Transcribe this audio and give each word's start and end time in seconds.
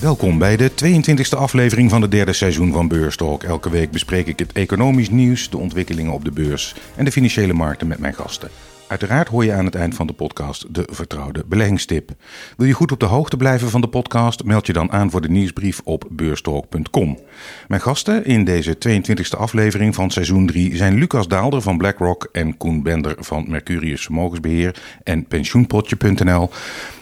Welkom 0.00 0.38
bij 0.38 0.56
de 0.56 0.70
22e 0.70 1.38
aflevering 1.38 1.90
van 1.90 2.02
het 2.02 2.10
derde 2.10 2.32
seizoen 2.32 2.72
van 2.72 2.88
Beurstalk. 2.88 3.42
Elke 3.42 3.70
week 3.70 3.90
bespreek 3.90 4.26
ik 4.26 4.38
het 4.38 4.52
economisch 4.52 5.10
nieuws, 5.10 5.50
de 5.50 5.56
ontwikkelingen 5.58 6.12
op 6.12 6.24
de 6.24 6.30
beurs 6.30 6.74
en 6.96 7.04
de 7.04 7.12
financiële 7.12 7.52
markten 7.52 7.86
met 7.86 7.98
mijn 7.98 8.14
gasten. 8.14 8.50
Uiteraard 8.88 9.28
hoor 9.28 9.44
je 9.44 9.52
aan 9.52 9.64
het 9.64 9.74
eind 9.74 9.94
van 9.94 10.06
de 10.06 10.12
podcast 10.12 10.74
de 10.74 10.88
vertrouwde 10.90 11.44
beleggingstip. 11.46 12.10
Wil 12.56 12.66
je 12.66 12.72
goed 12.72 12.92
op 12.92 13.00
de 13.00 13.06
hoogte 13.06 13.36
blijven 13.36 13.70
van 13.70 13.80
de 13.80 13.88
podcast? 13.88 14.44
Meld 14.44 14.66
je 14.66 14.72
dan 14.72 14.92
aan 14.92 15.10
voor 15.10 15.20
de 15.20 15.30
nieuwsbrief 15.30 15.80
op 15.84 16.04
beurstalk.com. 16.10 17.18
Mijn 17.68 17.80
gasten 17.80 18.24
in 18.24 18.44
deze 18.44 18.76
22e 18.88 19.38
aflevering 19.38 19.94
van 19.94 20.10
seizoen 20.10 20.46
3 20.46 20.76
zijn 20.76 20.94
Lucas 20.94 21.28
Daalder 21.28 21.62
van 21.62 21.78
BlackRock 21.78 22.28
en 22.32 22.56
Koen 22.56 22.82
Bender 22.82 23.14
van 23.18 23.44
Mercurius 23.48 24.02
Vermogensbeheer 24.02 24.82
en 25.02 25.26
pensioenpotje.nl. 25.26 26.50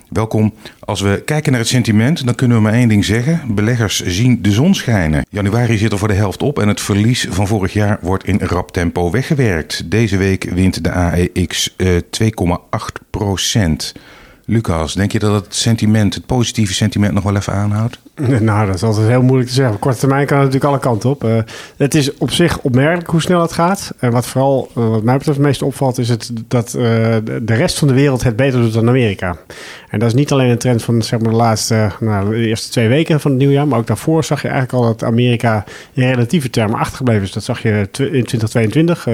Welkom. 0.09 0.55
Als 0.81 1.01
we 1.01 1.23
kijken 1.25 1.51
naar 1.53 1.61
het 1.61 1.71
sentiment, 1.71 2.25
dan 2.25 2.35
kunnen 2.35 2.57
we 2.57 2.63
maar 2.63 2.73
één 2.73 2.89
ding 2.89 3.05
zeggen. 3.05 3.55
Beleggers 3.55 4.05
zien 4.05 4.43
de 4.43 4.53
zon 4.53 4.75
schijnen. 4.75 5.27
Januari 5.31 5.77
zit 5.77 5.93
er 5.93 5.99
voor 5.99 6.09
de 6.09 6.15
helft 6.15 6.43
op 6.43 6.59
en 6.59 6.69
het 6.69 6.81
verlies 6.81 7.27
van 7.31 7.47
vorig 7.47 7.73
jaar 7.73 7.99
wordt 8.01 8.25
in 8.25 8.41
rap 8.41 8.71
tempo 8.73 9.11
weggewerkt. 9.11 9.91
Deze 9.91 10.17
week 10.17 10.45
wint 10.45 10.85
de 10.85 10.91
AEX 10.91 11.75
uh, 11.77 11.97
2,8 11.97 13.09
procent. 13.11 13.95
Lucas, 14.51 14.95
denk 14.95 15.13
je 15.13 15.19
dat 15.19 15.45
het 15.45 15.55
sentiment, 15.55 16.15
het 16.15 16.27
positieve 16.27 16.75
sentiment, 16.75 17.15
nog 17.15 17.25
wel 17.25 17.37
even 17.37 17.53
aanhoudt? 17.53 17.99
Nou, 18.41 18.67
dat 18.67 18.75
is 18.75 18.83
altijd 18.83 19.09
heel 19.09 19.23
moeilijk 19.23 19.49
te 19.49 19.55
zeggen. 19.55 19.75
Op 19.75 19.81
korte 19.81 19.99
termijn 19.99 20.27
kan 20.27 20.37
het 20.37 20.47
natuurlijk 20.47 20.73
alle 20.73 20.83
kanten 20.83 21.11
op. 21.11 21.25
Uh, 21.25 21.39
het 21.77 21.95
is 21.95 22.15
op 22.15 22.31
zich 22.31 22.59
opmerkelijk 22.59 23.11
hoe 23.11 23.21
snel 23.21 23.41
het 23.41 23.53
gaat. 23.53 23.95
En 23.99 24.11
wat 24.11 24.27
vooral, 24.27 24.71
uh, 24.79 24.89
wat 24.89 25.03
mij 25.03 25.17
betreft, 25.17 25.39
het 25.39 25.47
meest 25.47 25.63
opvalt, 25.63 25.99
is 25.99 26.09
het, 26.09 26.31
dat 26.49 26.75
uh, 26.77 26.83
de 27.43 27.55
rest 27.55 27.79
van 27.79 27.89
de 27.89 27.95
wereld 27.95 28.23
het 28.23 28.37
beter 28.37 28.61
doet 28.61 28.73
dan 28.73 28.89
Amerika. 28.89 29.37
En 29.91 29.99
dat 29.99 30.09
is 30.09 30.15
niet 30.15 30.33
alleen 30.33 30.51
een 30.51 30.59
trend 30.59 30.83
van 30.83 31.03
zeg 31.03 31.21
maar, 31.21 31.31
de 31.31 31.37
laatste, 31.37 31.91
nou, 32.01 32.31
de 32.31 32.47
eerste 32.47 32.71
twee 32.71 32.89
weken 32.89 33.21
van 33.21 33.31
het 33.31 33.41
nieuwjaar, 33.41 33.69
maar 33.69 33.79
ook 33.79 33.87
daarvoor 33.87 34.25
zag 34.25 34.43
je 34.43 34.49
eigenlijk 34.49 34.85
al 34.85 34.91
dat 34.93 35.05
Amerika 35.05 35.65
in 35.93 36.09
relatieve 36.09 36.51
termen 36.51 36.79
achtergebleven 36.79 37.23
is. 37.23 37.33
Dat 37.33 37.45
zag 37.45 37.63
je 37.63 37.89
in 37.93 38.25
2022, 38.25 39.07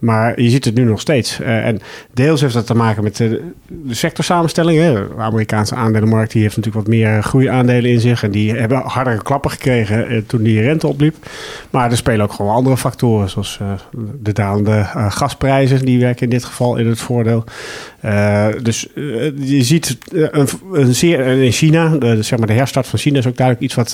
maar 0.00 0.40
je 0.40 0.50
ziet 0.50 0.64
het 0.64 0.74
nu 0.74 0.84
nog 0.84 1.00
steeds. 1.00 1.40
en 1.40 1.80
deels 2.14 2.40
heeft 2.40 2.54
dat 2.54 2.66
te 2.66 2.74
maken 2.74 3.02
met 3.02 3.16
de, 3.16 3.50
de 3.66 3.94
sectorsamenstelling. 3.94 4.78
De 4.78 5.08
Amerikaanse 5.18 5.74
aandelenmarkt 5.74 6.32
die 6.32 6.42
heeft 6.42 6.56
natuurlijk 6.56 6.86
wat 6.86 6.94
meer 6.94 7.22
groeiaandelen 7.22 7.90
in 7.90 8.00
zich. 8.00 8.22
En 8.22 8.30
die 8.30 8.54
hebben 8.54 8.78
hardere 8.78 9.22
klappen 9.22 9.50
gekregen 9.50 10.08
eh, 10.08 10.18
toen 10.26 10.42
die 10.42 10.60
rente 10.60 10.86
opliep. 10.86 11.16
Maar 11.70 11.90
er 11.90 11.96
spelen 11.96 12.24
ook 12.24 12.32
gewoon 12.32 12.54
andere 12.54 12.76
factoren, 12.76 13.30
zoals 13.30 13.58
uh, 13.62 13.72
de 14.22 14.32
dalende 14.32 14.84
gasprijzen. 14.94 15.84
Die 15.84 16.00
werken 16.00 16.22
in 16.22 16.30
dit 16.30 16.44
geval 16.44 16.76
in 16.76 16.86
het 16.86 17.00
voordeel. 17.00 17.44
Uh, 18.04 18.46
dus 18.62 18.86
je 19.34 19.62
ziet 19.62 19.98
een, 20.10 20.48
een 20.72 20.94
zeer, 20.94 21.26
in 21.26 21.52
China, 21.52 21.88
de, 21.88 22.22
zeg 22.22 22.38
maar 22.38 22.46
de 22.46 22.52
herstart 22.52 22.86
van 22.86 22.98
China 22.98 23.18
is 23.18 23.26
ook 23.26 23.36
duidelijk 23.36 23.66
iets 23.66 23.74
wat 23.74 23.92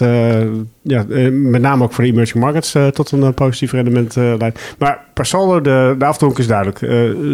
ja, 0.83 1.05
met 1.31 1.61
name 1.61 1.85
ook 1.85 1.93
voor 1.93 2.05
de 2.05 2.11
emerging 2.11 2.45
markets 2.45 2.75
tot 2.93 3.11
een 3.11 3.35
positief 3.35 3.73
rendement 3.73 4.15
leidt. 4.15 4.75
Maar 4.79 5.01
per 5.13 5.27
saldo, 5.27 5.61
de, 5.61 5.95
de 5.99 6.05
afdronk 6.05 6.39
is 6.39 6.47
duidelijk. 6.47 6.79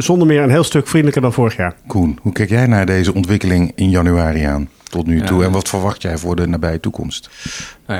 zonder 0.02 0.26
meer 0.26 0.42
een 0.42 0.50
heel 0.50 0.64
stuk 0.64 0.86
vriendelijker 0.86 1.22
dan 1.22 1.32
vorig 1.32 1.56
jaar. 1.56 1.74
Koen, 1.86 2.18
hoe 2.22 2.32
kijk 2.32 2.48
jij 2.48 2.66
naar 2.66 2.86
deze 2.86 3.14
ontwikkeling 3.14 3.72
in 3.74 3.90
januari 3.90 4.42
aan? 4.42 4.68
Tot 4.92 5.06
nu 5.06 5.22
toe? 5.22 5.40
Ja. 5.40 5.46
En 5.46 5.52
wat 5.52 5.68
verwacht 5.68 6.02
jij 6.02 6.18
voor 6.18 6.36
de 6.36 6.46
nabije 6.46 6.80
toekomst? 6.80 7.30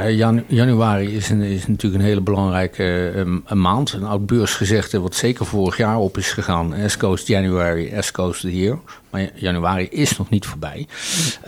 Jan, 0.09 0.45
januari 0.47 1.17
is, 1.17 1.29
een, 1.29 1.41
is 1.41 1.67
natuurlijk 1.67 2.03
een 2.03 2.09
hele 2.09 2.21
belangrijke 2.21 3.12
een 3.47 3.61
maand. 3.61 3.93
Een 3.93 4.05
oud 4.05 4.27
beursgezegde 4.27 5.01
wat 5.01 5.15
zeker 5.15 5.47
vorig 5.47 5.77
jaar 5.77 5.99
op 5.99 6.19
is 6.19 6.33
gegaan. 6.33 6.75
As 6.84 6.95
goes 6.95 7.27
January, 7.27 7.97
as 7.97 8.11
goes 8.11 8.41
the 8.41 8.57
year. 8.57 8.79
Maar 9.11 9.31
januari 9.34 9.89
is 9.91 10.17
nog 10.17 10.31
niet 10.31 10.47
voorbij. 10.47 10.87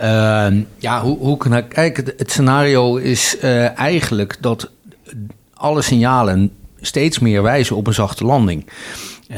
Uh, 0.01 0.61
ja, 0.77 1.01
hoe, 1.01 1.17
hoe 1.17 1.37
kan 1.37 1.55
ik 1.55 1.69
kijken? 1.69 2.13
Het 2.17 2.31
scenario 2.31 2.95
is 2.95 3.35
uh, 3.43 3.79
eigenlijk 3.79 4.37
dat 4.39 4.69
alle 5.53 5.81
signalen 5.81 6.51
steeds 6.81 7.19
meer 7.19 7.41
wijzen 7.41 7.75
op 7.75 7.87
een 7.87 7.93
zachte 7.93 8.25
landing. 8.25 8.65
Uh, 9.29 9.37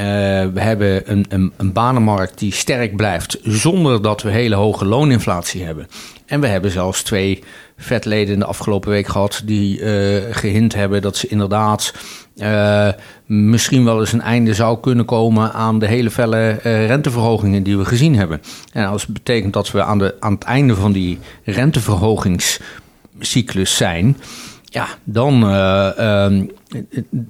we 0.52 0.60
hebben 0.60 1.10
een, 1.10 1.26
een, 1.28 1.52
een, 1.56 1.72
banenmarkt 1.72 2.38
die 2.38 2.52
sterk 2.52 2.96
blijft 2.96 3.38
zonder 3.42 4.02
dat 4.02 4.22
we 4.22 4.30
hele 4.30 4.54
hoge 4.54 4.84
looninflatie 4.84 5.64
hebben. 5.64 5.88
En 6.26 6.40
we 6.40 6.46
hebben 6.46 6.70
zelfs 6.70 7.02
twee 7.02 7.42
vetleden 7.76 8.32
in 8.32 8.38
de 8.38 8.44
afgelopen 8.44 8.90
week 8.90 9.06
gehad 9.06 9.42
die 9.44 9.80
uh, 9.80 10.22
gehint 10.30 10.74
hebben 10.74 11.02
dat 11.02 11.16
ze 11.16 11.28
inderdaad 11.28 11.94
uh, 12.36 12.88
misschien 13.26 13.84
wel 13.84 14.00
eens 14.00 14.12
een 14.12 14.20
einde 14.20 14.54
zou 14.54 14.80
kunnen 14.80 15.04
komen 15.04 15.52
aan 15.52 15.78
de 15.78 15.86
hele 15.86 16.10
felle 16.10 16.50
renteverhogingen 16.62 17.62
die 17.62 17.78
we 17.78 17.84
gezien 17.84 18.16
hebben. 18.16 18.40
En 18.72 18.86
als 18.86 19.02
het 19.02 19.12
betekent 19.12 19.52
dat 19.52 19.70
we 19.70 19.82
aan, 19.82 19.98
de, 19.98 20.14
aan 20.20 20.32
het 20.32 20.44
einde 20.44 20.74
van 20.74 20.92
die 20.92 21.18
renteverhogingscyclus 21.44 23.76
zijn 23.76 24.16
ja, 24.70 24.88
dan, 25.04 25.44
uh, 25.44 25.90
uh, 25.98 26.48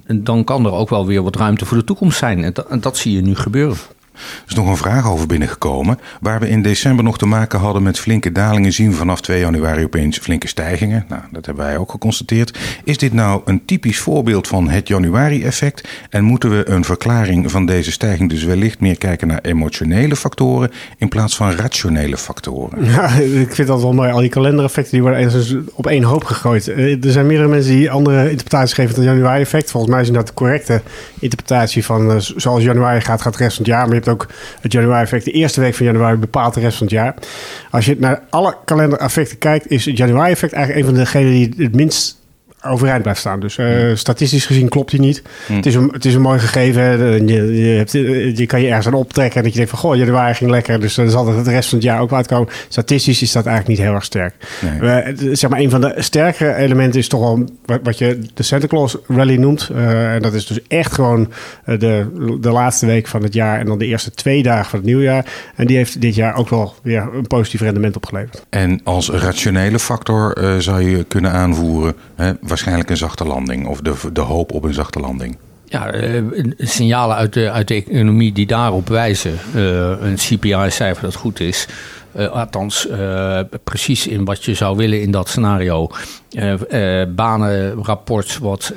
dan 0.05 0.43
kan 0.43 0.65
er 0.65 0.71
ook 0.71 0.89
wel 0.89 1.05
weer 1.05 1.23
wat 1.23 1.35
ruimte 1.35 1.65
voor 1.65 1.77
de 1.77 1.83
toekomst 1.83 2.17
zijn. 2.17 2.43
En 2.43 2.53
dat, 2.53 2.67
en 2.67 2.81
dat 2.81 2.97
zie 2.97 3.13
je 3.13 3.21
nu 3.21 3.35
gebeuren. 3.35 3.77
Er 4.19 4.43
is 4.47 4.55
nog 4.55 4.67
een 4.67 4.77
vraag 4.77 5.11
over 5.11 5.27
binnengekomen. 5.27 5.99
Waar 6.21 6.39
we 6.39 6.49
in 6.49 6.61
december 6.61 7.03
nog 7.03 7.17
te 7.17 7.25
maken 7.25 7.59
hadden 7.59 7.83
met 7.83 7.99
flinke 7.99 8.31
dalingen, 8.31 8.73
zien 8.73 8.89
we 8.89 8.95
vanaf 8.95 9.21
2 9.21 9.39
januari 9.39 9.83
opeens 9.83 10.17
flinke 10.17 10.47
stijgingen. 10.47 11.05
Nou, 11.07 11.21
dat 11.31 11.45
hebben 11.45 11.65
wij 11.65 11.77
ook 11.77 11.91
geconstateerd. 11.91 12.57
Is 12.83 12.97
dit 12.97 13.13
nou 13.13 13.41
een 13.45 13.65
typisch 13.65 13.99
voorbeeld 13.99 14.47
van 14.47 14.69
het 14.69 14.87
januari-effect? 14.87 15.87
En 16.09 16.23
moeten 16.23 16.49
we 16.49 16.69
een 16.69 16.83
verklaring 16.83 17.51
van 17.51 17.65
deze 17.65 17.91
stijging 17.91 18.29
dus 18.29 18.43
wellicht 18.43 18.79
meer 18.79 18.97
kijken 18.97 19.27
naar 19.27 19.39
emotionele 19.41 20.15
factoren 20.15 20.71
in 20.97 21.09
plaats 21.09 21.35
van 21.35 21.51
rationele 21.51 22.17
factoren? 22.17 22.77
Ja, 22.89 23.09
ik 23.09 23.55
vind 23.55 23.67
dat 23.67 23.81
wel 23.81 23.93
mooi. 23.93 24.11
Al 24.11 24.19
die 24.19 24.29
kalendereffecten 24.29 24.91
die 24.91 25.01
worden 25.01 25.67
op 25.73 25.87
één 25.87 26.03
hoop 26.03 26.23
gegooid. 26.23 26.67
Er 26.67 26.97
zijn 27.01 27.25
meerdere 27.25 27.49
mensen 27.49 27.75
die 27.75 27.91
andere 27.91 28.29
interpretaties 28.29 28.73
geven 28.73 28.95
van 28.95 29.03
het 29.03 29.13
januari-effect. 29.13 29.71
Volgens 29.71 29.93
mij 29.93 30.01
is 30.01 30.11
dat 30.11 30.27
de 30.27 30.33
correcte 30.33 30.81
interpretatie 31.19 31.85
van 31.85 32.21
zoals 32.21 32.63
januari 32.63 33.01
gaat, 33.01 33.21
gaat 33.21 33.37
de 33.37 33.43
rest 33.43 33.55
van 33.55 33.65
het 33.65 33.73
jaar. 33.73 33.81
Maar 33.81 33.95
je 33.95 34.01
hebt 34.01 34.08
ook 34.09 34.27
het 34.61 34.71
januari-effect. 34.71 35.25
De 35.25 35.31
eerste 35.31 35.61
week 35.61 35.75
van 35.75 35.85
januari 35.85 36.17
bepaalt 36.17 36.53
de 36.53 36.59
rest 36.59 36.77
van 36.77 36.87
het 36.87 36.95
jaar. 36.95 37.15
Als 37.71 37.85
je 37.85 37.95
naar 37.99 38.21
alle 38.29 38.55
kalendereffecten 38.65 39.37
kijkt, 39.37 39.71
is 39.71 39.85
het 39.85 39.97
januari-effect 39.97 40.53
eigenlijk 40.53 40.85
een 40.85 40.93
van 40.93 41.03
degenen 41.03 41.31
die 41.31 41.65
het 41.65 41.75
minst 41.75 42.18
overeind 42.61 43.01
blijft 43.01 43.19
staan. 43.19 43.39
Dus 43.39 43.57
uh, 43.57 43.95
statistisch 43.95 44.45
gezien 44.45 44.69
klopt 44.69 44.91
hij 44.91 44.99
niet. 44.99 45.23
Mm. 45.47 45.55
Het, 45.55 45.65
is 45.65 45.75
een, 45.75 45.89
het 45.91 46.05
is 46.05 46.13
een 46.13 46.21
mooi 46.21 46.39
gegeven. 46.39 47.27
Je, 47.27 47.55
je, 47.57 47.77
hebt, 47.77 47.91
je 48.37 48.45
kan 48.45 48.61
je 48.61 48.67
ergens 48.67 48.87
aan 48.87 48.93
optrekken 48.93 49.37
en 49.37 49.43
dat 49.43 49.51
je 49.51 49.57
denkt 49.57 49.71
van... 49.71 49.79
goh, 49.79 49.95
januari 49.95 50.33
ging 50.33 50.49
lekker, 50.49 50.79
dus 50.79 50.95
dan 50.95 51.09
zal 51.09 51.27
het 51.27 51.45
de 51.45 51.51
rest 51.51 51.69
van 51.69 51.77
het 51.77 51.87
jaar 51.87 52.01
ook 52.01 52.13
uitkomen. 52.13 52.49
Statistisch 52.67 53.21
is 53.21 53.31
dat 53.31 53.45
eigenlijk 53.45 53.77
niet 53.77 53.87
heel 53.87 53.95
erg 53.95 54.03
sterk. 54.03 54.33
Nee. 54.79 55.05
Uh, 55.05 55.35
zeg 55.35 55.49
maar, 55.49 55.59
een 55.59 55.69
van 55.69 55.81
de 55.81 55.93
sterkere 55.97 56.55
elementen 56.55 56.99
is 56.99 57.07
toch 57.07 57.19
wel 57.19 57.43
wat, 57.65 57.79
wat 57.83 57.97
je 57.97 58.19
de 58.33 58.43
Santa 58.43 58.67
Claus 58.67 58.97
Rally 59.07 59.35
noemt. 59.35 59.69
Uh, 59.71 60.13
en 60.13 60.21
dat 60.21 60.33
is 60.33 60.45
dus 60.45 60.59
echt 60.67 60.93
gewoon 60.93 61.31
de, 61.65 62.37
de 62.41 62.51
laatste 62.51 62.85
week 62.85 63.07
van 63.07 63.23
het 63.23 63.33
jaar... 63.33 63.59
en 63.59 63.65
dan 63.65 63.77
de 63.77 63.85
eerste 63.85 64.11
twee 64.11 64.43
dagen 64.43 64.69
van 64.69 64.79
het 64.79 64.87
nieuwjaar. 64.87 65.25
En 65.55 65.67
die 65.67 65.77
heeft 65.77 66.01
dit 66.01 66.15
jaar 66.15 66.35
ook 66.35 66.49
wel 66.49 66.73
weer 66.83 67.09
een 67.13 67.27
positief 67.27 67.61
rendement 67.61 67.95
opgeleverd. 67.95 68.45
En 68.49 68.81
als 68.83 69.09
rationele 69.09 69.79
factor 69.79 70.37
zou 70.59 70.81
je 70.81 71.03
kunnen 71.03 71.31
aanvoeren... 71.31 71.93
Hè, 72.15 72.31
waarschijnlijk 72.49 72.89
een 72.89 72.97
zachte 72.97 73.25
landing 73.25 73.67
of 73.67 73.81
de, 73.81 73.95
de 74.13 74.21
hoop 74.21 74.51
op 74.51 74.63
een 74.63 74.73
zachte 74.73 74.99
landing. 74.99 75.37
Ja, 75.65 75.93
uh, 75.93 76.23
signalen 76.57 77.15
uit 77.15 77.33
de, 77.33 77.51
uit 77.51 77.67
de 77.67 77.75
economie 77.75 78.31
die 78.31 78.45
daarop 78.45 78.87
wijzen. 78.87 79.37
Uh, 79.55 79.61
een 80.01 80.15
CPI-cijfer 80.15 81.03
dat 81.03 81.15
goed 81.15 81.39
is. 81.39 81.67
Uh, 82.17 82.27
althans, 82.27 82.87
precies 83.63 84.07
in 84.07 84.25
wat 84.25 84.45
je 84.45 84.53
zou 84.53 84.77
willen 84.77 85.01
in 85.01 85.11
dat 85.11 85.29
scenario. 85.29 85.89
banenrapport 87.15 88.37
wat 88.37 88.73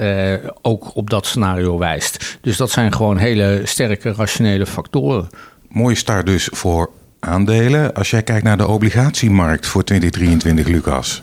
ook 0.62 0.96
op 0.96 1.10
dat 1.10 1.26
scenario 1.26 1.78
wijst. 1.78 2.38
Dus 2.40 2.56
dat 2.56 2.70
zijn 2.70 2.92
gewoon 2.92 3.16
hele 3.16 3.60
sterke 3.64 4.12
rationele 4.12 4.66
factoren. 4.66 5.28
Mooie 5.68 5.96
start 5.96 6.26
dus 6.26 6.48
voor 6.52 6.90
aandelen. 7.20 7.94
Als 7.94 8.10
jij 8.10 8.22
kijkt 8.22 8.44
naar 8.44 8.56
de 8.56 8.66
obligatiemarkt 8.66 9.66
voor 9.66 9.84
2023, 9.84 10.66
Lucas. 10.66 11.22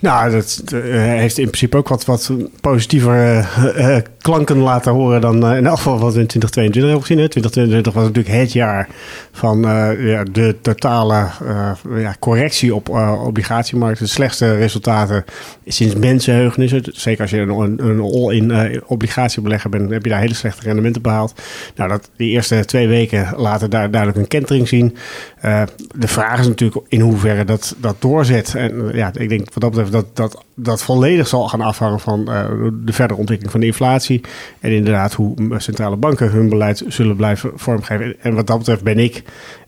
Nou, 0.00 0.30
dat 0.30 0.62
uh, 0.74 0.82
heeft 0.94 1.38
in 1.38 1.46
principe 1.46 1.76
ook 1.76 1.88
wat, 1.88 2.04
wat 2.04 2.30
positiever 2.60 3.14
uh, 3.14 3.64
uh, 3.78 3.98
klanken 4.26 4.58
laten 4.58 4.92
horen 4.92 5.20
dan 5.20 5.46
in 5.46 5.66
elk 5.66 5.76
geval 5.76 5.98
wat 5.98 6.16
in 6.16 6.26
2022 6.26 6.82
hebben 6.82 7.00
gezien. 7.00 7.18
Hè. 7.18 7.28
2022 7.28 7.92
was 7.92 8.04
natuurlijk 8.04 8.34
het 8.34 8.52
jaar 8.52 8.88
van 9.32 9.60
ja, 9.98 10.24
de 10.24 10.56
totale 10.62 11.26
ja, 11.96 12.16
correctie 12.18 12.74
op 12.74 12.88
obligatiemarkt. 13.24 13.98
De 13.98 14.06
slechtste 14.06 14.56
resultaten 14.56 15.24
sinds 15.66 15.94
mensenheugenis. 15.94 16.72
Zeker 16.82 17.20
als 17.20 17.30
je 17.30 17.38
een, 17.38 17.86
een 17.86 18.00
all-in 18.00 18.82
obligatiebelegger 18.86 19.70
bent, 19.70 19.90
heb 19.90 20.04
je 20.04 20.10
daar 20.10 20.20
hele 20.20 20.34
slechte 20.34 20.62
rendementen 20.62 21.02
behaald. 21.02 21.42
Nou, 21.74 21.90
dat, 21.90 22.10
die 22.16 22.30
eerste 22.30 22.64
twee 22.64 22.88
weken 22.88 23.32
laten 23.36 23.70
daar 23.70 23.90
duidelijk 23.90 24.20
een 24.20 24.28
kentering 24.28 24.68
zien. 24.68 24.96
de 25.94 26.08
vraag 26.08 26.40
is 26.40 26.46
natuurlijk 26.46 26.86
in 26.88 27.00
hoeverre 27.00 27.44
dat, 27.44 27.74
dat 27.78 27.96
doorzet. 27.98 28.54
En 28.54 28.90
ja, 28.92 29.10
ik 29.14 29.28
denk 29.28 29.54
wat 29.54 29.62
dat 29.62 29.70
betreft 29.70 29.92
dat, 29.92 30.16
dat 30.16 30.44
dat 30.58 30.82
volledig 30.82 31.28
zal 31.28 31.48
gaan 31.48 31.60
afhangen 31.60 32.00
van 32.00 32.24
de 32.84 32.92
verdere 32.92 33.18
ontwikkeling 33.18 33.50
van 33.50 33.60
de 33.60 33.66
inflatie. 33.66 34.20
En 34.60 34.70
inderdaad 34.70 35.12
hoe 35.12 35.34
centrale 35.56 35.96
banken 35.96 36.30
hun 36.30 36.48
beleid 36.48 36.82
zullen 36.88 37.16
blijven 37.16 37.50
vormgeven. 37.54 38.20
En 38.20 38.34
wat 38.34 38.46
dat 38.46 38.58
betreft 38.58 38.82
ben 38.82 38.98
ik 38.98 39.22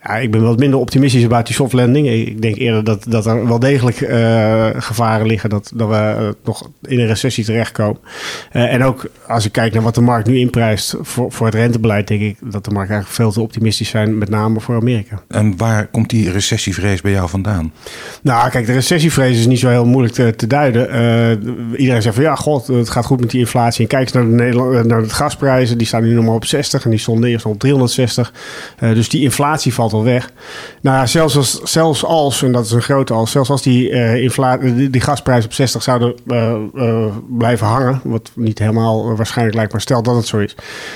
ja, 0.09 0.17
ik 0.17 0.31
ben 0.31 0.43
wat 0.43 0.59
minder 0.59 0.79
optimistisch 0.79 1.25
over 1.25 1.45
die 1.45 1.55
soft 1.55 1.73
landing. 1.73 2.09
Ik 2.09 2.43
denk 2.43 2.57
eerder 2.57 2.85
dat, 2.85 3.05
dat 3.09 3.27
er 3.27 3.49
wel 3.49 3.59
degelijk 3.59 4.01
uh, 4.01 4.69
gevaren 4.77 5.27
liggen 5.27 5.51
dat, 5.51 5.73
dat 5.75 5.89
we 5.89 6.17
uh, 6.21 6.29
nog 6.45 6.71
in 6.83 7.01
een 7.01 7.07
recessie 7.07 7.45
terechtkomen. 7.45 8.01
Uh, 8.53 8.73
en 8.73 8.85
ook 8.85 9.07
als 9.27 9.45
ik 9.45 9.53
kijk 9.53 9.73
naar 9.73 9.83
wat 9.83 9.95
de 9.95 10.01
markt 10.01 10.27
nu 10.29 10.39
inprijst 10.39 10.95
voor, 11.01 11.33
voor 11.33 11.47
het 11.47 11.55
rentebeleid, 11.55 12.09
denk 12.09 12.21
ik 12.21 12.37
dat 12.41 12.65
de 12.65 12.71
markt 12.71 12.91
eigenlijk 12.91 13.21
veel 13.21 13.33
te 13.33 13.41
optimistisch 13.41 13.89
zijn, 13.89 14.19
met 14.19 14.29
name 14.29 14.61
voor 14.61 14.75
Amerika. 14.77 15.23
En 15.29 15.57
waar 15.57 15.87
komt 15.87 16.11
die 16.11 16.31
recessievrees 16.31 17.01
bij 17.01 17.13
jou 17.13 17.29
vandaan? 17.29 17.73
Nou, 18.23 18.51
kijk, 18.51 18.67
de 18.67 18.73
recessievrees 18.73 19.39
is 19.39 19.47
niet 19.47 19.59
zo 19.59 19.69
heel 19.69 19.87
moeilijk 19.87 20.15
te, 20.15 20.35
te 20.37 20.47
duiden. 20.47 20.87
iedereen 21.77 22.03
zegt 22.03 22.15
van 22.15 22.25
ja, 22.25 22.35
god, 22.35 22.67
het 22.67 22.91
gaat 22.91 23.05
goed 23.05 23.21
met 23.21 23.31
die 23.31 23.41
inflatie. 23.41 23.83
En 23.83 23.89
kijk 23.89 24.03
eens 24.03 24.13
naar 24.13 24.25
de, 24.25 24.31
Nederland, 24.31 24.87
naar 24.87 25.03
de 25.03 25.09
gasprijzen, 25.09 25.79
die 25.79 25.87
staan 25.87 26.03
nu 26.03 26.15
nog 26.15 26.25
maar 26.25 26.35
op 26.35 26.45
60 26.45 26.85
en 26.85 26.91
die 26.91 26.99
stonden 26.99 27.31
eerst 27.31 27.47
op 27.47 27.59
360. 27.59 28.33
dus 28.79 29.09
die 29.09 29.23
inflatie 29.23 29.75
valt 29.75 29.93
weg. 30.05 30.31
Nou 30.81 30.97
ja, 30.97 31.07
zelfs 31.07 31.37
als, 31.37 31.63
zelfs 31.63 32.05
als, 32.05 32.43
en 32.43 32.53
dat 32.53 32.65
is 32.65 32.71
een 32.71 32.83
grote 32.83 33.13
als, 33.13 33.31
zelfs 33.31 33.51
als 33.51 33.63
die, 33.63 33.91
uh, 33.91 34.23
inflatie, 34.23 34.91
die, 34.91 35.01
gasprijs 35.01 35.45
op 35.45 35.53
60 35.53 35.83
zouden 35.83 36.15
uh, 36.27 36.55
uh, 36.75 37.07
blijven 37.39 37.67
hangen, 37.67 38.01
wat 38.05 38.31
niet 38.35 38.59
helemaal 38.59 39.17
waarschijnlijk 39.17 39.57
lijkt, 39.57 39.73
maar 39.73 39.81
stel 39.81 40.03
dat 40.03 40.17
het 40.17 40.27
zo 40.27 40.39
is, 40.39 40.55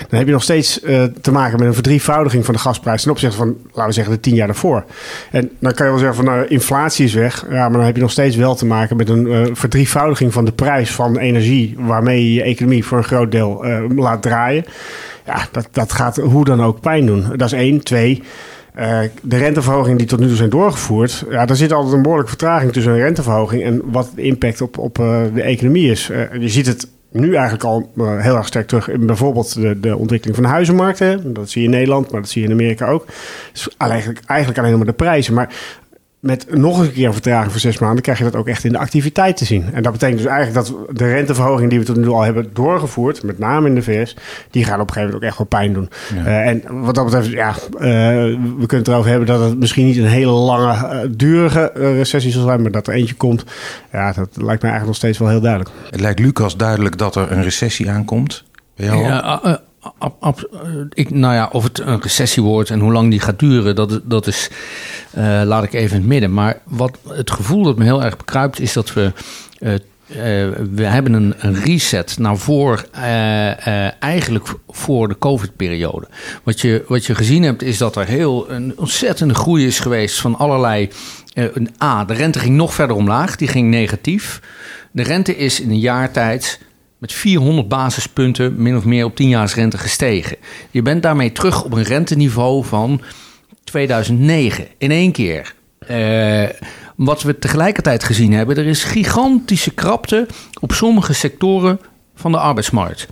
dan 0.08 0.18
heb 0.18 0.26
je 0.26 0.32
nog 0.32 0.42
steeds 0.42 0.80
te 1.20 1.32
maken 1.32 1.58
met 1.58 1.68
een 1.68 1.74
verdrievoudiging 1.74 2.44
van 2.44 2.54
de 2.54 2.60
gasprijs 2.60 3.02
ten 3.02 3.10
opzichte 3.10 3.36
van, 3.36 3.56
laten 3.66 3.86
we 3.86 3.92
zeggen, 3.92 4.14
de 4.14 4.20
tien 4.20 4.34
jaar 4.34 4.46
daarvoor. 4.46 4.84
En 5.30 5.50
dan 5.58 5.72
kan 5.72 5.86
je 5.86 5.92
wel 5.92 6.00
zeggen 6.00 6.24
van, 6.24 6.34
nou, 6.34 6.46
inflatie 6.46 7.04
is 7.04 7.14
weg, 7.14 7.46
ja, 7.50 7.68
maar 7.68 7.78
dan 7.78 7.86
heb 7.86 7.94
je 7.94 8.02
nog 8.02 8.10
steeds 8.10 8.36
wel 8.36 8.54
te 8.54 8.66
maken 8.66 8.96
met 8.96 9.08
een 9.08 9.56
verdrievoudiging 9.56 10.32
van 10.32 10.44
de 10.44 10.52
prijs 10.52 10.90
van 10.90 11.18
energie, 11.18 11.76
waarmee 11.78 12.24
je 12.24 12.32
je 12.32 12.42
economie 12.42 12.84
voor 12.84 12.98
een 12.98 13.04
groot 13.04 13.30
deel 13.30 13.64
laat 13.94 14.22
draaien. 14.22 14.64
Ja, 15.26 15.48
dat, 15.52 15.68
dat 15.70 15.92
gaat 15.92 16.16
hoe 16.16 16.44
dan 16.44 16.62
ook 16.62 16.80
pijn 16.80 17.06
doen. 17.06 17.26
Dat 17.36 17.52
is 17.52 17.58
één. 17.58 17.82
Twee, 17.82 18.22
uh, 18.78 19.00
de 19.22 19.36
renteverhogingen 19.36 19.98
die 19.98 20.06
tot 20.06 20.18
nu 20.18 20.26
toe 20.26 20.36
zijn 20.36 20.50
doorgevoerd, 20.50 21.24
ja, 21.30 21.46
daar 21.46 21.56
zit 21.56 21.72
altijd 21.72 21.94
een 21.94 22.02
behoorlijke 22.02 22.30
vertraging 22.30 22.72
tussen 22.72 22.92
een 22.92 22.98
renteverhoging 22.98 23.62
en 23.62 23.82
wat 23.84 24.12
de 24.14 24.22
impact 24.22 24.60
op, 24.60 24.78
op 24.78 24.98
uh, 24.98 25.22
de 25.34 25.42
economie 25.42 25.90
is. 25.90 26.10
Uh, 26.10 26.40
je 26.40 26.48
ziet 26.48 26.66
het 26.66 26.88
nu 27.10 27.34
eigenlijk 27.34 27.64
al 27.64 27.90
heel 27.96 28.36
erg 28.36 28.46
sterk 28.46 28.66
terug 28.66 28.88
in 28.88 29.06
bijvoorbeeld 29.06 29.54
de, 29.54 29.80
de 29.80 29.96
ontwikkeling 29.96 30.36
van 30.36 30.46
de 30.46 30.52
huizenmarkten. 30.52 31.32
Dat 31.32 31.50
zie 31.50 31.62
je 31.62 31.68
in 31.68 31.74
Nederland, 31.74 32.10
maar 32.10 32.20
dat 32.20 32.30
zie 32.30 32.42
je 32.42 32.48
in 32.48 32.54
Amerika 32.54 32.88
ook. 32.88 33.06
Dus 33.52 33.68
eigenlijk, 33.78 34.20
eigenlijk 34.26 34.60
alleen 34.60 34.76
maar 34.76 34.86
de 34.86 34.92
prijzen. 34.92 35.34
Maar 35.34 35.54
met 36.22 36.46
nog 36.50 36.78
een 36.78 36.92
keer 36.92 37.06
een 37.06 37.12
vertraging 37.12 37.50
van 37.50 37.60
zes 37.60 37.78
maanden 37.78 38.02
krijg 38.02 38.18
je 38.18 38.24
dat 38.24 38.36
ook 38.36 38.48
echt 38.48 38.64
in 38.64 38.72
de 38.72 38.78
activiteit 38.78 39.36
te 39.36 39.44
zien. 39.44 39.64
En 39.72 39.82
dat 39.82 39.92
betekent 39.92 40.18
dus 40.18 40.26
eigenlijk 40.26 40.66
dat 40.66 40.96
de 40.96 41.12
renteverhoging 41.12 41.70
die 41.70 41.78
we 41.78 41.84
tot 41.84 41.96
nu 41.96 42.02
toe 42.02 42.14
al 42.14 42.22
hebben 42.22 42.50
doorgevoerd, 42.52 43.22
met 43.22 43.38
name 43.38 43.68
in 43.68 43.74
de 43.74 43.82
VS, 43.82 44.16
die 44.50 44.64
gaan 44.64 44.80
op 44.80 44.86
een 44.88 44.92
gegeven 44.92 45.14
moment 45.14 45.14
ook 45.14 45.28
echt 45.28 45.38
wel 45.38 45.46
pijn 45.46 45.72
doen. 45.72 45.90
Uh, 46.14 46.46
en 46.46 46.62
wat 46.68 46.94
dat 46.94 47.04
betreft, 47.04 47.30
ja, 47.30 47.48
uh, 47.48 47.80
we 47.80 48.66
kunnen 48.66 48.78
het 48.78 48.88
erover 48.88 49.10
hebben 49.10 49.26
dat 49.26 49.40
het 49.40 49.58
misschien 49.58 49.86
niet 49.86 49.96
een 49.96 50.06
hele 50.06 50.30
lange, 50.30 50.72
uh, 50.72 51.10
durige 51.16 51.70
recessie 51.74 52.32
zal 52.32 52.44
zijn, 52.44 52.62
maar 52.62 52.70
dat 52.70 52.86
er 52.86 52.94
eentje 52.94 53.14
komt, 53.14 53.44
ja, 53.92 54.12
dat 54.12 54.28
lijkt 54.32 54.62
mij 54.62 54.70
eigenlijk 54.70 54.86
nog 54.86 54.96
steeds 54.96 55.18
wel 55.18 55.28
heel 55.28 55.40
duidelijk. 55.40 55.70
Het 55.90 56.00
lijkt 56.00 56.18
Lucas 56.18 56.56
duidelijk 56.56 56.98
dat 56.98 57.16
er 57.16 57.32
een 57.32 57.42
recessie 57.42 57.90
aankomt. 57.90 58.44
Bij 58.76 58.86
jou 58.86 59.02
ja, 59.02 59.60
ik, 60.88 61.10
nou 61.10 61.34
ja, 61.34 61.48
of 61.52 61.62
het 61.62 61.78
een 61.78 62.00
recessie 62.00 62.42
wordt 62.42 62.70
en 62.70 62.80
hoe 62.80 62.92
lang 62.92 63.10
die 63.10 63.20
gaat 63.20 63.38
duren, 63.38 63.74
dat, 63.74 64.00
dat 64.04 64.26
is, 64.26 64.50
uh, 65.16 65.42
laat 65.44 65.64
ik 65.64 65.72
even 65.72 65.96
in 65.96 66.00
het 66.00 66.10
midden. 66.10 66.32
Maar 66.32 66.58
wat 66.64 66.98
het 67.08 67.30
gevoel 67.30 67.62
dat 67.62 67.78
me 67.78 67.84
heel 67.84 68.02
erg 68.02 68.16
bekruipt, 68.16 68.60
is 68.60 68.72
dat 68.72 68.92
we. 68.92 69.12
Uh, 69.60 69.74
we 70.74 70.84
hebben 70.84 71.12
een, 71.12 71.34
een, 71.38 71.54
reset 71.54 72.18
naar 72.18 72.36
voor, 72.36 72.84
eigenlijk 73.98 74.48
voor 74.68 75.08
de 75.08 75.18
COVID-periode. 75.18 76.06
Wat 76.42 76.60
je, 76.60 76.84
wat 76.88 77.04
je 77.04 77.14
gezien 77.14 77.42
hebt, 77.42 77.62
is 77.62 77.78
dat 77.78 77.96
er 77.96 78.06
heel 78.06 78.50
een 78.50 78.72
ontzettende 78.76 79.34
groei 79.34 79.66
is 79.66 79.78
geweest 79.78 80.20
van 80.20 80.38
allerlei. 80.38 80.90
A, 81.82 82.04
de 82.04 82.14
rente 82.14 82.38
ging 82.38 82.56
nog 82.56 82.74
verder 82.74 82.96
omlaag, 82.96 83.36
die 83.36 83.48
ging 83.48 83.70
negatief. 83.70 84.40
De 84.90 85.02
rente 85.02 85.36
is 85.36 85.60
in 85.60 85.70
een 85.70 85.78
jaar 85.78 86.10
tijd 86.10 86.60
met 87.02 87.12
400 87.12 87.68
basispunten 87.68 88.62
min 88.62 88.76
of 88.76 88.84
meer 88.84 89.04
op 89.04 89.16
10 89.16 89.46
rente 89.46 89.78
gestegen. 89.78 90.36
Je 90.70 90.82
bent 90.82 91.02
daarmee 91.02 91.32
terug 91.32 91.64
op 91.64 91.72
een 91.72 91.82
renteniveau 91.82 92.64
van 92.64 93.00
2009 93.64 94.66
in 94.78 94.90
één 94.90 95.12
keer. 95.12 95.54
Uh, 95.90 96.48
wat 96.96 97.22
we 97.22 97.38
tegelijkertijd 97.38 98.04
gezien 98.04 98.32
hebben, 98.32 98.56
er 98.56 98.66
is 98.66 98.84
gigantische 98.84 99.70
krapte 99.70 100.26
op 100.60 100.72
sommige 100.72 101.12
sectoren 101.12 101.80
van 102.14 102.32
de 102.32 102.38
arbeidsmarkt. 102.38 103.06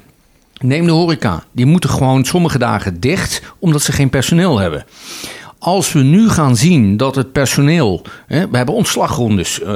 Neem 0.60 0.84
de 0.84 0.92
horeca, 0.92 1.44
die 1.52 1.66
moeten 1.66 1.90
gewoon 1.90 2.24
sommige 2.24 2.58
dagen 2.58 3.00
dicht 3.00 3.42
omdat 3.58 3.82
ze 3.82 3.92
geen 3.92 4.10
personeel 4.10 4.58
hebben. 4.58 4.84
Als 5.62 5.92
we 5.92 6.00
nu 6.00 6.28
gaan 6.28 6.56
zien 6.56 6.96
dat 6.96 7.14
het 7.14 7.32
personeel. 7.32 8.02
Hè, 8.26 8.48
we 8.48 8.56
hebben 8.56 8.74
ontslagrondes. 8.74 9.60
Uh, 9.60 9.68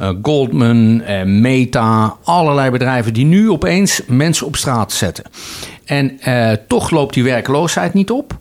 uh, 0.00 0.10
Goldman, 0.22 1.02
Meta, 1.40 2.16
allerlei 2.24 2.70
bedrijven 2.70 3.12
die 3.12 3.24
nu 3.24 3.50
opeens 3.50 4.02
mensen 4.06 4.46
op 4.46 4.56
straat 4.56 4.92
zetten. 4.92 5.24
En 5.84 6.18
toch 6.66 6.90
loopt 6.90 7.14
die 7.14 7.24
werkloosheid 7.24 7.94
niet 7.94 8.10
op. 8.10 8.38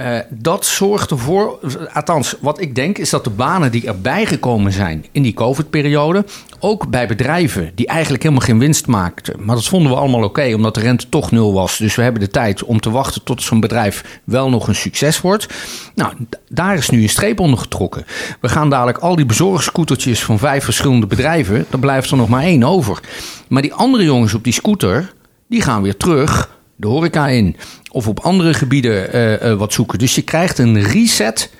Uh, 0.00 0.18
dat 0.28 0.66
zorgt 0.66 1.10
ervoor, 1.10 1.58
althans 1.92 2.34
wat 2.40 2.60
ik 2.60 2.74
denk, 2.74 2.98
is 2.98 3.10
dat 3.10 3.24
de 3.24 3.30
banen 3.30 3.70
die 3.70 3.86
erbij 3.86 4.26
gekomen 4.26 4.72
zijn 4.72 5.04
in 5.12 5.22
die 5.22 5.34
COVID-periode, 5.34 6.24
ook 6.58 6.88
bij 6.88 7.06
bedrijven 7.06 7.72
die 7.74 7.86
eigenlijk 7.86 8.22
helemaal 8.22 8.44
geen 8.44 8.58
winst 8.58 8.86
maakten. 8.86 9.44
Maar 9.44 9.54
dat 9.54 9.64
vonden 9.64 9.92
we 9.92 9.98
allemaal 9.98 10.24
oké, 10.24 10.54
omdat 10.54 10.74
de 10.74 10.80
rente 10.80 11.08
toch 11.08 11.30
nul 11.30 11.52
was. 11.52 11.78
Dus 11.78 11.94
we 11.94 12.02
hebben 12.02 12.20
de 12.20 12.30
tijd 12.30 12.64
om 12.64 12.80
te 12.80 12.90
wachten 12.90 13.24
tot 13.24 13.42
zo'n 13.42 13.60
bedrijf 13.60 14.20
wel 14.24 14.50
nog 14.50 14.68
een 14.68 14.74
succes 14.74 15.20
wordt. 15.20 15.46
Nou, 15.94 16.12
daar 16.48 16.74
is 16.74 16.90
nu 16.90 17.02
een 17.02 17.08
streep 17.08 17.40
onder 17.40 17.58
getrokken. 17.58 18.04
We 18.40 18.48
gaan 18.48 18.70
dadelijk 18.70 18.98
al 18.98 19.16
die 19.16 19.26
bezorgscootertjes 19.26 20.24
van 20.24 20.38
vijf 20.38 20.64
verschillende 20.64 21.06
bedrijven, 21.06 21.66
dan 21.70 21.80
blijft 21.80 22.10
er 22.10 22.16
nog 22.16 22.28
maar 22.28 22.42
één 22.42 22.62
over. 22.62 23.00
Maar 23.48 23.62
die 23.62 23.74
andere 23.74 24.04
jongens 24.04 24.34
op 24.34 24.44
die 24.44 24.52
scooter, 24.52 25.12
die 25.48 25.62
gaan 25.62 25.82
weer 25.82 25.96
terug 25.96 26.58
de 26.80 26.86
horeca 26.86 27.28
in 27.28 27.56
of 27.90 28.08
op 28.08 28.20
andere 28.20 28.54
gebieden 28.54 29.16
uh, 29.16 29.42
uh, 29.42 29.54
wat 29.54 29.72
zoeken. 29.72 29.98
Dus 29.98 30.14
je 30.14 30.22
krijgt 30.22 30.58
een 30.58 30.82
reset, 30.82 31.50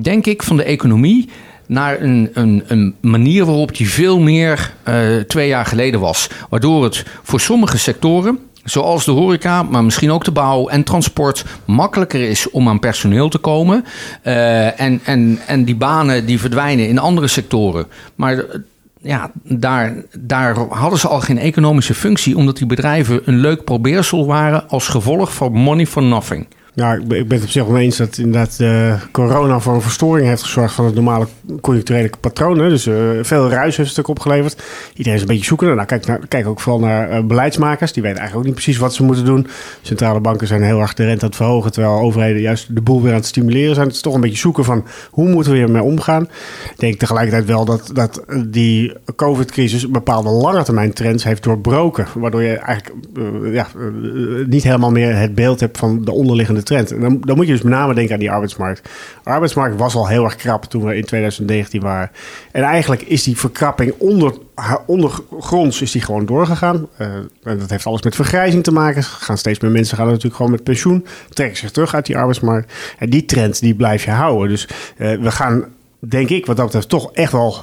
denk 0.00 0.26
ik, 0.26 0.42
van 0.42 0.56
de 0.56 0.62
economie 0.62 1.28
naar 1.66 2.00
een, 2.00 2.30
een, 2.32 2.64
een 2.66 2.94
manier 3.00 3.44
waarop 3.44 3.76
die 3.76 3.90
veel 3.90 4.18
meer 4.18 4.72
uh, 4.88 5.16
twee 5.16 5.48
jaar 5.48 5.66
geleden 5.66 6.00
was. 6.00 6.28
Waardoor 6.48 6.84
het 6.84 7.04
voor 7.22 7.40
sommige 7.40 7.78
sectoren, 7.78 8.38
zoals 8.64 9.04
de 9.04 9.10
horeca, 9.10 9.62
maar 9.62 9.84
misschien 9.84 10.10
ook 10.10 10.24
de 10.24 10.30
bouw 10.30 10.68
en 10.68 10.84
transport, 10.84 11.44
makkelijker 11.64 12.28
is 12.28 12.50
om 12.50 12.68
aan 12.68 12.78
personeel 12.78 13.28
te 13.28 13.38
komen. 13.38 13.84
En, 14.22 15.00
en, 15.04 15.38
en 15.46 15.64
die 15.64 15.76
banen 15.76 16.26
die 16.26 16.40
verdwijnen 16.40 16.88
in 16.88 16.98
andere 16.98 17.28
sectoren. 17.28 17.86
Maar 18.14 18.44
ja, 19.02 19.30
daar, 19.42 19.94
daar 20.18 20.56
hadden 20.58 20.98
ze 20.98 21.08
al 21.08 21.20
geen 21.20 21.38
economische 21.38 21.94
functie, 21.94 22.36
omdat 22.36 22.56
die 22.56 22.66
bedrijven 22.66 23.20
een 23.24 23.38
leuk 23.38 23.64
probeersel 23.64 24.26
waren 24.26 24.68
als 24.68 24.88
gevolg 24.88 25.34
van 25.34 25.52
money 25.52 25.86
for 25.86 26.02
nothing. 26.02 26.46
Ja, 26.80 26.94
ik 26.94 27.08
ben, 27.08 27.26
het 27.28 27.42
op 27.42 27.48
zich 27.48 27.64
wel 27.64 27.78
eens 27.78 27.96
dat 27.96 28.18
inderdaad 28.18 28.58
uh, 28.60 28.94
corona 29.12 29.60
voor 29.60 29.74
een 29.74 29.82
verstoring 29.82 30.26
heeft 30.26 30.42
gezorgd 30.42 30.74
van 30.74 30.84
het 30.84 30.94
normale 30.94 31.26
conjuncturele 31.60 32.10
patroon. 32.20 32.58
Dus 32.58 32.86
uh, 32.86 32.94
veel 33.22 33.50
ruis 33.50 33.76
heeft 33.76 33.78
het 33.78 33.88
stuk 33.88 34.08
opgeleverd. 34.08 34.62
Iedereen 34.94 35.14
is 35.14 35.20
een 35.20 35.28
beetje 35.28 35.44
zoeken. 35.44 35.74
Nou, 35.74 35.86
kijk, 35.86 36.06
naar, 36.06 36.20
kijk 36.28 36.46
ook 36.46 36.60
vooral 36.60 36.80
naar 36.80 37.10
uh, 37.10 37.24
beleidsmakers. 37.24 37.92
Die 37.92 38.02
weten 38.02 38.18
eigenlijk 38.18 38.48
ook 38.48 38.54
niet 38.54 38.62
precies 38.64 38.82
wat 38.82 38.94
ze 38.94 39.02
moeten 39.02 39.24
doen. 39.24 39.46
Centrale 39.82 40.20
banken 40.20 40.46
zijn 40.46 40.62
heel 40.62 40.80
erg 40.80 40.94
de 40.94 41.04
rente 41.04 41.22
aan 41.22 41.28
het 41.28 41.36
verhogen, 41.36 41.72
terwijl 41.72 42.00
overheden 42.00 42.40
juist 42.40 42.74
de 42.74 42.80
boel 42.80 43.02
weer 43.02 43.12
aan 43.12 43.18
het 43.18 43.26
stimuleren 43.26 43.74
zijn. 43.74 43.86
Het 43.86 43.96
is 43.96 44.02
toch 44.02 44.14
een 44.14 44.20
beetje 44.20 44.36
zoeken 44.36 44.64
van 44.64 44.86
hoe 45.10 45.28
moeten 45.28 45.52
we 45.52 45.58
hiermee 45.58 45.82
omgaan. 45.82 46.22
Ik 46.70 46.78
denk 46.78 46.98
tegelijkertijd 46.98 47.44
wel 47.44 47.64
dat, 47.64 47.90
dat 47.92 48.24
die 48.46 48.92
COVID-crisis 49.16 49.88
bepaalde 49.88 50.30
lange 50.30 50.62
termijn 50.62 50.92
trends 50.92 51.24
heeft 51.24 51.42
doorbroken. 51.42 52.06
Waardoor 52.14 52.42
je 52.42 52.54
eigenlijk 52.56 53.06
ja, 53.52 53.66
niet 54.46 54.62
helemaal 54.62 54.90
meer 54.90 55.16
het 55.16 55.34
beeld 55.34 55.60
hebt 55.60 55.78
van 55.78 56.04
de 56.04 56.12
onderliggende 56.12 56.62
trend. 56.70 56.92
En 56.92 57.00
dan, 57.00 57.20
dan 57.20 57.36
moet 57.36 57.46
je 57.46 57.52
dus 57.52 57.62
met 57.62 57.72
name 57.72 57.94
denken 57.94 58.14
aan 58.14 58.20
die 58.20 58.30
arbeidsmarkt. 58.30 58.88
De 59.24 59.30
arbeidsmarkt 59.30 59.76
was 59.76 59.94
al 59.94 60.08
heel 60.08 60.24
erg 60.24 60.36
krap 60.36 60.64
toen 60.64 60.84
we 60.84 60.96
in 60.96 61.04
2019 61.04 61.80
waren. 61.80 62.10
En 62.52 62.62
eigenlijk 62.62 63.02
is 63.02 63.22
die 63.22 63.36
verkrapping 63.36 63.94
onder, 63.98 64.34
ondergronds 64.86 65.82
is 65.82 65.92
die 65.92 66.02
gewoon 66.02 66.26
doorgegaan. 66.26 66.88
Uh, 66.98 67.06
en 67.42 67.58
dat 67.58 67.70
heeft 67.70 67.86
alles 67.86 68.02
met 68.02 68.14
vergrijzing 68.14 68.64
te 68.64 68.72
maken. 68.72 69.02
Gaan 69.02 69.38
steeds 69.38 69.60
meer 69.60 69.70
mensen 69.70 69.96
gaan 69.96 70.06
natuurlijk 70.06 70.36
gewoon 70.36 70.50
met 70.50 70.64
pensioen. 70.64 71.06
Trekken 71.28 71.56
zich 71.56 71.70
terug 71.70 71.94
uit 71.94 72.06
die 72.06 72.16
arbeidsmarkt. 72.16 72.72
En 72.98 73.10
die 73.10 73.24
trend 73.24 73.60
die 73.60 73.74
blijf 73.74 74.04
je 74.04 74.10
houden. 74.10 74.48
Dus 74.48 74.68
uh, 74.68 75.22
we 75.22 75.30
gaan 75.30 75.64
denk 76.00 76.28
ik 76.28 76.46
wat 76.46 76.56
dat 76.56 76.64
betreft 76.64 76.88
toch 76.88 77.12
echt 77.12 77.32
wel... 77.32 77.56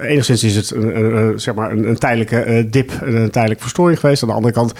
eh, 0.00 0.10
enigszins 0.10 0.44
is 0.44 0.56
het 0.56 0.70
een, 0.70 0.96
een, 0.96 1.16
een, 1.16 1.40
zeg 1.40 1.54
maar 1.54 1.72
een, 1.72 1.98
tijdelijke 1.98 2.40
eh, 2.40 2.64
dip, 2.70 2.90
en 2.90 3.14
een 3.14 3.30
tijdelijke 3.30 3.62
verstoring 3.62 4.00
geweest. 4.00 4.22
Aan 4.22 4.28
de 4.28 4.34
andere 4.34 4.54
kant 4.54 4.72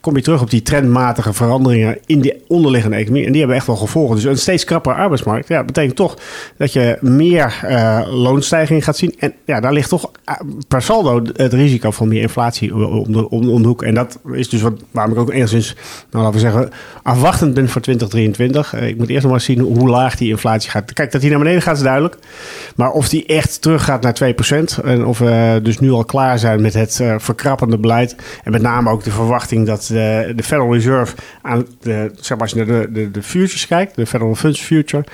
kom 0.00 0.16
je 0.16 0.22
terug 0.22 0.42
op 0.42 0.50
die 0.50 0.62
trendmatige 0.62 1.32
veranderingen 1.32 1.98
in 2.06 2.20
die 2.20 2.42
onderliggende 2.48 2.96
economie. 2.96 3.24
En 3.24 3.30
die 3.30 3.40
hebben 3.40 3.56
echt 3.56 3.66
wel 3.66 3.76
gevolgen. 3.76 4.16
Dus 4.16 4.24
een 4.24 4.38
steeds 4.38 4.64
krappere 4.64 4.94
arbeidsmarkt 4.94 5.48
ja, 5.48 5.64
betekent 5.64 5.96
toch 5.96 6.16
dat 6.56 6.72
je 6.72 6.98
meer 7.00 7.60
eh, 7.62 8.00
loonstijging 8.10 8.84
gaat 8.84 8.96
zien. 8.96 9.14
En 9.18 9.32
ja, 9.44 9.60
daar 9.60 9.72
ligt 9.72 9.88
toch 9.88 10.10
eh, 10.24 10.34
per 10.68 10.82
saldo 10.82 11.22
het 11.34 11.52
risico 11.52 11.90
van 11.90 12.08
meer 12.08 12.22
inflatie 12.22 12.74
om 12.74 13.12
de, 13.12 13.28
de 13.60 13.66
hoek. 13.66 13.82
En 13.82 13.94
dat 13.94 14.18
is 14.32 14.48
dus 14.48 14.62
wat, 14.62 14.82
waarom 14.90 15.12
ik 15.12 15.18
ook 15.18 15.32
enigszins, 15.32 15.76
nou 16.10 16.24
laten 16.24 16.40
we 16.40 16.46
zeggen, 16.50 16.70
afwachtend 17.02 17.54
ben 17.54 17.68
voor 17.68 17.80
2023. 17.80 18.74
Eh, 18.74 18.88
ik 18.88 18.96
moet 18.96 19.08
eerst 19.08 19.22
nog 19.22 19.32
maar 19.32 19.40
zien 19.40 19.60
hoe 19.60 19.88
laag 19.88 20.16
die 20.16 20.30
inflatie 20.30 20.70
gaat. 20.70 20.92
Kijk, 20.92 21.12
dat 21.12 21.20
die 21.20 21.30
naar 21.30 21.38
beneden 21.38 21.62
gaat 21.62 21.76
is 21.76 21.82
duidelijk. 21.82 22.16
Maar 22.76 22.90
of 22.90 23.08
die 23.08 23.26
echt 23.26 23.62
teruggaat 23.62 24.02
naar 24.02 24.34
2% 24.80 24.84
en 24.84 25.04
of 25.04 25.18
we 25.18 25.60
dus 25.62 25.78
nu 25.78 25.90
al 25.90 26.04
klaar 26.04 26.38
zijn 26.38 26.62
met 26.62 26.74
het 26.74 27.00
eh, 27.00 27.14
verkrappende 27.18 27.78
beleid. 27.78 28.16
En 28.44 28.52
met 28.52 28.62
name 28.62 28.90
ook 28.90 29.04
de 29.04 29.10
verwachting 29.10 29.66
dat 29.66 29.84
de, 29.88 30.32
de 30.36 30.42
Federal 30.42 30.72
Reserve 30.72 31.14
aan 31.42 31.66
de, 31.80 32.10
zeg 32.14 32.30
maar 32.30 32.40
als 32.40 32.50
je 32.50 32.56
naar 32.56 32.66
de, 32.66 32.92
de, 32.92 33.10
de 33.10 33.22
futures 33.22 33.66
kijkt, 33.66 33.96
de 33.96 34.06
Federal 34.06 34.34
Funds 34.34 34.60
Future, 34.60 35.04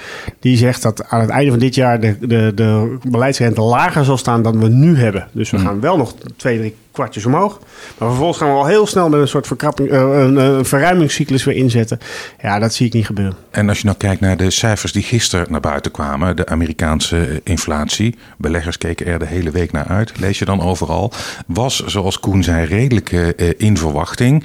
die 0.41 0.57
zegt 0.57 0.83
dat 0.83 1.09
aan 1.09 1.21
het 1.21 1.31
einde 1.31 1.50
van 1.50 1.59
dit 1.59 1.75
jaar 1.75 2.00
de, 2.00 2.17
de, 2.21 2.53
de 2.55 2.99
beleidsrente 3.09 3.61
lager 3.61 4.05
zal 4.05 4.17
staan 4.17 4.43
dan 4.43 4.61
we 4.61 4.69
nu 4.69 4.97
hebben. 4.97 5.29
Dus 5.33 5.50
we 5.50 5.59
gaan 5.59 5.81
wel 5.81 5.97
nog 5.97 6.15
twee, 6.37 6.59
drie 6.59 6.75
kwartjes 6.97 7.26
omhoog. 7.26 7.59
Maar 7.99 8.09
vervolgens 8.09 8.38
gaan 8.38 8.49
we 8.49 8.55
al 8.55 8.67
heel 8.67 8.87
snel 8.87 9.09
met 9.09 9.21
een 9.21 9.29
soort 9.29 9.47
verkrapping, 9.47 9.91
eh, 9.91 10.00
een, 10.00 10.37
een 10.37 10.65
verruimingscyclus 10.65 11.45
weer 11.45 11.55
inzetten. 11.55 11.99
Ja, 12.43 12.59
dat 12.59 12.75
zie 12.75 12.87
ik 12.87 12.93
niet 12.93 13.07
gebeuren. 13.07 13.37
En 13.50 13.69
als 13.69 13.79
je 13.79 13.85
nou 13.85 13.97
kijkt 13.97 14.21
naar 14.21 14.37
de 14.37 14.50
cijfers 14.50 14.93
die 14.93 15.03
gisteren 15.03 15.47
naar 15.50 15.61
buiten 15.61 15.91
kwamen, 15.91 16.37
de 16.37 16.47
Amerikaanse 16.47 17.26
eh, 17.26 17.37
inflatie, 17.45 18.19
beleggers 18.38 18.79
keken 18.79 19.07
er 19.07 19.19
de 19.19 19.26
hele 19.26 19.50
week 19.50 19.73
naar 19.73 19.87
uit, 19.87 20.19
lees 20.19 20.38
je 20.38 20.45
dan 20.45 20.61
overal, 20.61 21.12
was 21.47 21.85
zoals 21.85 22.21
Koen 22.21 22.43
zei 22.43 22.67
redelijk 22.67 23.12
eh, 23.12 23.49
in 23.57 23.76
verwachting. 23.76 24.45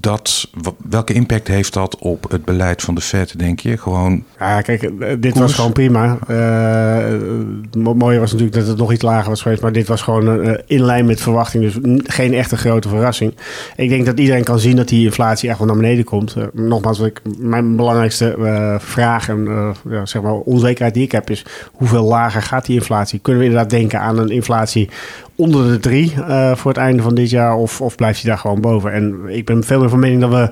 Dat, 0.00 0.50
welke 0.88 1.12
impact 1.12 1.48
heeft 1.48 1.72
dat 1.72 1.96
op 1.98 2.30
het 2.30 2.44
beleid 2.44 2.82
van 2.82 2.94
de 2.94 3.00
Fed, 3.00 3.38
denk 3.38 3.60
je? 3.60 3.76
Gewoon, 3.78 4.24
Ja, 4.38 4.60
kijk, 4.60 4.82
eh, 4.82 4.90
dit 5.08 5.20
Koers. 5.20 5.38
was 5.38 5.54
gewoon 5.54 5.72
prima. 5.72 6.18
Eh, 6.26 6.96
het 7.62 7.76
mo- 7.76 7.94
mooie 7.94 8.18
was 8.18 8.30
natuurlijk 8.32 8.58
dat 8.58 8.66
het 8.66 8.76
nog 8.78 8.92
iets 8.92 9.02
lager 9.02 9.28
was 9.28 9.42
geweest. 9.42 9.62
Maar 9.62 9.72
dit 9.72 9.86
was 9.88 10.02
gewoon 10.02 10.40
eh, 10.42 10.52
in 10.66 10.82
lijn 10.84 11.04
met 11.06 11.20
verwachting. 11.20 11.62
Dus 11.64 12.00
geen 12.14 12.34
echte 12.34 12.56
grote 12.56 12.88
verrassing. 12.88 13.34
Ik 13.76 13.88
denk 13.88 14.06
dat 14.06 14.18
iedereen 14.18 14.44
kan 14.44 14.58
zien 14.58 14.76
dat 14.76 14.88
die 14.88 15.04
inflatie 15.04 15.48
echt 15.48 15.58
wel 15.58 15.66
naar 15.66 15.76
beneden 15.76 16.04
komt. 16.04 16.36
Nogmaals, 16.52 16.98
wat 16.98 17.06
ik, 17.06 17.20
mijn 17.38 17.76
belangrijkste 17.76 18.36
vraag 18.80 19.28
en 19.28 19.48
ja, 19.90 20.06
zeg 20.06 20.22
maar 20.22 20.32
onzekerheid 20.32 20.94
die 20.94 21.02
ik 21.04 21.12
heb 21.12 21.30
is... 21.30 21.44
hoeveel 21.72 22.04
lager 22.04 22.42
gaat 22.42 22.66
die 22.66 22.76
inflatie? 22.76 23.18
Kunnen 23.18 23.42
we 23.42 23.48
inderdaad 23.48 23.70
denken 23.70 24.00
aan 24.00 24.18
een 24.18 24.30
inflatie 24.30 24.88
onder 25.36 25.70
de 25.70 25.78
drie 25.78 26.12
eh, 26.14 26.54
voor 26.56 26.70
het 26.70 26.80
einde 26.80 27.02
van 27.02 27.14
dit 27.14 27.30
jaar? 27.30 27.54
Of, 27.54 27.80
of 27.80 27.94
blijft 27.94 28.20
die 28.20 28.28
daar 28.30 28.38
gewoon 28.38 28.60
boven? 28.60 28.92
En 28.92 29.20
ik 29.26 29.44
ben 29.44 29.64
veel 29.64 29.80
meer 29.80 29.88
van 29.88 29.98
mening 29.98 30.20
dat 30.20 30.30
we 30.30 30.50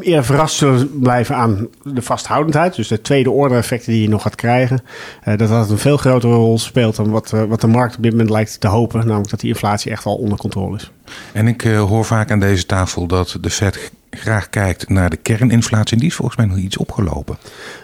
eerder 0.00 0.24
verrast 0.24 0.56
zullen 0.56 1.00
blijven 1.00 1.36
aan 1.36 1.68
de 1.82 2.02
vasthoudendheid. 2.02 2.74
Dus 2.76 2.88
de 2.88 3.00
tweede 3.00 3.30
orde 3.30 3.54
effecten 3.54 3.92
die 3.92 4.02
je 4.02 4.08
nog 4.08 4.22
gaat 4.22 4.34
krijgen. 4.34 4.80
eh, 5.22 5.38
dat 5.38 5.48
dat 5.48 5.70
een 5.70 5.78
veel 5.78 5.96
grotere 5.96 6.34
rol 6.34 6.58
speelt 6.58 6.96
dan 6.96 7.10
wat, 7.10 7.32
eh, 7.32 7.44
wat 7.44 7.60
de 7.60 7.66
markt 7.66 7.96
op 7.96 8.02
dit 8.02 8.12
moment 8.12 8.30
lijkt 8.30 8.60
te 8.60 8.68
hopen. 8.68 9.00
Namelijk 9.06 9.30
dat 9.30 9.40
die 9.40 9.50
inflatie 9.50 9.90
echt 9.90 10.04
al 10.04 10.16
onder 10.16 10.38
controle 10.38 10.76
is. 10.76 10.90
en 11.32 11.46
ik 11.46 11.62
hoor 11.62 12.04
vaak 12.04 12.30
aan 12.30 12.40
deze 12.40 12.66
tafel 12.66 13.06
dat 13.06 13.36
de 13.40 13.50
Fed 13.50 13.90
graag 14.10 14.50
kijkt 14.50 14.88
naar 14.88 15.10
de 15.10 15.16
kerninflatie. 15.16 15.98
Die 15.98 16.06
is 16.06 16.14
volgens 16.14 16.36
mij 16.36 16.46
nog 16.46 16.56
iets 16.56 16.76
opgelopen. 16.76 17.36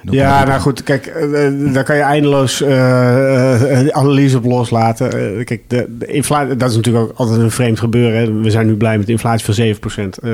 Ja, 0.02 0.44
nou 0.44 0.60
goed, 0.60 0.82
kijk, 0.82 1.06
eh, 1.06 1.46
eh, 1.46 1.72
daar 1.72 1.84
kan 1.84 1.96
je 1.96 2.02
eindeloos 2.02 2.60
eh, 2.60 3.88
analyse 3.88 4.36
op 4.36 4.44
loslaten. 4.44 5.08
Kijk, 5.44 5.62
de, 5.66 5.96
de 5.98 6.06
inflatie, 6.06 6.56
dat 6.56 6.70
is 6.70 6.76
natuurlijk 6.76 7.04
ook 7.04 7.18
altijd 7.18 7.40
een 7.40 7.50
vreemd 7.50 7.78
gebeuren. 7.78 8.20
Hè. 8.20 8.32
We 8.32 8.50
zijn 8.50 8.66
nu 8.66 8.74
blij 8.74 8.96
met 8.96 9.06
de 9.06 9.12
inflatie 9.12 9.44
van 9.44 9.54
7%. 9.54 10.18
Eh, 10.18 10.30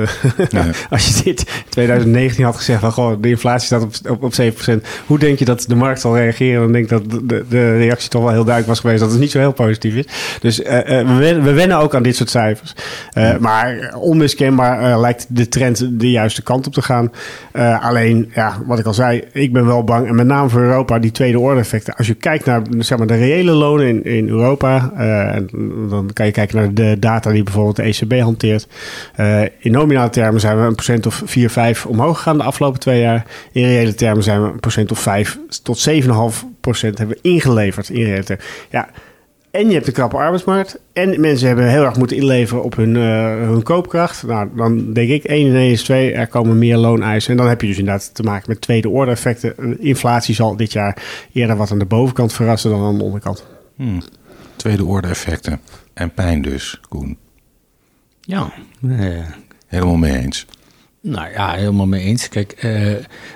Ja. 0.49 0.65
Als 0.89 1.07
je 1.07 1.23
dit 1.23 1.39
in 1.39 1.45
2019 1.69 2.43
had 2.43 2.55
gezegd, 2.55 2.79
van, 2.79 2.91
goh, 2.91 3.21
de 3.21 3.29
inflatie 3.29 3.65
staat 3.65 3.81
op, 3.81 3.93
op, 4.09 4.23
op 4.23 4.33
7%. 4.41 4.85
Hoe 5.05 5.19
denk 5.19 5.39
je 5.39 5.45
dat 5.45 5.65
de 5.67 5.75
markt 5.75 6.01
zal 6.01 6.17
reageren? 6.17 6.61
Dan 6.61 6.71
denk 6.71 6.83
ik 6.83 6.89
dat 6.89 7.29
de, 7.29 7.45
de 7.49 7.77
reactie 7.77 8.09
toch 8.09 8.21
wel 8.21 8.31
heel 8.31 8.43
duidelijk 8.43 8.67
was 8.67 8.79
geweest 8.79 8.99
dat 8.99 9.11
het 9.11 9.19
niet 9.19 9.31
zo 9.31 9.39
heel 9.39 9.53
positief 9.53 9.95
is. 9.95 10.05
Dus 10.39 10.57
we, 10.57 11.15
wennen, 11.19 11.43
we 11.43 11.53
wennen 11.53 11.77
ook 11.77 11.95
aan 11.95 12.03
dit 12.03 12.15
soort 12.15 12.29
cijfers. 12.29 12.75
Maar 13.39 13.93
onmiskenbaar 13.97 14.99
lijkt 14.99 15.25
de 15.29 15.49
trend 15.49 15.82
de 15.91 16.11
juiste 16.11 16.43
kant 16.43 16.67
op 16.67 16.73
te 16.73 16.81
gaan. 16.81 17.11
Eh, 17.51 17.85
alleen, 17.85 18.31
ja, 18.35 18.61
wat 18.65 18.79
ik 18.79 18.85
al 18.85 18.93
zei, 18.93 19.23
ik 19.31 19.53
ben 19.53 19.65
wel 19.65 19.83
bang. 19.83 20.07
En 20.07 20.15
met 20.15 20.25
name 20.25 20.49
voor 20.49 20.61
Europa, 20.61 20.99
die 20.99 21.11
tweede 21.11 21.39
orde 21.39 21.59
effecten. 21.59 21.95
Als 21.95 22.07
je 22.07 22.13
kijkt 22.13 22.45
naar 22.45 22.61
zeg 22.77 22.97
maar, 22.97 23.07
de 23.07 23.15
reële 23.15 23.51
lonen 23.51 23.87
in, 23.87 24.03
in 24.03 24.27
Europa, 24.29 24.91
eh, 24.97 25.35
en 25.35 25.49
dan 25.89 26.09
kan 26.13 26.25
je 26.25 26.31
kijken 26.31 26.55
naar 26.55 26.73
de 26.73 26.95
data 26.99 27.31
die 27.31 27.43
bijvoorbeeld 27.43 27.75
de 27.75 27.83
ECB 27.83 28.19
hanteert. 28.19 28.67
Eh, 29.15 29.41
in 29.41 29.71
nominale 29.71 30.09
termen 30.09 30.41
zijn 30.41 30.57
we 30.57 30.63
een 30.63 30.75
procent 30.75 31.05
of 31.05 31.21
4, 31.25 31.49
5 31.49 31.85
omhoog 31.85 32.17
gegaan 32.17 32.37
de 32.37 32.43
afgelopen 32.43 32.79
twee 32.79 33.01
jaar. 33.01 33.25
In 33.51 33.63
reële 33.63 33.95
termen 33.95 34.23
zijn 34.23 34.41
we 34.43 34.47
een 34.47 34.59
procent 34.59 34.91
of 34.91 34.99
5 34.99 35.39
tot 35.63 35.79
7,5 35.79 36.45
procent 36.61 36.97
hebben 36.97 37.17
we 37.21 37.29
ingeleverd 37.29 37.89
in 37.89 38.03
reële 38.03 38.23
termen. 38.23 38.45
Ja, 38.69 38.89
en 39.53 39.67
je 39.67 39.73
hebt 39.73 39.87
een 39.87 39.93
krappe 39.93 40.17
arbeidsmarkt. 40.17 40.79
En 40.93 41.21
mensen 41.21 41.47
hebben 41.47 41.69
heel 41.69 41.83
erg 41.83 41.97
moeten 41.97 42.17
inleveren 42.17 42.63
op 42.63 42.75
hun, 42.75 42.95
eh, 42.95 43.47
hun 43.47 43.63
koopkracht. 43.63 44.23
Nou, 44.23 44.49
dan 44.55 44.93
denk 44.93 45.09
ik 45.09 45.23
1 45.23 45.47
en 45.47 45.55
1 45.55 45.71
is 45.71 45.83
2. 45.83 46.13
Er 46.13 46.27
komen 46.27 46.57
meer 46.57 46.77
looneisen. 46.77 47.31
En 47.31 47.37
dan 47.37 47.47
heb 47.47 47.61
je 47.61 47.67
dus 47.67 47.77
inderdaad 47.77 48.15
te 48.15 48.23
maken 48.23 48.49
met 48.49 48.61
tweede 48.61 48.89
orde 48.89 49.11
effecten. 49.11 49.79
Inflatie 49.79 50.35
zal 50.35 50.55
dit 50.55 50.73
jaar 50.73 50.97
eerder 51.31 51.55
wat 51.55 51.71
aan 51.71 51.79
de 51.79 51.85
bovenkant 51.85 52.33
verrassen 52.33 52.71
dan 52.71 52.83
aan 52.83 52.97
de 52.97 53.03
onderkant. 53.03 53.45
Hmm. 53.75 54.01
Tweede 54.55 54.85
orde 54.85 55.07
effecten. 55.07 55.59
En 55.93 56.13
pijn 56.13 56.41
dus, 56.41 56.79
Koen. 56.89 57.17
Ja, 58.21 58.53
eh, 58.89 59.25
Helemaal 59.73 59.95
mee 59.95 60.17
eens. 60.17 60.45
Nou 61.01 61.31
ja, 61.31 61.53
helemaal 61.53 61.85
mee 61.85 62.01
eens. 62.01 62.29
Kijk, 62.29 62.51
eh, 62.51 62.93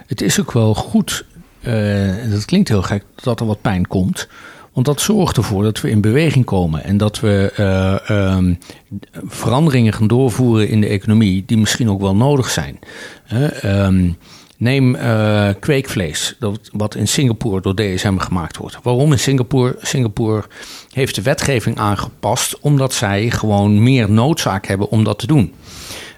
het 0.08 0.22
is 0.22 0.40
ook 0.40 0.52
wel 0.52 0.76
goed, 0.76 1.26
eh, 1.62 2.24
en 2.24 2.32
dat 2.32 2.46
klinkt 2.46 2.70
heel 2.70 2.82
gek, 2.82 3.04
dat 3.16 3.40
er 3.40 3.46
wat 3.46 3.62
pijn 3.62 3.88
komt. 3.88 4.28
Want 4.78 4.90
dat 4.90 5.02
zorgt 5.02 5.38
ervoor 5.38 5.64
dat 5.64 5.82
we 5.82 5.90
in 5.90 6.02
beweging 6.02 6.46
komen 6.46 6.84
en 6.84 6.98
dat 6.98 7.20
we 7.20 7.52
eh, 7.56 8.10
ehm, 8.10 8.54
veranderingen 9.28 9.94
gaan 9.94 10.08
doorvoeren 10.08 10.70
in 10.70 10.82
de 10.82 10.88
economie 10.88 11.44
die 11.46 11.58
misschien 11.58 11.90
ook 11.90 12.02
wel 12.02 12.16
nodig 12.16 12.50
zijn. 12.50 12.80
Ehm, 13.62 14.10
neem 14.58 14.96
eh, 14.96 15.50
kweekvlees, 15.60 16.36
dat, 16.40 16.70
wat 16.72 16.96
in 16.96 17.08
Singapore 17.08 17.62
door 17.62 17.76
DSM 17.76 18.18
gemaakt 18.18 18.58
wordt. 18.58 18.80
Waarom 18.84 19.12
in 19.12 19.20
Singapore? 19.20 19.76
Singapore 19.82 20.44
heeft 20.92 21.16
de 21.16 21.22
wetgeving 21.22 21.78
aangepast 21.78 22.60
omdat 22.60 22.94
zij 22.94 23.30
gewoon 23.30 23.84
meer 23.84 24.12
noodzaak 24.12 24.68
hebben 24.68 24.90
om 24.90 25.04
dat 25.04 25.20
te 25.20 25.28
doen. 25.28 25.54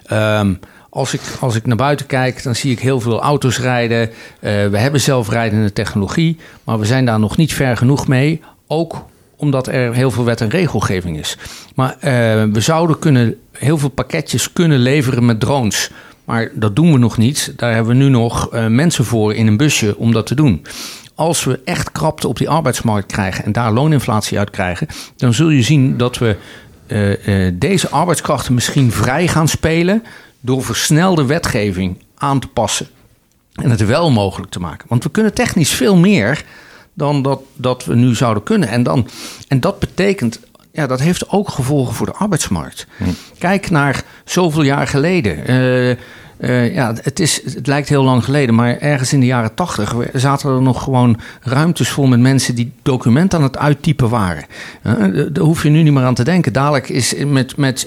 Ehm, 0.04 0.54
als 0.90 1.14
ik, 1.14 1.20
als 1.40 1.54
ik 1.54 1.66
naar 1.66 1.76
buiten 1.76 2.06
kijk, 2.06 2.42
dan 2.42 2.54
zie 2.54 2.72
ik 2.72 2.78
heel 2.78 3.00
veel 3.00 3.20
auto's 3.20 3.58
rijden. 3.58 4.00
Eh, 4.00 4.66
we 4.66 4.78
hebben 4.78 5.00
zelfrijdende 5.00 5.72
technologie, 5.72 6.36
maar 6.64 6.78
we 6.78 6.86
zijn 6.86 7.04
daar 7.04 7.18
nog 7.18 7.36
niet 7.36 7.54
ver 7.54 7.76
genoeg 7.76 8.08
mee. 8.08 8.40
Ook 8.66 9.04
omdat 9.36 9.66
er 9.66 9.94
heel 9.94 10.10
veel 10.10 10.24
wet 10.24 10.40
en 10.40 10.48
regelgeving 10.48 11.18
is. 11.18 11.36
Maar 11.74 11.96
eh, 12.00 12.12
we 12.52 12.60
zouden 12.60 12.98
kunnen, 12.98 13.36
heel 13.52 13.78
veel 13.78 13.88
pakketjes 13.88 14.52
kunnen 14.52 14.78
leveren 14.78 15.24
met 15.24 15.40
drones. 15.40 15.90
Maar 16.24 16.50
dat 16.54 16.76
doen 16.76 16.92
we 16.92 16.98
nog 16.98 17.16
niet. 17.16 17.52
Daar 17.56 17.74
hebben 17.74 17.96
we 17.96 18.02
nu 18.02 18.08
nog 18.08 18.52
eh, 18.52 18.66
mensen 18.66 19.04
voor 19.04 19.34
in 19.34 19.46
een 19.46 19.56
busje 19.56 19.96
om 19.96 20.12
dat 20.12 20.26
te 20.26 20.34
doen. 20.34 20.66
Als 21.14 21.44
we 21.44 21.60
echt 21.64 21.92
krapte 21.92 22.28
op 22.28 22.38
die 22.38 22.48
arbeidsmarkt 22.48 23.12
krijgen 23.12 23.44
en 23.44 23.52
daar 23.52 23.72
looninflatie 23.72 24.38
uit 24.38 24.50
krijgen, 24.50 24.86
dan 25.16 25.34
zul 25.34 25.48
je 25.48 25.62
zien 25.62 25.96
dat 25.96 26.18
we 26.18 26.36
deze 27.52 27.88
arbeidskrachten 27.88 28.54
misschien 28.54 28.92
vrij 28.92 29.28
gaan 29.28 29.48
spelen 29.48 30.02
door 30.40 30.64
versnelde 30.64 31.24
wetgeving 31.24 31.98
aan 32.14 32.40
te 32.40 32.48
passen 32.48 32.88
en 33.52 33.70
het 33.70 33.86
wel 33.86 34.10
mogelijk 34.10 34.50
te 34.50 34.60
maken. 34.60 34.86
Want 34.88 35.04
we 35.04 35.10
kunnen 35.10 35.34
technisch 35.34 35.70
veel 35.70 35.96
meer 35.96 36.44
dan 36.94 37.22
dat, 37.22 37.40
dat 37.56 37.84
we 37.84 37.94
nu 37.94 38.14
zouden 38.14 38.42
kunnen. 38.42 38.68
En, 38.68 38.82
dan, 38.82 39.08
en 39.48 39.60
dat 39.60 39.78
betekent, 39.78 40.40
ja, 40.72 40.86
dat 40.86 41.00
heeft 41.00 41.28
ook 41.28 41.48
gevolgen 41.48 41.94
voor 41.94 42.06
de 42.06 42.12
arbeidsmarkt. 42.12 42.86
Kijk 43.38 43.70
naar 43.70 44.02
zoveel 44.24 44.62
jaar 44.62 44.86
geleden. 44.86 45.46
Eh, 45.46 45.96
eh, 46.40 46.74
ja, 46.74 46.94
het, 47.02 47.20
is, 47.20 47.40
het 47.54 47.66
lijkt 47.66 47.88
heel 47.88 48.02
lang 48.02 48.24
geleden, 48.24 48.54
maar 48.54 48.78
ergens 48.78 49.12
in 49.12 49.20
de 49.20 49.26
jaren 49.26 49.54
tachtig 49.54 49.94
zaten 50.12 50.50
er 50.50 50.62
nog 50.62 50.82
gewoon 50.82 51.20
ruimtes 51.42 51.88
vol 51.88 52.06
met 52.06 52.20
mensen 52.20 52.54
die 52.54 52.72
documenten 52.82 53.38
aan 53.38 53.44
het 53.44 53.58
uittypen 53.58 54.08
waren. 54.08 54.44
Eh, 54.82 54.94
daar 55.32 55.44
hoef 55.44 55.62
je 55.62 55.68
nu 55.68 55.82
niet 55.82 55.92
meer 55.92 56.04
aan 56.04 56.14
te 56.14 56.24
denken. 56.24 56.52
Dadelijk 56.52 56.88
is 56.88 57.14
met, 57.26 57.56
met 57.56 57.86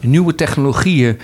nieuwe 0.00 0.34
technologieën 0.34 1.18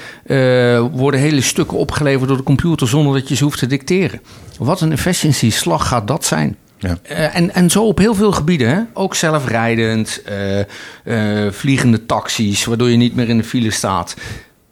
worden 0.93 1.21
hele 1.21 1.41
stukken 1.41 1.79
opgeleverd 1.79 2.29
door 2.29 2.37
de 2.37 2.43
computer 2.43 2.89
zonder 2.89 3.13
dat 3.13 3.29
je 3.29 3.35
ze 3.35 3.45
hoeft 3.45 3.59
te 3.59 3.67
dicteren. 3.67 4.21
Wat 4.59 4.81
een 4.81 4.93
efficiency-slag 4.93 5.89
gaat 5.89 6.09
dat 6.09 6.25
zijn. 6.25 6.57
Ja. 6.85 6.99
Uh, 7.11 7.37
en, 7.37 7.55
en 7.55 7.71
zo 7.71 7.87
op 7.87 7.99
heel 7.99 8.15
veel 8.15 8.33
gebieden. 8.33 8.69
Hè? 8.69 8.81
Ook 8.93 9.15
zelfrijdend, 9.15 10.23
uh, 10.31 10.59
uh, 11.05 11.51
vliegende 11.53 12.07
taxis, 12.07 12.65
waardoor 12.65 12.91
je 12.91 12.97
niet 12.97 13.15
meer 13.15 13.29
in 13.29 13.37
de 13.37 13.45
file 13.45 13.71
staat. 13.71 14.17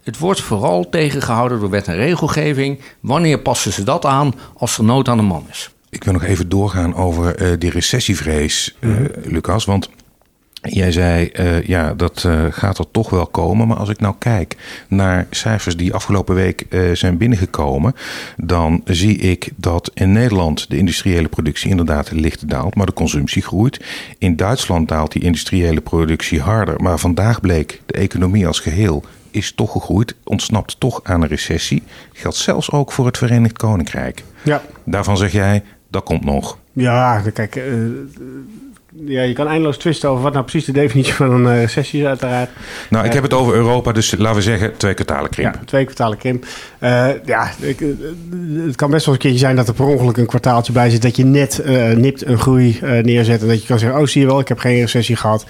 Het 0.03 0.17
wordt 0.17 0.41
vooral 0.41 0.89
tegengehouden 0.89 1.59
door 1.59 1.69
wet 1.69 1.87
en 1.87 1.95
regelgeving. 1.95 2.79
Wanneer 2.99 3.39
passen 3.39 3.73
ze 3.73 3.83
dat 3.83 4.05
aan 4.05 4.33
als 4.57 4.77
er 4.77 4.83
nood 4.83 5.07
aan 5.07 5.17
de 5.17 5.23
man 5.23 5.45
is? 5.49 5.71
Ik 5.89 6.03
wil 6.03 6.13
nog 6.13 6.23
even 6.23 6.49
doorgaan 6.49 6.95
over 6.95 7.41
uh, 7.41 7.59
die 7.59 7.69
recessievrees, 7.69 8.75
uh, 8.79 8.95
Lucas. 9.23 9.65
Want 9.65 9.89
Jij 10.69 10.91
zei, 10.91 11.29
uh, 11.39 11.63
ja, 11.63 11.93
dat 11.93 12.27
gaat 12.49 12.77
er 12.77 12.91
toch 12.91 13.09
wel 13.09 13.27
komen. 13.27 13.67
Maar 13.67 13.77
als 13.77 13.89
ik 13.89 13.99
nou 13.99 14.15
kijk 14.19 14.55
naar 14.87 15.27
cijfers 15.29 15.77
die 15.77 15.93
afgelopen 15.93 16.35
week 16.35 16.65
zijn 16.93 17.17
binnengekomen, 17.17 17.95
dan 18.37 18.81
zie 18.85 19.17
ik 19.17 19.49
dat 19.55 19.91
in 19.93 20.11
Nederland 20.11 20.69
de 20.69 20.77
industriële 20.77 21.27
productie 21.27 21.69
inderdaad 21.69 22.11
licht 22.11 22.49
daalt, 22.49 22.75
maar 22.75 22.85
de 22.85 22.93
consumptie 22.93 23.41
groeit. 23.41 23.85
In 24.17 24.35
Duitsland 24.35 24.87
daalt 24.87 25.11
die 25.11 25.21
industriële 25.21 25.81
productie 25.81 26.41
harder. 26.41 26.81
Maar 26.81 26.99
vandaag 26.99 27.41
bleek 27.41 27.81
de 27.85 27.93
economie 27.93 28.47
als 28.47 28.59
geheel 28.59 29.03
is 29.33 29.51
toch 29.51 29.71
gegroeid, 29.71 30.15
ontsnapt 30.23 30.79
toch 30.79 30.99
aan 31.03 31.21
een 31.21 31.27
recessie. 31.27 31.83
Geldt 32.13 32.37
zelfs 32.37 32.71
ook 32.71 32.91
voor 32.91 33.05
het 33.05 33.17
Verenigd 33.17 33.57
Koninkrijk. 33.57 34.23
Ja. 34.43 34.61
Daarvan 34.83 35.17
zeg 35.17 35.31
jij, 35.31 35.63
dat 35.89 36.03
komt 36.03 36.25
nog. 36.25 36.57
Ja, 36.73 37.21
kijk, 37.33 37.61
ja, 39.05 39.21
je 39.21 39.33
kan 39.33 39.47
eindeloos 39.47 39.77
twisten 39.77 40.09
over 40.09 40.23
wat 40.23 40.33
nou 40.33 40.45
precies 40.45 40.65
de 40.65 40.71
definitie 40.71 41.13
van 41.13 41.31
een 41.31 41.55
uh, 41.55 41.61
recessie 41.61 42.01
is, 42.01 42.07
uiteraard. 42.07 42.49
Nou, 42.89 43.05
ik 43.05 43.13
heb 43.13 43.23
het 43.23 43.33
over 43.33 43.53
Europa, 43.53 43.91
dus 43.91 44.15
laten 44.17 44.35
we 44.35 44.41
zeggen 44.41 44.77
twee 44.77 44.93
kwartalen 44.93 45.29
krimp. 45.29 45.53
Ja, 45.53 45.61
twee 45.65 45.83
kwartalen 45.83 46.17
krimp. 46.17 46.45
Uh, 46.79 47.09
ja, 47.25 47.51
ik, 47.59 47.79
het 48.65 48.75
kan 48.75 48.91
best 48.91 49.05
wel 49.05 49.13
een 49.13 49.19
keertje 49.19 49.39
zijn 49.39 49.55
dat 49.55 49.67
er 49.67 49.73
per 49.73 49.85
ongeluk 49.85 50.17
een 50.17 50.25
kwartaaltje 50.25 50.73
bij 50.73 50.89
zit. 50.89 51.01
Dat 51.01 51.15
je 51.15 51.25
net 51.25 51.63
nipt 51.95 52.25
een 52.25 52.37
groei 52.37 52.79
neerzet. 52.81 53.41
En 53.41 53.47
dat 53.47 53.61
je 53.61 53.67
kan 53.67 53.79
zeggen, 53.79 53.99
oh 53.99 54.05
zie 54.05 54.21
je 54.21 54.27
wel, 54.27 54.39
ik 54.39 54.47
heb 54.47 54.59
geen 54.59 54.79
recessie 54.79 55.15
gehad. 55.15 55.45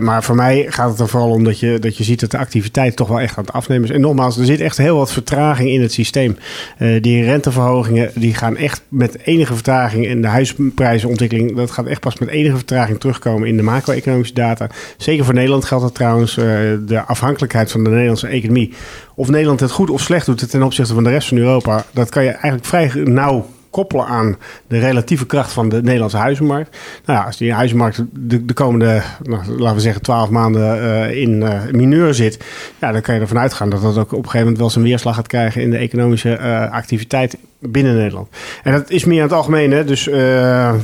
maar 0.00 0.24
voor 0.24 0.34
mij 0.34 0.66
gaat 0.68 0.90
het 0.90 1.00
er 1.00 1.08
vooral 1.08 1.30
om 1.30 1.44
dat 1.44 1.60
je, 1.60 1.78
dat 1.78 1.96
je 1.96 2.04
ziet 2.04 2.20
dat 2.20 2.30
de 2.30 2.38
activiteit 2.38 2.96
toch 2.96 3.08
wel 3.08 3.20
echt 3.20 3.36
aan 3.36 3.44
het 3.44 3.52
afnemen 3.52 3.88
is. 3.88 3.94
En 3.94 4.00
nogmaals, 4.00 4.38
er 4.38 4.44
zit 4.44 4.60
echt 4.60 4.76
heel 4.76 4.96
wat 4.96 5.12
vertraging 5.12 5.70
in 5.70 5.80
het 5.82 5.92
systeem. 5.92 6.36
die 7.00 7.24
renteverhogingen, 7.24 8.10
die 8.14 8.34
gaan 8.34 8.56
echt 8.56 8.82
met 8.88 9.18
enige 9.24 9.54
vertraging. 9.54 10.06
En 10.06 10.20
de 10.20 10.28
huisprijzenontwikkeling, 10.28 11.56
dat 11.56 11.70
gaat 11.70 11.86
echt 11.86 12.00
pas 12.00 12.18
met 12.18 12.28
enige 12.28 12.59
vertraging 12.60 13.00
terugkomen 13.00 13.48
in 13.48 13.56
de 13.56 13.62
macro-economische 13.62 14.34
data. 14.34 14.66
Zeker 14.96 15.24
voor 15.24 15.34
Nederland 15.34 15.64
geldt 15.64 15.84
dat 15.84 15.94
trouwens. 15.94 16.36
Uh, 16.36 16.44
de 16.86 17.02
afhankelijkheid 17.06 17.70
van 17.70 17.84
de 17.84 17.90
Nederlandse 17.90 18.26
economie. 18.26 18.72
Of 19.14 19.28
Nederland 19.28 19.60
het 19.60 19.70
goed 19.70 19.90
of 19.90 20.00
slecht 20.00 20.26
doet 20.26 20.50
ten 20.50 20.62
opzichte 20.62 20.94
van 20.94 21.04
de 21.04 21.10
rest 21.10 21.28
van 21.28 21.38
Europa. 21.38 21.84
Dat 21.92 22.08
kan 22.08 22.24
je 22.24 22.30
eigenlijk 22.30 22.64
vrij 22.64 22.90
nauw 22.94 23.46
koppelen 23.70 24.06
aan 24.06 24.36
de 24.66 24.78
relatieve 24.78 25.26
kracht 25.26 25.52
van 25.52 25.68
de 25.68 25.82
Nederlandse 25.82 26.16
huizenmarkt. 26.16 26.76
Nou 27.04 27.18
ja, 27.18 27.24
als 27.24 27.36
die 27.36 27.52
huizenmarkt 27.52 28.02
de, 28.12 28.44
de 28.44 28.52
komende, 28.52 29.02
nou, 29.22 29.58
laten 29.58 29.76
we 29.76 29.82
zeggen, 29.82 30.02
twaalf 30.02 30.30
maanden 30.30 30.76
uh, 30.76 31.16
in 31.16 31.30
uh, 31.30 31.60
mineur 31.72 32.14
zit, 32.14 32.44
ja, 32.80 32.92
dan 32.92 33.00
kan 33.00 33.14
je 33.14 33.20
ervan 33.20 33.38
uitgaan 33.38 33.70
dat 33.70 33.82
dat 33.82 33.98
ook 33.98 34.12
op 34.12 34.12
een 34.12 34.16
gegeven 34.16 34.38
moment 34.38 34.58
wel 34.58 34.70
zijn 34.70 34.84
weerslag 34.84 35.14
gaat 35.14 35.26
krijgen 35.26 35.62
in 35.62 35.70
de 35.70 35.76
economische 35.76 36.38
activiteit 36.70 37.36
binnen 37.60 37.96
Nederland. 37.96 38.28
En 38.62 38.72
dat 38.72 38.90
is 38.90 39.04
meer 39.04 39.16
in 39.16 39.22
het 39.22 39.32
algemeen. 39.32 39.70
Hè? 39.70 39.84
Dus 39.84 40.08
uh, 40.08 40.74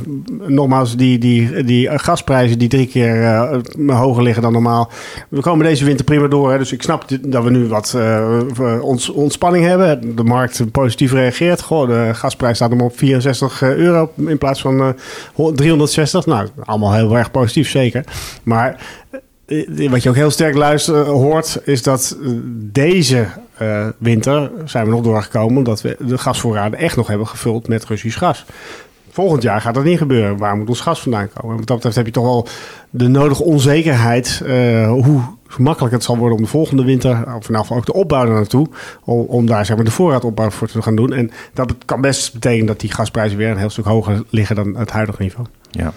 nogmaals, 0.47 0.95
die, 0.95 1.17
die, 1.17 1.63
die 1.63 1.99
gasprijzen 1.99 2.59
die 2.59 2.67
drie 2.67 2.87
keer 2.87 3.21
uh, 3.77 3.99
hoger 3.99 4.23
liggen 4.23 4.41
dan 4.41 4.51
normaal. 4.51 4.91
We 5.29 5.41
komen 5.41 5.65
deze 5.65 5.85
winter 5.85 6.05
prima 6.05 6.27
door. 6.27 6.51
Hè? 6.51 6.57
Dus 6.57 6.71
ik 6.71 6.81
snap 6.81 7.05
dat 7.21 7.43
we 7.43 7.49
nu 7.49 7.67
wat 7.67 7.93
uh, 7.97 8.79
ons, 8.81 9.09
ontspanning 9.09 9.65
hebben. 9.65 10.15
De 10.15 10.23
markt 10.23 10.71
positief 10.71 11.11
reageert. 11.11 11.61
Goh, 11.61 11.87
de 11.87 12.09
gasprijs 12.13 12.55
staat 12.55 12.69
hem 12.69 12.81
op 12.81 12.97
64 12.97 13.61
euro 13.61 14.11
in 14.15 14.37
plaats 14.37 14.61
van 14.61 14.95
360. 15.55 16.25
Nou, 16.25 16.47
allemaal 16.63 16.93
heel 16.93 17.17
erg 17.17 17.31
positief 17.31 17.69
zeker. 17.69 18.03
Maar 18.43 18.85
wat 19.89 20.03
je 20.03 20.09
ook 20.09 20.15
heel 20.15 20.31
sterk 20.31 20.55
luister, 20.55 21.05
hoort, 21.05 21.61
is 21.63 21.83
dat 21.83 22.17
deze 22.53 23.27
winter 23.97 24.51
zijn 24.65 24.85
we 24.85 24.91
nog 24.91 25.01
doorgekomen 25.01 25.57
omdat 25.57 25.81
we 25.81 25.95
de 25.99 26.17
gasvoorraden 26.17 26.79
echt 26.79 26.95
nog 26.95 27.07
hebben 27.07 27.27
gevuld 27.27 27.67
met 27.67 27.85
Russisch 27.85 28.17
gas. 28.17 28.45
Volgend 29.11 29.43
jaar 29.43 29.61
gaat 29.61 29.73
dat 29.73 29.83
niet 29.83 29.97
gebeuren. 29.97 30.37
Waar 30.37 30.57
moet 30.57 30.69
ons 30.69 30.79
gas 30.79 31.01
vandaan 31.01 31.29
komen? 31.33 31.51
En 31.51 31.57
wat 31.57 31.67
dat 31.67 31.75
betreft 31.75 31.95
heb 31.95 32.05
je 32.05 32.11
toch 32.11 32.23
wel 32.23 32.47
de 32.89 33.07
nodige 33.07 33.43
onzekerheid. 33.43 34.41
Hoe 34.87 35.21
makkelijk 35.57 35.93
het 35.93 36.03
zal 36.03 36.17
worden 36.17 36.37
om 36.37 36.43
de 36.43 36.49
volgende 36.49 36.83
winter, 36.83 37.35
of 37.35 37.45
vanaf 37.45 37.71
ook 37.71 37.85
de 37.85 37.93
opbouw 37.93 38.25
naartoe, 38.25 38.67
om, 39.03 39.19
om 39.19 39.45
daar 39.45 39.65
zeg 39.65 39.75
maar, 39.75 39.85
de 39.85 39.91
voorraadopbouw 39.91 40.49
voor 40.49 40.67
te 40.67 40.81
gaan 40.81 40.95
doen. 40.95 41.13
En 41.13 41.31
dat 41.53 41.73
kan 41.85 42.01
best 42.01 42.33
betekenen 42.33 42.65
dat 42.65 42.79
die 42.79 42.91
gasprijzen 42.91 43.37
weer 43.37 43.49
een 43.49 43.57
heel 43.57 43.69
stuk 43.69 43.85
hoger 43.85 44.23
liggen 44.29 44.55
dan 44.55 44.75
het 44.75 44.91
huidige 44.91 45.21
niveau. 45.21 45.47
Ja. 45.71 45.93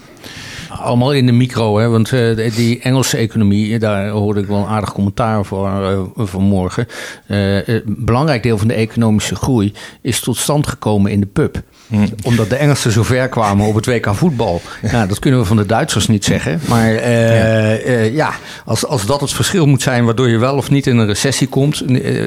Allemaal 0.79 1.13
in 1.13 1.25
de 1.25 1.31
micro, 1.31 1.77
hè? 1.77 1.87
want 1.87 2.11
uh, 2.11 2.55
die 2.55 2.79
Engelse 2.79 3.17
economie, 3.17 3.79
daar 3.79 4.09
hoorde 4.09 4.39
ik 4.39 4.47
wel 4.47 4.57
een 4.57 4.65
aardig 4.65 4.93
commentaar 4.93 5.45
voor 5.45 5.67
uh, 5.67 6.01
vanmorgen. 6.15 6.87
Uh, 7.27 7.67
een 7.67 7.83
belangrijk 7.85 8.43
deel 8.43 8.57
van 8.57 8.67
de 8.67 8.73
economische 8.73 9.35
groei 9.35 9.73
is 10.01 10.19
tot 10.19 10.37
stand 10.37 10.67
gekomen 10.67 11.11
in 11.11 11.19
de 11.19 11.25
pub. 11.25 11.61
Hmm. 11.91 12.09
Omdat 12.23 12.49
de 12.49 12.55
Engelsen 12.55 12.91
zo 12.91 13.03
ver 13.03 13.29
kwamen 13.29 13.65
op 13.65 13.75
het 13.75 13.85
WK 13.85 14.15
voetbal. 14.15 14.61
Nou, 14.91 15.07
dat 15.07 15.19
kunnen 15.19 15.39
we 15.39 15.45
van 15.45 15.57
de 15.57 15.65
Duitsers 15.65 16.07
niet 16.07 16.25
zeggen. 16.25 16.59
Maar 16.67 16.93
ja, 16.93 17.99
ja 17.99 18.33
als, 18.65 18.85
als 18.85 19.05
dat 19.05 19.21
het 19.21 19.33
verschil 19.33 19.65
moet 19.65 19.81
zijn 19.81 20.05
waardoor 20.05 20.29
je 20.29 20.37
wel 20.37 20.55
of 20.55 20.69
niet 20.69 20.87
in 20.87 20.97
een 20.97 21.07
recessie 21.07 21.47
komt. 21.47 21.83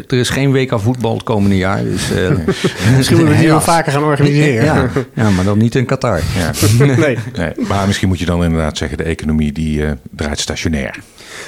er 0.06 0.12
is 0.12 0.28
geen 0.28 0.52
WK 0.52 0.80
voetbal 0.80 1.14
het 1.14 1.22
komende 1.22 1.56
jaar. 1.56 1.84
Dus, 1.84 2.02
misschien 2.96 3.16
moeten 3.16 3.34
we 3.34 3.40
die 3.40 3.48
wel 3.48 3.60
vaker 3.60 3.92
gaan 3.92 4.04
organiseren. 4.04 4.64
Ja, 4.64 4.88
ja, 5.14 5.30
maar 5.30 5.44
dan 5.44 5.58
niet 5.58 5.74
in 5.74 5.86
Qatar. 5.86 6.20
Ja. 6.36 6.50
nee. 6.84 7.18
nee. 7.36 7.52
Maar 7.56 7.86
misschien 7.86 8.08
moet 8.08 8.18
je 8.18 8.24
dan 8.24 8.34
dan 8.36 8.44
inderdaad 8.44 8.78
zeggen, 8.78 8.98
de 8.98 9.04
economie 9.04 9.52
die 9.52 9.78
uh, 9.78 9.90
draait 10.10 10.40
stationair. 10.40 10.98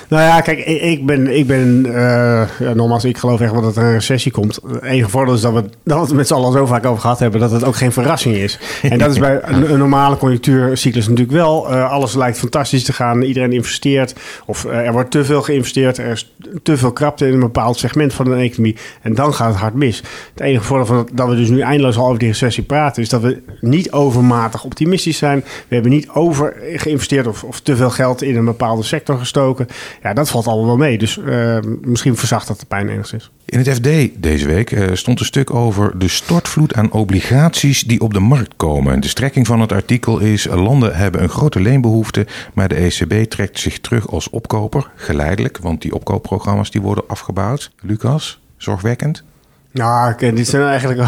Nou 0.08 0.22
ja, 0.22 0.40
kijk, 0.40 0.58
ik 0.66 1.06
ben, 1.06 1.36
ik 1.36 1.46
ben 1.46 1.86
uh, 1.86 2.42
nogmaals, 2.74 3.04
ik 3.04 3.18
geloof 3.18 3.40
echt 3.40 3.52
wel 3.52 3.62
dat 3.62 3.76
er 3.76 3.82
een 3.82 3.92
recessie 3.92 4.32
komt. 4.32 4.58
Het 4.66 4.82
enige 4.82 5.10
voordeel 5.10 5.34
is 5.34 5.40
dat 5.40 5.52
we, 5.52 5.64
dat 5.84 5.98
we 5.98 6.04
het 6.04 6.14
met 6.14 6.26
z'n 6.26 6.34
allen 6.34 6.52
zo 6.52 6.66
vaak 6.66 6.86
over 6.86 7.00
gehad 7.00 7.18
hebben, 7.18 7.40
dat 7.40 7.50
het 7.50 7.64
ook 7.64 7.76
geen 7.76 7.92
verrassing 7.92 8.36
is. 8.36 8.58
En 8.82 8.98
dat 8.98 9.10
is 9.10 9.18
bij 9.18 9.40
een, 9.42 9.72
een 9.72 9.78
normale 9.78 10.16
conjunctuurcyclus 10.16 11.08
natuurlijk 11.08 11.36
wel. 11.36 11.72
Uh, 11.72 11.90
alles 11.90 12.14
lijkt 12.14 12.38
fantastisch 12.38 12.84
te 12.84 12.92
gaan, 12.92 13.22
iedereen 13.22 13.52
investeert. 13.52 14.14
Of 14.46 14.64
uh, 14.64 14.86
er 14.86 14.92
wordt 14.92 15.10
te 15.10 15.24
veel 15.24 15.42
geïnvesteerd, 15.42 15.98
er 15.98 16.10
is 16.10 16.34
te 16.62 16.76
veel 16.76 16.92
krapte 16.92 17.26
in 17.26 17.32
een 17.32 17.40
bepaald 17.40 17.78
segment 17.78 18.14
van 18.14 18.24
de 18.24 18.34
economie. 18.34 18.76
En 19.02 19.14
dan 19.14 19.34
gaat 19.34 19.48
het 19.48 19.60
hard 19.60 19.74
mis. 19.74 20.02
Het 20.32 20.40
enige 20.40 20.64
voordeel 20.64 20.86
van 20.86 21.08
dat 21.12 21.28
we 21.28 21.36
dus 21.36 21.48
nu 21.48 21.60
eindeloos 21.60 21.96
al 21.96 22.06
over 22.06 22.18
die 22.18 22.28
recessie 22.28 22.62
praten, 22.62 23.02
is 23.02 23.08
dat 23.08 23.20
we 23.20 23.42
niet 23.60 23.92
overmatig 23.92 24.64
optimistisch 24.64 25.18
zijn. 25.18 25.44
We 25.68 25.74
hebben 25.74 25.92
niet 25.92 26.08
over 26.08 26.56
geïnvesteerd 26.74 27.26
of, 27.26 27.44
of 27.44 27.60
te 27.60 27.76
veel 27.76 27.90
geld 27.90 28.22
in 28.22 28.36
een 28.36 28.44
bepaalde 28.44 28.82
sector 28.82 29.18
gestoken. 29.18 29.66
Ja, 30.02 30.12
dat 30.12 30.30
valt 30.30 30.46
allemaal 30.46 30.66
wel 30.66 30.76
mee. 30.76 30.98
Dus 30.98 31.16
uh, 31.16 31.58
misschien 31.80 32.16
verzacht 32.16 32.46
dat 32.46 32.60
de 32.60 32.66
pijn 32.66 32.88
enigszins. 32.88 33.30
In 33.44 33.58
het 33.58 33.68
FD 33.68 34.22
deze 34.22 34.46
week 34.46 34.70
uh, 34.70 34.88
stond 34.92 35.20
een 35.20 35.26
stuk 35.26 35.54
over 35.54 35.98
de 35.98 36.08
stortvloed 36.08 36.74
aan 36.74 36.92
obligaties 36.92 37.82
die 37.82 38.00
op 38.00 38.12
de 38.12 38.20
markt 38.20 38.54
komen. 38.56 39.00
De 39.00 39.08
strekking 39.08 39.46
van 39.46 39.60
het 39.60 39.72
artikel 39.72 40.18
is: 40.18 40.46
landen 40.46 40.96
hebben 40.96 41.22
een 41.22 41.28
grote 41.28 41.60
leenbehoefte, 41.60 42.26
maar 42.54 42.68
de 42.68 42.74
ECB 42.74 43.30
trekt 43.30 43.58
zich 43.58 43.80
terug 43.80 44.08
als 44.08 44.30
opkoper, 44.30 44.90
geleidelijk, 44.94 45.58
want 45.58 45.82
die 45.82 45.94
opkoopprogramma's 45.94 46.70
die 46.70 46.80
worden 46.80 47.04
afgebouwd. 47.08 47.70
Lucas, 47.80 48.40
zorgwekkend? 48.56 49.24
Nou, 49.76 50.12
okay, 50.12 50.32
dit 50.32 50.48
zijn 50.48 50.62
eigenlijk 50.62 51.00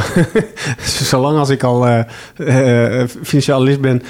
zolang 1.10 1.38
als 1.38 1.48
ik 1.48 1.62
al 1.62 1.88
uh, 1.88 2.00
uh, 2.36 3.78
ben, 3.80 4.02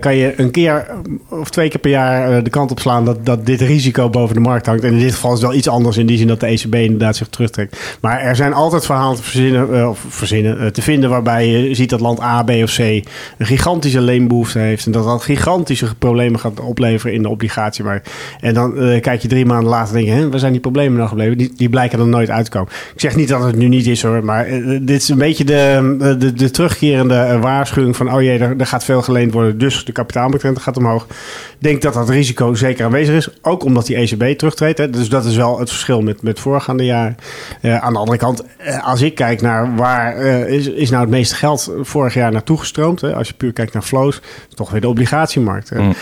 kan 0.00 0.16
je 0.16 0.40
een 0.40 0.50
keer 0.50 0.86
of 1.28 1.50
twee 1.50 1.68
keer 1.68 1.80
per 1.80 1.90
jaar 1.90 2.42
de 2.42 2.50
kant 2.50 2.70
op 2.70 2.80
slaan 2.80 3.04
dat, 3.04 3.26
dat 3.26 3.46
dit 3.46 3.60
risico 3.60 4.10
boven 4.10 4.34
de 4.34 4.40
markt 4.40 4.66
hangt. 4.66 4.84
En 4.84 4.92
in 4.92 4.98
dit 4.98 5.14
geval 5.14 5.32
is 5.32 5.38
het 5.38 5.48
wel 5.48 5.58
iets 5.58 5.68
anders 5.68 5.96
in 5.96 6.06
die 6.06 6.18
zin 6.18 6.26
dat 6.26 6.40
de 6.40 6.46
ECB 6.46 6.74
inderdaad 6.74 7.16
zich 7.16 7.28
terugtrekt. 7.28 7.96
Maar 8.00 8.20
er 8.20 8.36
zijn 8.36 8.52
altijd 8.52 8.86
verhalen 8.86 9.16
te 9.16 9.22
verzinnen, 9.22 9.88
of 9.88 10.04
verzinnen 10.08 10.72
te 10.72 10.82
vinden 10.82 11.10
waarbij 11.10 11.48
je 11.48 11.74
ziet 11.74 11.90
dat 11.90 12.00
land 12.00 12.20
A, 12.20 12.42
B 12.42 12.50
of 12.50 12.74
C 12.74 12.78
een 12.78 13.06
gigantische 13.38 14.00
leenbehoefte 14.00 14.58
heeft. 14.58 14.86
En 14.86 14.92
dat 14.92 15.04
dat 15.04 15.22
gigantische 15.22 15.94
problemen 15.94 16.40
gaat 16.40 16.60
opleveren 16.60 17.14
in 17.14 17.22
de 17.22 17.28
obligatiemarkt. 17.28 18.10
En 18.40 18.54
dan 18.54 18.74
kijk 19.00 19.22
je 19.22 19.28
drie 19.28 19.46
maanden 19.46 19.68
later 19.70 19.96
en 19.96 20.04
denk 20.04 20.18
je, 20.18 20.28
waar 20.28 20.38
zijn 20.38 20.52
die 20.52 20.60
problemen 20.60 20.96
nou 20.96 21.08
gebleven? 21.08 21.38
Die, 21.38 21.52
die 21.56 21.68
blijken 21.68 21.98
er 21.98 22.06
nooit 22.06 22.30
uit 22.30 22.44
te 22.44 22.50
komen. 22.50 22.72
Ik 22.94 23.00
zeg 23.00 23.16
niet 23.16 23.28
dat 23.28 23.44
het 23.44 23.56
nu 23.56 23.68
niet 23.68 23.83
is 23.86 24.02
hoor. 24.02 24.24
Maar 24.24 24.48
uh, 24.48 24.78
dit 24.82 25.02
is 25.02 25.08
een 25.08 25.18
beetje 25.18 25.44
de, 25.44 26.14
de, 26.18 26.32
de 26.32 26.50
terugkerende 26.50 27.14
uh, 27.14 27.40
waarschuwing 27.40 27.96
van... 27.96 28.12
oh 28.12 28.22
jee, 28.22 28.38
er, 28.38 28.54
er, 28.58 28.66
gaat 28.66 28.84
veel 28.84 29.02
geleend 29.02 29.32
worden, 29.32 29.58
dus 29.58 29.84
de 29.84 29.92
kapitaalmarktrente 29.92 30.60
gaat 30.60 30.76
omhoog. 30.76 31.04
Ik 31.04 31.56
denk 31.58 31.82
dat 31.82 31.94
dat 31.94 32.08
risico 32.08 32.54
zeker 32.54 32.84
aanwezig 32.84 33.14
is. 33.14 33.28
Ook 33.42 33.64
omdat 33.64 33.86
die 33.86 33.96
ECB 33.96 34.38
terugtreedt. 34.38 34.78
Hè. 34.78 34.90
Dus 34.90 35.08
dat 35.08 35.24
is 35.24 35.36
wel 35.36 35.58
het 35.58 35.70
verschil 35.70 36.00
met, 36.00 36.22
met 36.22 36.40
voorgaande 36.40 36.84
jaren. 36.84 37.16
Uh, 37.62 37.76
aan 37.76 37.92
de 37.92 37.98
andere 37.98 38.18
kant, 38.18 38.44
als 38.82 39.00
ik 39.00 39.14
kijk 39.14 39.40
naar 39.40 39.76
waar 39.76 40.16
is, 40.46 40.68
is 40.68 40.90
nou 40.90 41.02
het 41.02 41.10
meeste 41.10 41.34
geld 41.34 41.72
vorig 41.80 42.14
jaar 42.14 42.32
naartoe 42.32 42.58
gestroomd... 42.58 43.00
Hè. 43.00 43.14
als 43.14 43.28
je 43.28 43.34
puur 43.34 43.52
kijkt 43.52 43.72
naar 43.72 43.82
flows, 43.82 44.20
is 44.48 44.54
toch 44.54 44.70
weer 44.70 44.80
de 44.80 44.88
obligatiemarkt. 44.88 45.70
Mm. 45.74 45.94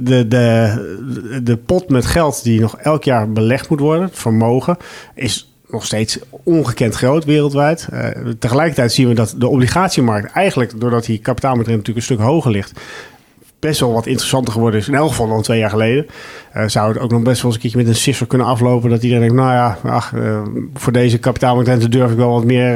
de, 0.00 0.28
de, 0.28 1.40
de 1.42 1.56
pot 1.56 1.88
met 1.88 2.06
geld 2.06 2.42
die 2.42 2.60
nog 2.60 2.76
elk 2.76 3.04
jaar 3.04 3.32
belegd 3.32 3.68
moet 3.68 3.80
worden, 3.80 4.04
het 4.04 4.18
vermogen... 4.18 4.76
is 5.14 5.49
nog 5.72 5.84
steeds 5.84 6.18
ongekend 6.44 6.94
groot 6.94 7.24
wereldwijd. 7.24 7.88
Uh, 7.92 8.08
tegelijkertijd 8.38 8.92
zien 8.92 9.08
we 9.08 9.14
dat 9.14 9.34
de 9.38 9.48
obligatiemarkt 9.48 10.32
eigenlijk, 10.32 10.80
doordat 10.80 11.04
die 11.04 11.18
kapitaalmarkt 11.18 11.68
natuurlijk 11.70 11.96
een 11.96 12.02
stuk 12.02 12.18
hoger 12.18 12.50
ligt, 12.50 12.80
best 13.58 13.80
wel 13.80 13.92
wat 13.92 14.06
interessanter 14.06 14.52
geworden 14.52 14.80
is. 14.80 14.88
In 14.88 14.94
elk 14.94 15.08
geval 15.08 15.28
dan 15.28 15.42
twee 15.42 15.58
jaar 15.58 15.70
geleden. 15.70 16.06
Uh, 16.56 16.62
zou 16.66 16.92
het 16.92 17.02
ook 17.02 17.10
nog 17.10 17.22
best 17.22 17.42
wel 17.42 17.46
eens 17.46 17.54
een 17.54 17.60
keertje 17.60 17.78
met 17.78 17.88
een 17.88 18.00
sisser 18.00 18.26
kunnen 18.26 18.46
aflopen. 18.46 18.90
Dat 18.90 19.02
iedereen 19.02 19.22
denkt, 19.22 19.42
nou 19.42 19.52
ja, 19.52 19.78
ach, 19.82 20.12
uh, 20.12 20.42
voor 20.74 20.92
deze 20.92 21.18
kapitaalmarkt 21.18 21.92
durf 21.92 22.10
ik 22.10 22.16
wel 22.16 22.32
wat 22.32 22.44
meer 22.44 22.74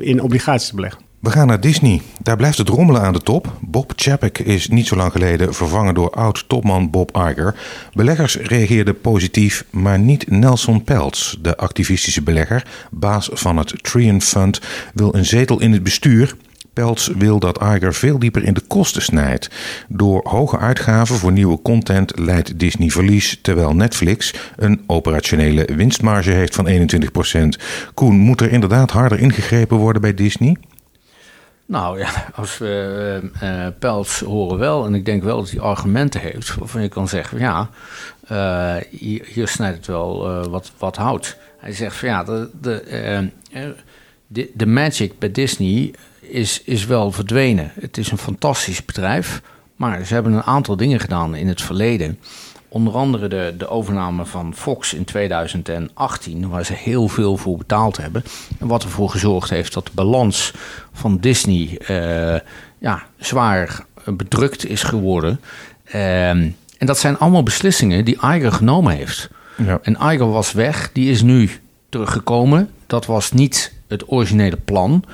in 0.00 0.22
obligaties 0.22 0.68
te 0.68 0.74
beleggen. 0.74 1.11
We 1.22 1.30
gaan 1.30 1.46
naar 1.46 1.60
Disney. 1.60 2.02
Daar 2.22 2.36
blijft 2.36 2.58
het 2.58 2.68
rommelen 2.68 3.02
aan 3.02 3.12
de 3.12 3.22
top. 3.22 3.52
Bob 3.60 3.92
Chapek 3.96 4.38
is 4.38 4.68
niet 4.68 4.86
zo 4.86 4.96
lang 4.96 5.12
geleden 5.12 5.54
vervangen 5.54 5.94
door 5.94 6.10
oud-topman 6.10 6.90
Bob 6.90 7.16
Iger. 7.16 7.54
Beleggers 7.92 8.36
reageerden 8.36 9.00
positief, 9.00 9.64
maar 9.70 9.98
niet 9.98 10.30
Nelson 10.30 10.84
Peltz, 10.84 11.34
de 11.40 11.56
activistische 11.56 12.22
belegger, 12.22 12.66
baas 12.90 13.28
van 13.32 13.56
het 13.56 13.82
Trian 13.82 14.22
Fund, 14.22 14.60
wil 14.94 15.14
een 15.14 15.24
zetel 15.24 15.60
in 15.60 15.72
het 15.72 15.82
bestuur. 15.82 16.36
Peltz 16.72 17.08
wil 17.18 17.38
dat 17.38 17.62
Iger 17.62 17.94
veel 17.94 18.18
dieper 18.18 18.44
in 18.44 18.54
de 18.54 18.62
kosten 18.68 19.02
snijdt. 19.02 19.50
Door 19.88 20.20
hoge 20.28 20.58
uitgaven 20.58 21.16
voor 21.16 21.32
nieuwe 21.32 21.62
content 21.62 22.18
leidt 22.18 22.58
Disney 22.58 22.88
verlies, 22.88 23.38
terwijl 23.42 23.74
Netflix 23.74 24.34
een 24.56 24.82
operationele 24.86 25.68
winstmarge 25.76 26.30
heeft 26.30 26.54
van 26.54 26.68
21%. 26.68 27.62
Koen, 27.94 28.16
moet 28.16 28.40
er 28.40 28.52
inderdaad 28.52 28.90
harder 28.90 29.18
ingegrepen 29.18 29.76
worden 29.76 30.02
bij 30.02 30.14
Disney? 30.14 30.56
Nou 31.66 31.98
ja, 31.98 32.10
als 32.34 32.58
we 32.58 33.30
uh, 33.42 33.66
Pels 33.78 34.20
horen 34.20 34.58
wel, 34.58 34.86
en 34.86 34.94
ik 34.94 35.04
denk 35.04 35.22
wel 35.22 35.36
dat 35.36 35.50
hij 35.50 35.60
argumenten 35.60 36.20
heeft, 36.20 36.54
waarvan 36.54 36.82
je 36.82 36.88
kan 36.88 37.08
zeggen, 37.08 37.38
ja, 37.38 37.70
uh, 38.32 38.76
hier, 39.26 39.48
snijdt 39.48 39.76
het 39.76 39.86
wel 39.86 40.48
wat, 40.50 40.72
wat 40.78 40.96
hout. 40.96 41.36
Hij 41.58 41.72
zegt 41.72 41.96
van 41.96 42.08
ja, 42.08 42.24
de, 42.24 42.50
de, 42.60 43.30
de, 44.26 44.50
de 44.54 44.66
magic 44.66 45.18
bij 45.18 45.30
Disney 45.30 45.94
is, 46.20 46.62
is 46.64 46.86
wel 46.86 47.12
verdwenen. 47.12 47.72
Het 47.80 47.98
is 47.98 48.10
een 48.10 48.18
fantastisch 48.18 48.84
bedrijf, 48.84 49.42
maar 49.76 50.04
ze 50.04 50.14
hebben 50.14 50.32
een 50.32 50.42
aantal 50.42 50.76
dingen 50.76 51.00
gedaan 51.00 51.34
in 51.34 51.48
het 51.48 51.62
verleden 51.62 52.18
Onder 52.72 52.94
andere 52.94 53.28
de, 53.28 53.54
de 53.58 53.68
overname 53.68 54.24
van 54.24 54.54
Fox 54.54 54.94
in 54.94 55.04
2018, 55.04 56.48
waar 56.48 56.64
ze 56.64 56.72
heel 56.72 57.08
veel 57.08 57.36
voor 57.36 57.56
betaald 57.56 57.96
hebben. 57.96 58.24
En 58.58 58.66
wat 58.66 58.82
ervoor 58.82 59.10
gezorgd 59.10 59.50
heeft 59.50 59.72
dat 59.72 59.86
de 59.86 59.92
balans 59.94 60.52
van 60.92 61.18
Disney 61.18 61.78
uh, 61.88 62.40
ja, 62.78 63.02
zwaar 63.18 63.84
bedrukt 64.04 64.66
is 64.66 64.82
geworden. 64.82 65.40
Ehm, 65.84 66.48
en 66.78 66.86
dat 66.86 66.98
zijn 66.98 67.18
allemaal 67.18 67.42
beslissingen 67.42 68.04
die 68.04 68.18
Iger 68.22 68.52
genomen 68.52 68.96
heeft. 68.96 69.30
Ja. 69.56 69.78
En 69.82 69.96
Iger 70.00 70.30
was 70.30 70.52
weg, 70.52 70.90
die 70.92 71.10
is 71.10 71.22
nu 71.22 71.50
teruggekomen. 71.88 72.70
Dat 72.86 73.06
was 73.06 73.32
niet 73.32 73.72
het 73.88 74.10
originele 74.10 74.56
plan. 74.56 75.04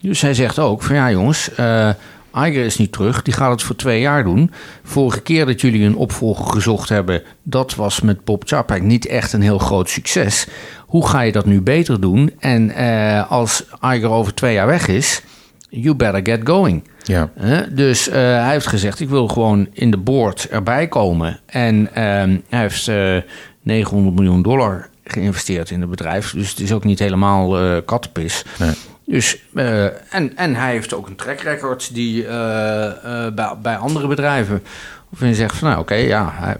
Dus 0.00 0.20
hij 0.20 0.34
zegt 0.34 0.58
ook 0.58 0.82
van 0.82 0.94
ja 0.94 1.10
jongens, 1.10 1.50
uh, 1.60 1.90
Iger 2.36 2.64
is 2.64 2.76
niet 2.76 2.92
terug, 2.92 3.22
die 3.22 3.34
gaat 3.34 3.50
het 3.50 3.62
voor 3.62 3.76
twee 3.76 4.00
jaar 4.00 4.24
doen. 4.24 4.50
Vorige 4.82 5.20
keer 5.20 5.46
dat 5.46 5.60
jullie 5.60 5.84
een 5.84 5.96
opvolger 5.96 6.46
gezocht 6.46 6.88
hebben, 6.88 7.22
dat 7.42 7.74
was 7.74 8.00
met 8.00 8.24
Bob 8.24 8.42
Chapek 8.46 8.82
niet 8.82 9.06
echt 9.06 9.32
een 9.32 9.42
heel 9.42 9.58
groot 9.58 9.88
succes. 9.88 10.46
Hoe 10.86 11.08
ga 11.08 11.20
je 11.20 11.32
dat 11.32 11.46
nu 11.46 11.60
beter 11.60 12.00
doen? 12.00 12.32
En 12.38 12.70
uh, 12.70 13.30
als 13.30 13.64
Iger 13.80 14.08
over 14.08 14.34
twee 14.34 14.54
jaar 14.54 14.66
weg 14.66 14.88
is, 14.88 15.22
you 15.68 15.94
better 15.94 16.20
get 16.22 16.48
going. 16.48 16.84
Ja. 17.02 17.30
Uh, 17.40 17.58
dus 17.70 18.08
uh, 18.08 18.14
hij 18.14 18.50
heeft 18.50 18.66
gezegd, 18.66 19.00
ik 19.00 19.08
wil 19.08 19.28
gewoon 19.28 19.68
in 19.72 19.90
de 19.90 19.96
board 19.96 20.48
erbij 20.48 20.88
komen. 20.88 21.40
En 21.46 21.88
hij 21.92 22.40
heeft 22.48 22.90
900 23.62 24.16
miljoen 24.16 24.42
dollar 24.42 24.88
geïnvesteerd 25.04 25.70
in 25.70 25.80
het 25.80 25.90
bedrijf. 25.90 26.30
Dus 26.30 26.50
het 26.50 26.60
is 26.60 26.72
ook 26.72 26.84
niet 26.84 26.98
helemaal 26.98 27.82
kattenpis. 27.82 28.44
Nee. 28.58 28.72
Dus, 29.06 29.42
uh, 29.52 29.84
en, 30.14 30.36
en 30.36 30.54
hij 30.54 30.70
heeft 30.70 30.94
ook 30.94 31.06
een 31.06 31.16
track 31.16 31.40
record 31.40 31.94
die 31.94 32.22
uh, 32.22 32.28
uh, 32.28 33.28
bij, 33.34 33.54
bij 33.62 33.76
andere 33.76 34.06
bedrijven. 34.06 34.62
Of 35.12 35.20
je 35.20 35.34
zegt 35.34 35.56
van 35.56 35.68
nou 35.68 35.80
oké, 35.80 35.94
ja, 35.94 36.32
hij, 36.32 36.56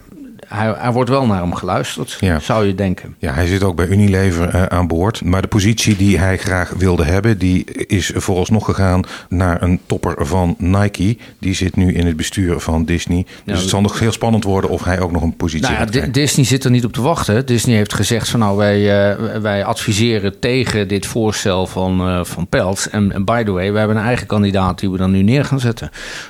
hij, 0.47 0.73
hij, 0.77 0.91
wordt 0.91 1.09
wel 1.09 1.25
naar 1.25 1.41
hem 1.41 1.53
geluisterd, 1.53 2.17
ja. 2.19 2.39
zou 2.39 2.65
je 2.65 2.75
denken. 2.75 3.15
Ja, 3.17 3.33
hij 3.33 3.45
zit 3.45 3.63
ook 3.63 3.75
bij 3.75 3.87
Unilever 3.87 4.55
uh, 4.55 4.65
aan 4.65 4.87
boord. 4.87 5.23
Maar 5.23 5.41
de 5.41 5.47
positie 5.47 5.95
die 5.95 6.19
hij 6.19 6.37
graag 6.37 6.69
wilde 6.77 7.03
hebben, 7.03 7.37
die 7.37 7.63
is 7.87 8.11
vooralsnog 8.15 8.65
gegaan 8.65 9.03
naar 9.29 9.61
een 9.61 9.79
topper 9.85 10.27
van 10.27 10.55
Nike. 10.57 11.17
Die 11.39 11.53
zit 11.53 11.75
nu 11.75 11.93
in 11.93 12.05
het 12.05 12.15
bestuur 12.15 12.59
van 12.59 12.85
Disney. 12.85 13.25
Dus 13.43 13.59
het 13.59 13.69
zal 13.69 13.81
nog 13.81 13.99
heel 13.99 14.11
spannend 14.11 14.43
worden 14.43 14.69
of 14.69 14.83
hij 14.83 14.99
ook 14.99 15.11
nog 15.11 15.21
een 15.21 15.35
positie 15.35 15.75
nou 15.75 15.87
ja, 15.91 16.07
Disney 16.07 16.45
zit 16.45 16.63
er 16.63 16.71
niet 16.71 16.85
op 16.85 16.93
te 16.93 17.01
wachten. 17.01 17.45
Disney 17.45 17.75
heeft 17.75 17.93
gezegd 17.93 18.29
van 18.29 18.39
nou, 18.39 18.57
wij, 18.57 18.79
uh, 18.79 19.37
wij 19.37 19.65
adviseren 19.65 20.39
tegen 20.39 20.87
dit 20.87 21.05
voorstel 21.05 21.67
van, 21.67 22.09
uh, 22.09 22.23
van 22.23 22.47
Pelt. 22.47 22.87
En, 22.91 23.11
en, 23.11 23.25
by 23.25 23.43
the 23.43 23.51
way, 23.51 23.71
we 23.71 23.77
hebben 23.77 23.97
een 23.97 24.03
eigen 24.03 24.27
kandidaat 24.27 24.79
die 24.79 24.91
we 24.91 24.97
dan 24.97 25.11
nu 25.11 25.21
neer 25.21 25.45
gaan 25.45 25.59
zetten. 25.59 25.89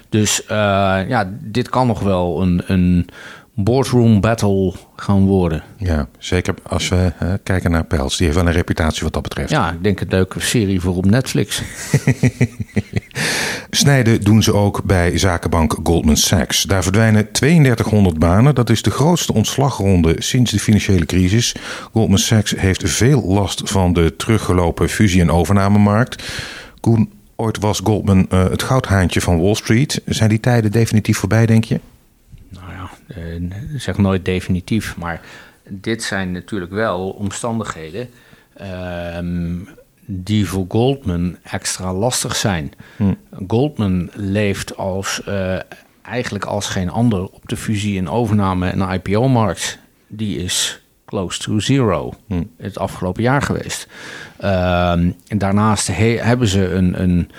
Dus 0.09 0.41
ja, 0.47 1.29
dit 1.41 1.69
kan 1.69 1.87
nog 1.87 1.99
wel 1.99 2.41
een... 2.41 2.61
een 2.65 3.07
boardroom 3.55 4.21
battle 4.21 4.73
gaan 4.95 5.25
worden. 5.25 5.63
Ja, 5.77 6.07
zeker 6.17 6.53
als 6.63 6.87
we 6.89 7.11
uh, 7.23 7.33
kijken 7.43 7.71
naar 7.71 7.83
Pels. 7.83 8.17
Die 8.17 8.25
heeft 8.25 8.37
wel 8.37 8.47
een 8.47 8.53
reputatie 8.53 9.03
wat 9.03 9.13
dat 9.13 9.21
betreft. 9.23 9.49
Ja, 9.49 9.71
ik 9.71 9.83
denk 9.83 9.99
een 9.99 10.07
leuke 10.09 10.39
serie 10.39 10.81
voor 10.81 10.95
op 10.95 11.05
Netflix. 11.05 11.61
Snijden 13.69 14.21
doen 14.21 14.43
ze 14.43 14.53
ook 14.53 14.83
bij 14.83 15.17
zakenbank 15.17 15.77
Goldman 15.83 16.17
Sachs. 16.17 16.63
Daar 16.63 16.83
verdwijnen 16.83 17.31
3200 17.31 18.19
banen. 18.19 18.55
Dat 18.55 18.69
is 18.69 18.81
de 18.81 18.91
grootste 18.91 19.33
ontslagronde 19.33 20.15
sinds 20.17 20.51
de 20.51 20.59
financiële 20.59 21.05
crisis. 21.05 21.55
Goldman 21.91 22.17
Sachs 22.17 22.53
heeft 22.57 22.89
veel 22.89 23.23
last 23.23 23.61
van 23.65 23.93
de 23.93 24.15
teruggelopen 24.15 24.89
fusie- 24.89 25.21
en 25.21 25.31
overnamemarkt. 25.31 26.23
Koen, 26.79 27.11
ooit 27.35 27.59
was 27.59 27.81
Goldman 27.83 28.25
uh, 28.29 28.49
het 28.49 28.63
goudhaantje 28.63 29.21
van 29.21 29.41
Wall 29.41 29.55
Street. 29.55 30.01
Zijn 30.05 30.29
die 30.29 30.39
tijden 30.39 30.71
definitief 30.71 31.17
voorbij, 31.17 31.45
denk 31.45 31.63
je? 31.63 31.79
Uh, 33.07 33.51
zeg 33.77 33.97
nooit 33.97 34.25
definitief, 34.25 34.97
maar 34.97 35.21
dit 35.69 36.03
zijn 36.03 36.31
natuurlijk 36.31 36.71
wel 36.71 37.09
omstandigheden 37.09 38.09
uh, 38.61 39.17
die 40.05 40.47
voor 40.47 40.65
Goldman 40.67 41.37
extra 41.43 41.93
lastig 41.93 42.35
zijn. 42.35 42.71
Hm. 42.95 43.13
Goldman 43.47 44.09
leeft 44.13 44.77
als, 44.77 45.21
uh, 45.27 45.59
eigenlijk 46.01 46.45
als 46.45 46.67
geen 46.69 46.89
ander 46.89 47.23
op 47.23 47.41
de 47.49 47.57
fusie- 47.57 47.97
en 47.97 48.09
overname- 48.09 48.69
en 48.69 48.89
IPO-markt. 48.89 49.79
Die 50.07 50.37
is 50.37 50.81
close 51.05 51.39
to 51.39 51.59
zero 51.59 52.13
hm. 52.27 52.43
het 52.57 52.77
afgelopen 52.77 53.23
jaar 53.23 53.41
geweest. 53.41 53.87
Uh, 54.43 54.91
en 54.91 55.37
daarnaast 55.37 55.87
hebben 55.97 56.47
ze 56.47 56.69
een, 56.69 57.01
een 57.01 57.31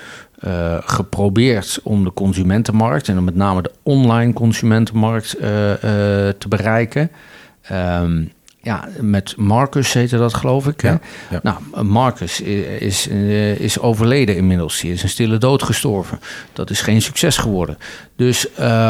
uh, 0.45 0.77
geprobeerd 0.81 1.81
om 1.83 2.05
de 2.05 2.13
consumentenmarkt, 2.13 3.09
en 3.09 3.15
dan 3.15 3.25
met 3.25 3.35
name 3.35 3.63
de 3.63 3.71
online 3.83 4.33
consumentenmarkt, 4.33 5.37
uh, 5.41 5.69
uh, 5.69 5.77
te 6.39 6.47
bereiken. 6.49 7.11
Um, 7.73 8.33
ja, 8.63 8.89
met 9.01 9.35
Marcus 9.37 9.93
heette 9.93 10.17
dat, 10.17 10.35
geloof 10.35 10.67
ik. 10.67 10.83
Ja, 10.83 11.01
ja. 11.31 11.41
Nou, 11.43 11.85
Marcus 11.87 12.41
is, 12.41 13.07
is 13.59 13.79
overleden 13.79 14.37
inmiddels. 14.37 14.81
Hij 14.81 14.91
is 14.91 15.03
een 15.03 15.09
stille 15.09 15.39
dood 15.39 15.63
gestorven. 15.63 16.21
Dat 16.53 16.71
is 16.71 16.81
geen 16.81 17.03
succes 17.03 17.37
geworden. 17.37 17.79
Dus 18.17 18.49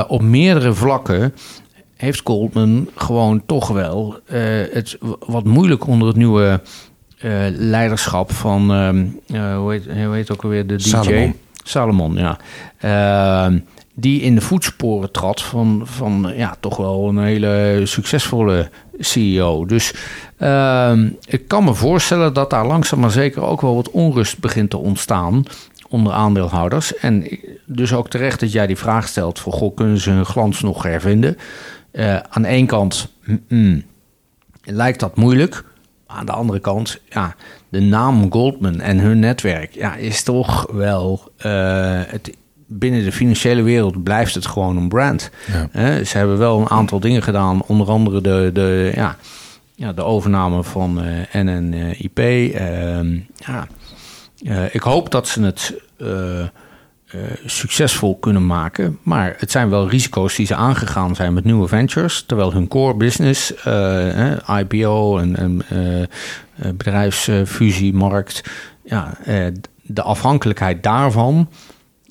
op 0.08 0.22
meerdere 0.22 0.74
vlakken 0.74 1.34
heeft 1.96 2.20
Goldman 2.24 2.88
gewoon 2.94 3.42
toch 3.46 3.68
wel 3.68 4.18
het 4.70 4.96
wat 5.18 5.44
moeilijk 5.44 5.86
onder 5.86 6.08
het 6.08 6.16
nieuwe 6.16 6.60
uh, 7.26 7.32
leiderschap 7.50 8.32
van, 8.32 8.62
uh, 8.72 9.56
hoe, 9.56 9.72
heet, 9.72 9.84
hoe 9.84 10.14
heet 10.14 10.32
ook 10.32 10.42
alweer 10.42 10.66
de 10.66 10.76
DJ? 10.76 10.88
Salomon. 10.88 11.34
Salomon, 11.62 12.14
ja. 12.14 12.38
Uh, 12.84 13.58
die 13.94 14.20
in 14.20 14.34
de 14.34 14.40
voetsporen 14.40 15.10
trad 15.12 15.42
van, 15.42 15.82
van 15.84 16.32
ja, 16.36 16.56
toch 16.60 16.76
wel 16.76 17.08
een 17.08 17.18
hele 17.18 17.80
succesvolle 17.84 18.70
CEO. 18.98 19.66
Dus 19.66 19.94
ehm, 20.36 21.08
ik 21.24 21.48
kan 21.48 21.64
me 21.64 21.74
voorstellen 21.74 22.32
dat 22.32 22.50
daar 22.50 22.66
langzaam 22.66 23.00
maar 23.00 23.10
zeker 23.10 23.42
ook 23.42 23.60
wel 23.60 23.74
wat 23.74 23.90
onrust 23.90 24.38
begint 24.38 24.70
te 24.70 24.76
ontstaan 24.76 25.44
onder 25.88 26.12
aandeelhouders. 26.12 26.96
En 26.96 27.28
dus 27.64 27.92
ook 27.92 28.08
terecht 28.08 28.40
dat 28.40 28.52
jij 28.52 28.66
die 28.66 28.76
vraag 28.76 29.08
stelt: 29.08 29.38
voor 29.38 29.52
goh, 29.52 29.74
kunnen 29.74 30.00
ze 30.00 30.10
hun 30.10 30.26
glans 30.26 30.60
nog 30.60 30.82
hervinden? 30.82 31.36
Uh, 31.92 32.16
aan 32.16 32.42
de 32.42 32.48
ene 32.48 32.66
kant 32.66 33.08
mm, 33.24 33.44
mm, 33.48 33.82
lijkt 34.64 35.00
dat 35.00 35.16
moeilijk. 35.16 35.64
Aan 36.06 36.26
de 36.26 36.32
andere 36.32 36.60
kant, 36.60 37.00
ja, 37.08 37.34
de 37.68 37.80
naam 37.80 38.32
Goldman 38.32 38.80
en 38.80 38.98
hun 38.98 39.18
netwerk 39.18 39.74
ja, 39.74 39.94
is 39.94 40.22
toch 40.22 40.66
wel. 40.72 41.32
Uh, 41.46 42.00
het, 42.06 42.36
binnen 42.66 43.04
de 43.04 43.12
financiële 43.12 43.62
wereld 43.62 44.02
blijft 44.02 44.34
het 44.34 44.46
gewoon 44.46 44.76
een 44.76 44.88
brand. 44.88 45.30
Ja. 45.72 46.04
ze 46.04 46.18
hebben 46.18 46.38
wel 46.38 46.60
een 46.60 46.70
aantal 46.70 47.00
dingen 47.00 47.22
gedaan, 47.22 47.62
onder 47.66 47.88
andere 47.88 48.20
de, 48.20 48.50
de, 48.52 48.92
ja, 48.94 49.16
ja, 49.74 49.92
de 49.92 50.02
overname 50.02 50.64
van 50.64 51.04
uh, 51.04 51.42
NNIP. 51.42 52.18
Uh, 52.18 52.96
ehm, 52.96 53.18
ja. 53.34 53.66
Uh, 54.42 54.74
ik 54.74 54.80
hoop 54.80 55.10
dat 55.10 55.28
ze 55.28 55.42
het 55.42 55.74
uh, 57.14 57.20
succesvol 57.44 58.18
kunnen 58.18 58.46
maken. 58.46 58.98
Maar 59.02 59.34
het 59.38 59.50
zijn 59.50 59.68
wel 59.70 59.88
risico's 59.88 60.34
die 60.34 60.46
ze 60.46 60.54
aangegaan 60.54 61.14
zijn 61.14 61.32
met 61.32 61.44
nieuwe 61.44 61.68
ventures. 61.68 62.24
Terwijl 62.26 62.52
hun 62.52 62.68
core 62.68 62.94
business, 62.94 63.52
uh, 63.66 64.32
eh, 64.32 64.58
IPO 64.58 65.18
en, 65.18 65.36
en 65.36 65.62
bedrijfsfusiemarkt, 66.76 68.42
ja, 68.84 69.18
de 69.82 70.02
afhankelijkheid 70.02 70.82
daarvan, 70.82 71.48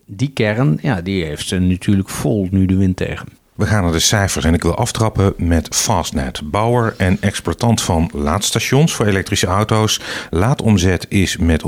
die 0.05 0.29
kern, 0.29 0.77
ja, 0.81 1.01
die 1.01 1.23
heeft 1.23 1.47
ze 1.47 1.59
natuurlijk 1.59 2.09
vol 2.09 2.47
nu 2.51 2.65
de 2.65 2.75
wind 2.75 2.97
tegen. 2.97 3.27
We 3.55 3.65
gaan 3.65 3.83
naar 3.83 3.91
de 3.91 3.99
cijfers 3.99 4.45
en 4.45 4.53
ik 4.53 4.61
wil 4.61 4.75
aftrappen 4.75 5.33
met 5.37 5.75
Fastnet. 5.75 6.51
Bouwer 6.51 6.93
en 6.97 7.17
exploitant 7.21 7.81
van 7.81 8.09
laadstations 8.13 8.93
voor 8.93 9.05
elektrische 9.05 9.47
auto's. 9.47 10.01
Laadomzet 10.29 11.05
is 11.09 11.37
met 11.37 11.63
177% 11.63 11.67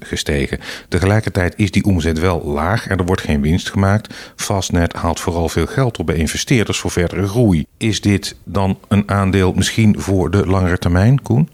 gestegen. 0.00 0.58
Tegelijkertijd 0.88 1.54
is 1.56 1.70
die 1.70 1.84
omzet 1.84 2.18
wel 2.18 2.44
laag 2.44 2.86
en 2.86 2.98
er 2.98 3.04
wordt 3.04 3.22
geen 3.22 3.40
winst 3.40 3.70
gemaakt. 3.70 4.32
Fastnet 4.36 4.92
haalt 4.92 5.20
vooral 5.20 5.48
veel 5.48 5.66
geld 5.66 5.98
op 5.98 6.06
bij 6.06 6.16
investeerders 6.16 6.78
voor 6.78 6.90
verdere 6.90 7.28
groei. 7.28 7.66
Is 7.76 8.00
dit 8.00 8.36
dan 8.44 8.78
een 8.88 9.10
aandeel 9.10 9.52
misschien 9.52 10.00
voor 10.00 10.30
de 10.30 10.46
langere 10.46 10.78
termijn, 10.78 11.22
Koen? 11.22 11.48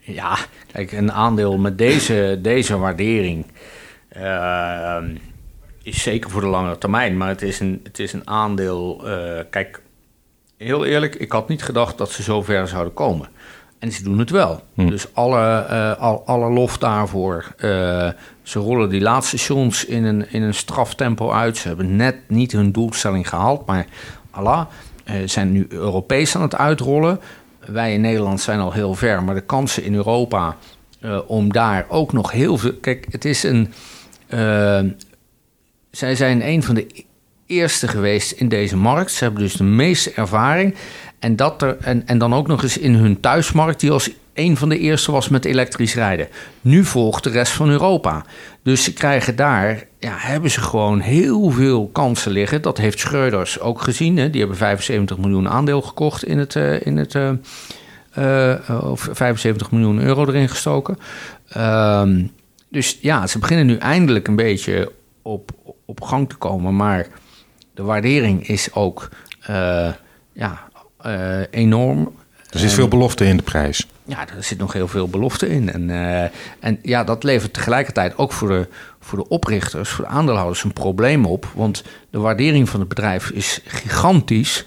Ja, 0.00 0.38
kijk, 0.72 0.92
een 0.92 1.12
aandeel 1.12 1.58
met 1.58 1.78
deze, 1.78 2.38
deze 2.42 2.78
waardering 2.78 3.46
uh, 4.16 4.96
is 5.86 6.02
zeker 6.02 6.30
voor 6.30 6.40
de 6.40 6.46
langere 6.46 6.78
termijn. 6.78 7.16
Maar 7.16 7.28
het 7.28 7.42
is 7.42 7.60
een, 7.60 7.80
het 7.82 7.98
is 7.98 8.12
een 8.12 8.28
aandeel. 8.28 9.00
Uh, 9.04 9.40
kijk, 9.50 9.82
heel 10.56 10.84
eerlijk, 10.84 11.14
ik 11.14 11.32
had 11.32 11.48
niet 11.48 11.62
gedacht 11.62 11.98
dat 11.98 12.10
ze 12.10 12.22
zo 12.22 12.42
ver 12.42 12.68
zouden 12.68 12.94
komen. 12.94 13.28
En 13.78 13.92
ze 13.92 14.02
doen 14.02 14.18
het 14.18 14.30
wel. 14.30 14.62
Hm. 14.74 14.90
Dus 14.90 15.14
alle, 15.14 15.66
uh, 15.70 16.02
al, 16.02 16.22
alle 16.26 16.50
lof 16.50 16.78
daarvoor. 16.78 17.44
Uh, 17.56 18.10
ze 18.42 18.58
rollen 18.58 18.88
die 18.88 19.00
laatste 19.00 19.38
stations 19.38 19.84
in 19.84 20.04
een, 20.04 20.32
in 20.32 20.42
een 20.42 20.54
straftempo 20.54 21.30
uit. 21.30 21.56
Ze 21.56 21.68
hebben 21.68 21.96
net 21.96 22.16
niet 22.28 22.52
hun 22.52 22.72
doelstelling 22.72 23.28
gehaald. 23.28 23.66
Maar 23.66 23.86
Allah, 24.30 24.66
zijn 25.24 25.52
nu 25.52 25.66
Europees 25.68 26.36
aan 26.36 26.42
het 26.42 26.56
uitrollen. 26.56 27.20
Wij 27.66 27.92
in 27.92 28.00
Nederland 28.00 28.40
zijn 28.40 28.60
al 28.60 28.72
heel 28.72 28.94
ver. 28.94 29.22
Maar 29.22 29.34
de 29.34 29.40
kansen 29.40 29.82
in 29.82 29.94
Europa 29.94 30.56
om 31.26 31.52
daar 31.52 31.86
ook 31.88 32.12
nog 32.12 32.32
heel 32.32 32.56
veel. 32.56 32.74
Kijk, 32.80 33.06
het 33.10 33.24
is 33.24 33.42
een. 33.42 33.72
Uh, 34.28 34.80
zij 35.96 36.14
zijn 36.14 36.46
een 36.48 36.62
van 36.62 36.74
de 36.74 36.86
eerste 37.46 37.88
geweest 37.88 38.32
in 38.32 38.48
deze 38.48 38.76
markt. 38.76 39.12
Ze 39.12 39.24
hebben 39.24 39.42
dus 39.42 39.54
de 39.54 39.64
meeste 39.64 40.10
ervaring. 40.10 40.74
En, 41.18 41.36
dat 41.36 41.62
er, 41.62 41.76
en, 41.80 42.06
en 42.06 42.18
dan 42.18 42.34
ook 42.34 42.46
nog 42.46 42.62
eens 42.62 42.78
in 42.78 42.94
hun 42.94 43.20
thuismarkt, 43.20 43.80
die 43.80 43.90
als 43.90 44.10
een 44.34 44.56
van 44.56 44.68
de 44.68 44.78
eerste 44.78 45.12
was 45.12 45.28
met 45.28 45.44
elektrisch 45.44 45.94
rijden. 45.94 46.28
Nu 46.60 46.84
volgt 46.84 47.24
de 47.24 47.30
rest 47.30 47.52
van 47.52 47.70
Europa. 47.70 48.24
Dus 48.62 48.84
ze 48.84 48.92
krijgen 48.92 49.36
daar, 49.36 49.86
ja, 49.98 50.14
hebben 50.16 50.50
ze 50.50 50.60
gewoon 50.60 51.00
heel 51.00 51.50
veel 51.50 51.88
kansen 51.92 52.32
liggen. 52.32 52.62
Dat 52.62 52.78
heeft 52.78 52.98
Schreuders 52.98 53.60
ook 53.60 53.82
gezien. 53.82 54.16
Hè. 54.16 54.30
Die 54.30 54.40
hebben 54.40 54.58
75 54.58 55.18
miljoen 55.18 55.48
aandeel 55.48 55.82
gekocht 55.82 56.24
in 56.24 56.38
het. 56.38 56.54
Uh, 56.54 56.86
in 56.86 56.96
het 56.96 57.14
uh, 57.14 57.30
uh, 58.18 58.90
of 58.90 59.08
75 59.12 59.70
miljoen 59.70 60.00
euro 60.00 60.26
erin 60.26 60.48
gestoken. 60.48 60.98
Ehm, 61.48 62.24
dus 62.68 62.98
ja, 63.00 63.26
ze 63.26 63.38
beginnen 63.38 63.66
nu 63.66 63.76
eindelijk 63.76 64.28
een 64.28 64.36
beetje 64.36 64.92
op, 65.26 65.50
op 65.86 66.00
gang 66.00 66.28
te 66.28 66.36
komen. 66.36 66.76
Maar 66.76 67.06
de 67.74 67.82
waardering 67.82 68.48
is 68.48 68.72
ook 68.72 69.08
uh, 69.50 69.92
ja, 70.32 70.68
uh, 71.06 71.40
enorm. 71.50 72.14
Er 72.50 72.58
zit 72.58 72.72
veel 72.72 72.88
belofte 72.88 73.26
in 73.26 73.36
de 73.36 73.42
prijs. 73.42 73.86
Ja, 74.04 74.28
er 74.36 74.42
zit 74.42 74.58
nog 74.58 74.72
heel 74.72 74.88
veel 74.88 75.08
belofte 75.08 75.48
in. 75.48 75.72
En, 75.72 75.88
uh, 75.88 76.22
en 76.60 76.78
ja, 76.82 77.04
dat 77.04 77.24
levert 77.24 77.52
tegelijkertijd 77.52 78.18
ook 78.18 78.32
voor 78.32 78.48
de, 78.48 78.68
voor 79.00 79.18
de 79.18 79.28
oprichters, 79.28 79.90
voor 79.90 80.04
de 80.04 80.10
aandeelhouders, 80.10 80.64
een 80.64 80.72
probleem 80.72 81.26
op. 81.26 81.48
Want 81.54 81.84
de 82.10 82.18
waardering 82.18 82.68
van 82.68 82.80
het 82.80 82.88
bedrijf 82.88 83.30
is 83.30 83.60
gigantisch, 83.64 84.64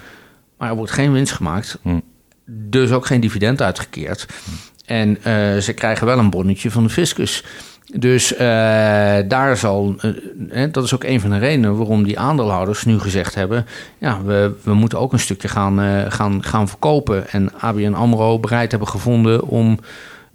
maar 0.57 0.69
er 0.69 0.75
wordt 0.75 0.91
geen 0.91 1.11
winst 1.11 1.33
gemaakt. 1.33 1.77
Hm. 1.81 1.99
Dus 2.45 2.91
ook 2.91 3.05
geen 3.05 3.21
dividend 3.21 3.61
uitgekeerd. 3.61 4.27
Hm. 4.43 4.51
En 4.85 5.17
ze 5.61 5.73
krijgen 5.73 6.05
wel 6.05 6.19
een 6.19 6.29
bonnetje 6.29 6.71
van 6.71 6.83
de 6.83 6.89
fiscus. 6.89 7.43
Dus 7.95 8.33
uh, 8.33 8.39
daar 9.27 9.57
zal, 9.57 9.95
uh, 10.51 10.63
dat 10.71 10.83
is 10.83 10.93
ook 10.93 11.03
een 11.03 11.21
van 11.21 11.29
de 11.29 11.37
redenen 11.37 11.77
waarom 11.77 12.03
die 12.03 12.19
aandeelhouders 12.19 12.83
nu 12.83 12.99
gezegd 12.99 13.35
hebben: 13.35 13.65
ja, 13.97 14.23
we, 14.23 14.55
we 14.63 14.73
moeten 14.73 14.99
ook 14.99 15.13
een 15.13 15.19
stukje 15.19 15.47
gaan, 15.47 15.79
uh, 15.79 16.01
gaan, 16.07 16.43
gaan 16.43 16.67
verkopen. 16.67 17.29
En 17.29 17.53
ABN 17.59 17.93
Amro 17.93 18.39
bereid 18.39 18.71
hebben 18.71 18.89
gevonden 18.89 19.43
om 19.43 19.79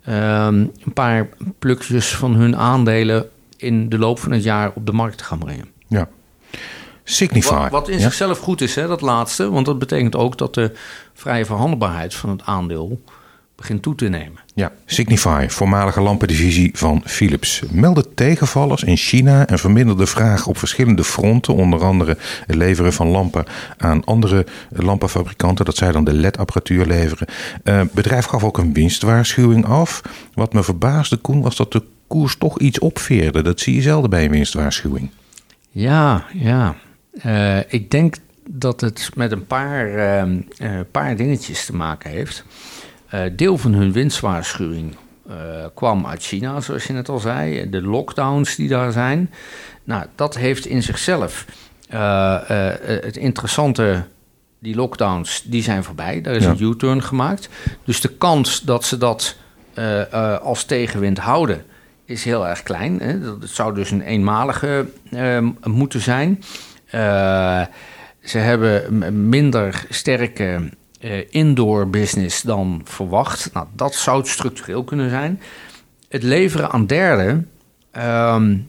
ehm, 0.04 0.54
een 0.54 0.92
paar 0.94 1.28
plukjes 1.58 2.16
van 2.16 2.34
hun 2.34 2.56
aandelen 2.56 3.28
in 3.56 3.88
de 3.88 3.98
loop 3.98 4.18
van 4.18 4.32
het 4.32 4.42
jaar 4.42 4.72
op 4.74 4.86
de 4.86 4.92
markt 4.92 5.18
te 5.18 5.24
gaan 5.24 5.38
brengen. 5.38 5.68
Ja. 5.88 6.08
Signify. 7.04 7.54
Wat, 7.54 7.70
wat 7.70 7.88
in 7.88 8.00
zichzelf 8.00 8.38
goed 8.38 8.60
is, 8.60 8.74
hè, 8.74 8.86
dat 8.86 9.00
laatste, 9.00 9.50
want 9.50 9.66
dat 9.66 9.78
betekent 9.78 10.16
ook 10.16 10.38
dat 10.38 10.54
de 10.54 10.72
vrije 11.14 11.44
verhandelbaarheid 11.44 12.14
van 12.14 12.30
het 12.30 12.42
aandeel 12.44 13.00
begint 13.56 13.82
toe 13.82 13.94
te 13.94 14.08
nemen. 14.08 14.40
Ja, 14.54 14.72
Signify, 14.86 15.46
voormalige 15.48 16.00
lampendivisie 16.00 16.70
van 16.72 17.02
Philips, 17.04 17.62
meldde 17.70 18.14
tegenvallers 18.14 18.82
in 18.82 18.96
China 18.96 19.46
en 19.46 19.58
verminderde 19.58 20.06
vraag 20.06 20.46
op 20.46 20.58
verschillende 20.58 21.04
fronten, 21.04 21.54
onder 21.54 21.84
andere 21.84 22.16
het 22.46 22.56
leveren 22.56 22.92
van 22.92 23.06
lampen 23.06 23.44
aan 23.76 24.04
andere 24.04 24.46
lampenfabrikanten, 24.70 25.64
dat 25.64 25.76
zij 25.76 25.92
dan 25.92 26.04
de 26.04 26.12
LED-apparatuur 26.12 26.86
leveren. 26.86 27.26
Uh, 27.64 27.78
het 27.78 27.92
bedrijf 27.92 28.24
gaf 28.24 28.44
ook 28.44 28.58
een 28.58 28.72
winstwaarschuwing 28.72 29.66
af. 29.66 30.02
Wat 30.34 30.52
me 30.52 30.62
verbaasde, 30.62 31.16
Koen, 31.16 31.42
was 31.42 31.56
dat 31.56 31.72
de 31.72 31.82
koers 32.06 32.36
toch 32.38 32.58
iets 32.58 32.78
opveerde. 32.78 33.42
Dat 33.42 33.60
zie 33.60 33.74
je 33.74 33.82
zelden 33.82 34.10
bij 34.10 34.24
een 34.24 34.30
winstwaarschuwing. 34.30 35.10
Ja, 35.70 36.24
ja. 36.32 36.74
Uh, 37.26 37.58
ik 37.72 37.90
denk 37.90 38.16
dat 38.50 38.80
het 38.80 39.10
met 39.14 39.32
een 39.32 39.46
paar, 39.46 39.88
uh, 39.88 40.80
paar 40.90 41.16
dingetjes 41.16 41.64
te 41.64 41.74
maken 41.74 42.10
heeft. 42.10 42.44
Uh, 43.14 43.20
deel 43.32 43.58
van 43.58 43.72
hun 43.72 43.92
winstwaarschuwing 43.92 44.96
uh, 45.28 45.34
kwam 45.74 46.06
uit 46.06 46.22
China, 46.22 46.60
zoals 46.60 46.84
je 46.84 46.92
net 46.92 47.08
al 47.08 47.18
zei. 47.18 47.70
De 47.70 47.82
lockdowns 47.82 48.56
die 48.56 48.68
daar 48.68 48.92
zijn. 48.92 49.30
Nou, 49.84 50.06
dat 50.14 50.36
heeft 50.36 50.66
in 50.66 50.82
zichzelf 50.82 51.44
uh, 51.92 52.38
het 53.02 53.16
interessante. 53.16 54.04
Die 54.58 54.74
lockdowns 54.74 55.42
die 55.46 55.62
zijn 55.62 55.84
voorbij. 55.84 56.20
Daar 56.20 56.34
is 56.34 56.42
ja. 56.42 56.50
een 56.50 56.62
U-turn 56.62 57.02
gemaakt. 57.02 57.48
Dus 57.84 58.00
de 58.00 58.08
kans 58.08 58.60
dat 58.60 58.84
ze 58.84 58.96
dat 58.96 59.36
als 60.42 60.64
tegenwind 60.64 61.18
houden 61.18 61.64
is 62.04 62.24
heel 62.24 62.46
erg 62.46 62.62
klein. 62.62 63.00
Hè? 63.00 63.20
Dat 63.20 63.48
zou 63.48 63.74
dus 63.74 63.90
een 63.90 64.02
eenmalige 64.02 64.86
moeten 65.64 66.00
zijn. 66.00 66.42
ze 68.20 68.38
hebben 68.38 69.28
minder 69.28 69.86
sterke 69.88 70.70
indoor 71.30 71.88
business 71.88 72.42
dan 72.42 72.80
verwacht. 72.84 73.50
Nou, 73.52 73.66
dat 73.72 73.94
zou 73.94 74.18
het 74.18 74.28
structureel 74.28 74.84
kunnen 74.84 75.10
zijn. 75.10 75.40
Het 76.08 76.22
leveren 76.22 76.70
aan 76.70 76.86
derden, 76.86 77.50
um, 77.92 78.68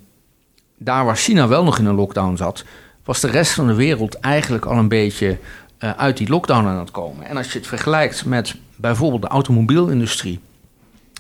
daar 0.78 1.06
waar 1.06 1.16
China 1.16 1.48
wel 1.48 1.64
nog 1.64 1.80
in 1.80 1.86
een 1.86 1.96
lockdown 1.96 2.36
zat, 2.36 2.64
was 3.04 3.20
de 3.20 3.28
rest 3.28 3.54
van 3.54 3.68
de 3.68 3.74
wereld 3.74 4.20
eigenlijk 4.20 4.66
al 4.66 4.78
een 4.78 4.88
beetje 4.88 5.38
uh, 5.80 5.92
uit 5.92 6.18
die 6.18 6.30
lockdown 6.30 6.66
aan 6.66 6.80
het 6.80 6.92
komen. 6.92 7.26
En 7.26 7.38
als 7.38 7.52
je 7.52 7.58
het 7.58 7.68
vergelijkt 7.68 8.26
met 8.26 8.56
bijvoorbeeld 8.76 9.22
de 9.22 9.28
automobielindustrie, 9.28 10.40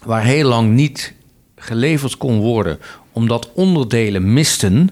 waar 0.03 0.23
heel 0.23 0.47
lang 0.47 0.73
niet 0.73 1.13
geleverd 1.55 2.17
kon 2.17 2.39
worden 2.39 2.79
omdat 3.11 3.49
onderdelen 3.53 4.33
misten, 4.33 4.89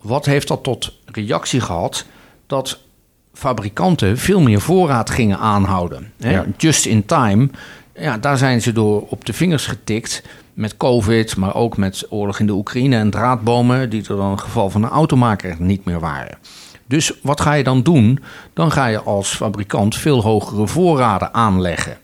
wat 0.00 0.24
heeft 0.24 0.48
dat 0.48 0.62
tot 0.62 0.92
reactie 1.04 1.60
gehad? 1.60 2.04
Dat 2.46 2.78
fabrikanten 3.36 4.18
veel 4.18 4.40
meer 4.40 4.60
voorraad 4.60 5.10
gingen 5.10 5.38
aanhouden. 5.38 6.12
Hè? 6.20 6.42
Just 6.56 6.86
in 6.86 7.04
time, 7.04 7.48
ja, 7.94 8.18
daar 8.18 8.38
zijn 8.38 8.62
ze 8.62 8.72
door 8.72 9.06
op 9.08 9.24
de 9.24 9.32
vingers 9.32 9.66
getikt 9.66 10.22
met 10.54 10.76
COVID, 10.76 11.36
maar 11.36 11.54
ook 11.54 11.76
met 11.76 12.06
oorlog 12.10 12.38
in 12.38 12.46
de 12.46 12.52
Oekraïne 12.52 12.96
en 12.96 13.10
draadbomen, 13.10 13.90
die 13.90 14.00
er 14.00 14.16
dan 14.16 14.30
een 14.30 14.40
geval 14.40 14.70
van 14.70 14.82
een 14.82 14.90
automaker 14.90 15.56
niet 15.58 15.84
meer 15.84 16.00
waren. 16.00 16.38
Dus 16.86 17.12
wat 17.22 17.40
ga 17.40 17.52
je 17.52 17.64
dan 17.64 17.82
doen? 17.82 18.18
Dan 18.52 18.72
ga 18.72 18.86
je 18.86 19.00
als 19.00 19.28
fabrikant 19.28 19.96
veel 19.96 20.22
hogere 20.22 20.66
voorraden 20.66 21.34
aanleggen. 21.34 21.98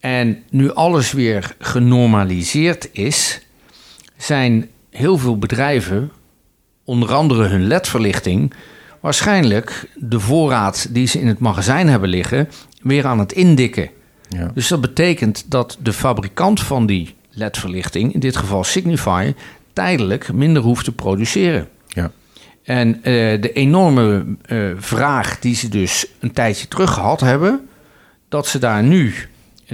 En 0.00 0.42
nu 0.50 0.72
alles 0.74 1.12
weer 1.12 1.54
genormaliseerd 1.58 2.88
is, 2.92 3.46
zijn 4.16 4.68
heel 4.90 5.18
veel 5.18 5.38
bedrijven, 5.38 6.10
onder 6.84 7.12
andere 7.12 7.46
hun 7.46 7.66
ledverlichting, 7.66 8.54
waarschijnlijk 9.00 9.88
de 9.94 10.20
voorraad 10.20 10.94
die 10.94 11.06
ze 11.06 11.20
in 11.20 11.26
het 11.26 11.38
magazijn 11.38 11.88
hebben 11.88 12.08
liggen 12.08 12.48
weer 12.82 13.06
aan 13.06 13.18
het 13.18 13.32
indikken. 13.32 13.90
Ja. 14.28 14.50
Dus 14.54 14.68
dat 14.68 14.80
betekent 14.80 15.44
dat 15.50 15.78
de 15.80 15.92
fabrikant 15.92 16.60
van 16.60 16.86
die 16.86 17.14
ledverlichting, 17.30 18.14
in 18.14 18.20
dit 18.20 18.36
geval 18.36 18.64
Signify, 18.64 19.34
tijdelijk 19.72 20.32
minder 20.32 20.62
hoeft 20.62 20.84
te 20.84 20.92
produceren. 20.92 21.68
Ja. 21.88 22.10
En 22.62 22.88
uh, 22.88 23.02
de 23.40 23.52
enorme 23.52 24.24
uh, 24.46 24.70
vraag 24.76 25.38
die 25.38 25.54
ze 25.54 25.68
dus 25.68 26.06
een 26.20 26.32
tijdje 26.32 26.68
terug 26.68 26.92
gehad 26.92 27.20
hebben, 27.20 27.68
dat 28.28 28.46
ze 28.46 28.58
daar 28.58 28.82
nu 28.82 29.14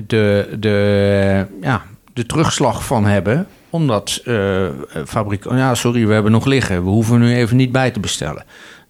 de, 0.06 0.56
de, 0.58 1.46
ja, 1.60 1.82
de 2.12 2.26
terugslag 2.26 2.84
van 2.84 3.04
hebben 3.04 3.46
omdat 3.70 4.22
uh, 4.24 4.68
fabriek, 5.06 5.44
ja, 5.44 5.74
sorry, 5.74 6.06
we 6.06 6.12
hebben 6.12 6.32
nog 6.32 6.44
liggen. 6.44 6.84
We 6.84 6.90
hoeven 6.90 7.18
nu 7.18 7.34
even 7.34 7.56
niet 7.56 7.72
bij 7.72 7.90
te 7.90 8.00
bestellen. 8.00 8.44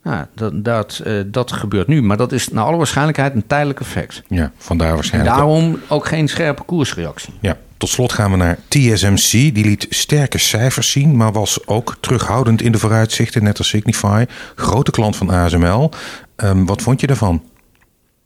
Nou, 0.06 0.24
dat, 0.34 0.64
dat, 0.64 1.02
uh, 1.06 1.22
dat 1.26 1.52
gebeurt 1.52 1.86
nu. 1.86 2.02
Maar 2.02 2.16
dat 2.16 2.32
is 2.32 2.48
naar 2.48 2.64
alle 2.64 2.76
waarschijnlijkheid 2.76 3.34
een 3.34 3.46
tijdelijk 3.46 3.80
effect. 3.80 4.22
Ja, 4.28 4.52
vandaar 4.56 4.94
waarschijnlijk. 4.94 5.34
En 5.34 5.38
daarom 5.38 5.80
ook 5.88 6.06
geen 6.06 6.28
scherpe 6.28 6.62
koersreactie. 6.62 7.34
Ja. 7.40 7.56
Tot 7.76 7.88
slot 7.88 8.12
gaan 8.12 8.30
we 8.30 8.36
naar 8.36 8.58
TSMC. 8.68 9.30
Die 9.30 9.64
liet 9.64 9.86
sterke 9.90 10.38
cijfers 10.38 10.90
zien, 10.90 11.16
maar 11.16 11.32
was 11.32 11.66
ook 11.66 11.96
terughoudend 12.00 12.62
in 12.62 12.72
de 12.72 12.78
vooruitzichten, 12.78 13.42
net 13.42 13.58
als 13.58 13.68
Signify. 13.68 14.24
Grote 14.54 14.90
klant 14.90 15.16
van 15.16 15.30
ASML. 15.30 15.90
Ehm, 16.36 16.64
wat 16.64 16.82
vond 16.82 17.00
je 17.00 17.06
daarvan? 17.06 17.42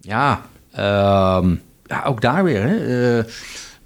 Ja, 0.00 0.40
ehm, 0.72 1.54
ja 1.84 2.02
ook 2.04 2.20
daar 2.20 2.44
weer. 2.44 2.62
Hè. 2.62 3.18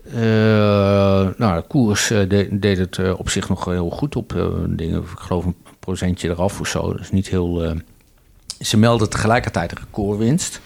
Uh, 0.07 1.29
nou, 1.37 1.57
de 1.57 1.65
koers 1.69 2.13
deed 2.51 2.79
het 2.79 3.15
op 3.17 3.31
zich 3.31 3.49
nog 3.49 3.65
heel 3.65 3.91
goed 3.91 4.17
op 4.17 4.35
dingen. 4.69 5.01
Ik 5.01 5.09
geloof 5.19 5.45
een 5.45 5.57
procentje 5.85 6.29
eraf 6.29 6.61
of 6.61 6.69
zo. 6.69 6.91
Is 6.91 7.11
niet 7.11 7.29
heel 7.29 7.77
ze 8.61 8.77
melden 8.77 9.11
tegelijkertijd 9.11 9.71
een 9.71 9.79
recordwinst. 9.79 10.61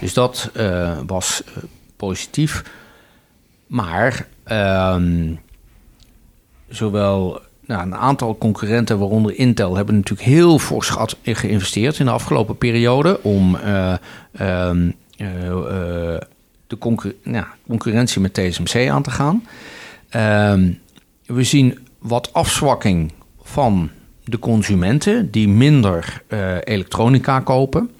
Dus 0.00 0.14
dat 0.14 0.50
uh, 0.56 0.98
was 1.06 1.42
uh, 1.48 1.62
positief. 1.96 2.62
Maar 3.66 4.26
uh, 4.46 4.96
zowel 6.68 7.40
nou, 7.66 7.82
een 7.82 7.94
aantal 7.94 8.38
concurrenten, 8.38 8.98
waaronder 8.98 9.38
Intel, 9.38 9.76
hebben 9.76 9.94
natuurlijk 9.94 10.28
heel 10.28 10.58
fors 10.58 10.92
geïnvesteerd 11.22 11.98
in 11.98 12.04
de 12.04 12.10
afgelopen 12.10 12.58
periode 12.58 13.22
om 13.22 13.54
uh, 13.54 13.94
de 16.66 17.14
nou, 17.22 17.44
concurrentie 17.66 18.20
met 18.20 18.34
TSMC 18.34 18.88
aan 18.88 19.02
te 19.02 19.10
gaan. 19.10 19.46
Ehm, 20.08 20.72
we 21.26 21.42
zien 21.44 21.78
wat 21.98 22.32
afzwakking 22.32 23.12
van 23.42 23.90
de 24.30 24.38
consumenten 24.38 25.30
die 25.30 25.48
minder 25.48 26.22
uh, 26.28 26.56
elektronica 26.64 27.40
kopen. 27.40 27.90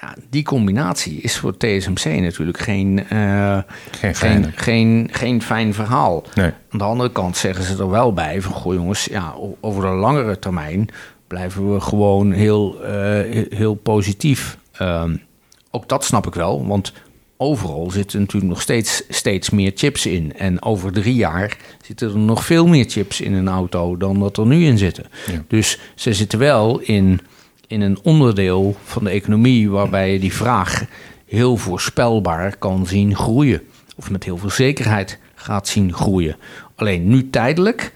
Ja, 0.00 0.14
die 0.30 0.42
combinatie 0.42 1.20
is 1.20 1.36
voor 1.36 1.56
TSMC 1.56 2.04
natuurlijk 2.04 2.58
geen, 2.58 3.06
uh, 3.12 3.58
geen, 3.90 4.14
geen, 4.14 4.52
geen, 4.54 5.08
geen, 5.12 5.42
fijn 5.42 5.74
verhaal. 5.74 6.24
Nee. 6.34 6.52
Aan 6.70 6.78
de 6.78 6.84
andere 6.84 7.12
kant 7.12 7.36
zeggen 7.36 7.64
ze 7.64 7.76
er 7.76 7.90
wel 7.90 8.12
bij 8.12 8.42
van... 8.42 8.52
goh 8.52 8.74
jongens, 8.74 9.04
ja, 9.04 9.34
over 9.60 9.82
de 9.82 9.88
langere 9.88 10.38
termijn 10.38 10.88
blijven 11.26 11.74
we 11.74 11.80
gewoon 11.80 12.32
heel, 12.32 12.76
uh, 12.82 13.46
heel 13.50 13.74
positief. 13.74 14.58
Um, 14.80 15.22
ook 15.70 15.88
dat 15.88 16.04
snap 16.04 16.26
ik 16.26 16.34
wel, 16.34 16.66
want 16.66 16.92
overal 17.36 17.90
zitten 17.90 18.20
natuurlijk 18.20 18.52
nog 18.52 18.62
steeds, 18.62 19.02
steeds 19.08 19.50
meer 19.50 19.72
chips 19.74 20.06
in. 20.06 20.36
En 20.36 20.62
over 20.62 20.92
drie 20.92 21.14
jaar 21.14 21.56
zitten 21.82 22.08
er 22.08 22.18
nog 22.18 22.44
veel 22.44 22.66
meer 22.66 22.84
chips 22.88 23.20
in 23.20 23.32
een 23.32 23.48
auto 23.48 23.96
dan 23.96 24.20
dat 24.20 24.36
er 24.36 24.46
nu 24.46 24.64
in 24.64 24.78
zitten. 24.78 25.06
Dus 25.48 25.78
ze 25.94 26.14
zitten 26.14 26.38
wel 26.38 26.80
in, 26.80 27.20
in 27.66 27.80
een 27.80 27.98
onderdeel 28.02 28.76
van 28.84 29.04
de 29.04 29.10
economie 29.10 29.70
waarbij 29.70 30.12
je 30.12 30.18
die 30.18 30.34
vraag 30.34 30.84
heel 31.26 31.56
voorspelbaar 31.56 32.56
kan 32.56 32.86
zien 32.86 33.16
groeien. 33.16 33.62
Of 33.96 34.10
met 34.10 34.24
heel 34.24 34.38
veel 34.38 34.50
zekerheid 34.50 35.18
gaat 35.34 35.68
zien 35.68 35.92
groeien. 35.92 36.36
Alleen 36.74 37.08
nu 37.08 37.30
tijdelijk 37.30 37.92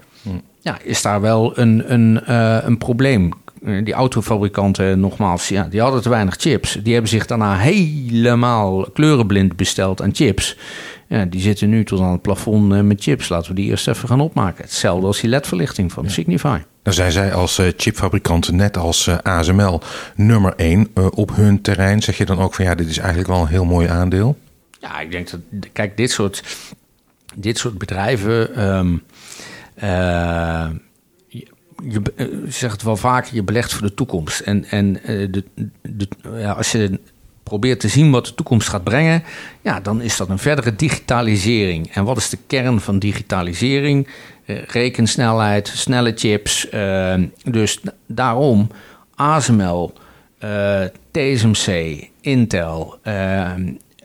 ja, 0.61 0.79
is 0.83 1.03
daar 1.03 1.21
wel 1.21 1.59
een, 1.59 1.93
een, 1.93 2.21
uh, 2.29 2.59
een 2.63 2.79
probleem. 2.79 3.33
Eh, 3.65 3.85
die 3.85 3.95
autofabrikanten, 3.95 5.01
nogmaals, 5.01 5.49
ja, 5.49 5.63
die 5.65 5.81
hadden 5.81 6.03
te 6.03 6.09
weinig 6.09 6.37
chips. 6.39 6.79
Die 6.83 6.93
hebben 6.93 7.11
zich 7.11 7.27
daarna 7.27 7.57
helemaal 7.57 8.91
kleurenblind 8.91 9.57
besteld 9.57 10.03
aan 10.03 10.15
chips. 10.15 10.57
Ja, 11.09 11.25
die 11.25 11.41
zitten 11.41 11.69
nu 11.69 11.85
tot 11.85 12.01
aan 12.01 12.13
het 12.13 12.23
plafond 12.23 12.73
eh, 12.73 12.81
met 12.81 13.03
chips. 13.03 13.29
Laten 13.29 13.51
we 13.51 13.55
die 13.55 13.71
eerst 13.71 13.89
even 13.89 14.09
gaan 14.09 14.21
opmaken. 14.21 14.65
Hetzelfde 14.65 15.07
als 15.07 15.21
die 15.21 15.31
LED-verlichting 15.31 15.93
van 15.93 16.11
Signify. 16.11 16.59
Dan 16.83 16.93
zijn 16.93 17.13
zij 17.13 17.35
als 17.35 17.59
uh, 17.59 17.67
chipfabrikant, 17.77 18.53
net 18.53 18.77
als 18.77 19.09
ASML, 19.23 19.81
nummer 20.15 20.53
één 20.57 20.89
op 21.15 21.37
hun 21.37 21.61
terrein. 21.61 22.03
Zeg 22.03 22.19
je 22.19 22.25
dan 22.25 22.39
ook 22.39 22.55
van 22.55 22.65
ja, 22.65 22.75
dit 22.75 22.89
is 22.89 22.99
eigenlijk 22.99 23.29
wel 23.29 23.41
een 23.41 23.47
heel 23.47 23.65
mooi 23.65 23.89
aandeel? 23.89 24.39
Ja, 24.81 25.01
ik 25.01 25.11
denk 25.11 25.31
dat, 25.31 25.41
kijk, 25.73 25.97
dit 25.97 26.11
soort, 26.11 26.43
dit 27.35 27.59
soort 27.59 27.79
bedrijven. 27.79 28.69
Um, 28.77 29.03
je 31.83 32.03
uh, 32.17 32.27
zegt 32.49 32.73
het 32.73 32.83
wel 32.83 32.97
vaker, 32.97 33.35
je 33.35 33.43
belegt 33.43 33.73
voor 33.73 33.87
de 33.87 33.95
toekomst. 33.95 34.41
En, 34.41 34.65
en 34.65 34.87
uh, 34.87 35.33
de, 35.33 35.45
de, 35.83 36.09
ja, 36.37 36.53
als 36.53 36.73
je 36.73 37.01
probeert 37.43 37.81
te 37.81 37.89
zien 37.89 38.11
wat 38.11 38.27
de 38.27 38.35
toekomst 38.35 38.69
gaat 38.69 38.85
brengen, 38.85 39.23
ja, 39.61 39.81
dan 39.81 40.01
is 40.01 40.17
dat 40.17 40.29
een 40.29 40.39
verdere 40.39 40.77
digitalisering. 40.77 41.91
En 41.93 42.05
wat 42.05 42.17
is 42.17 42.29
de 42.29 42.39
kern 42.47 42.81
van 42.81 42.99
digitalisering? 42.99 44.09
Uh, 44.47 44.63
rekensnelheid, 44.63 45.69
snelle 45.69 46.13
chips. 46.17 46.69
dus 47.45 47.81
daarom 48.07 48.71
ASML, 49.15 49.93
TSMC, 51.11 51.99
Intel, 52.21 52.99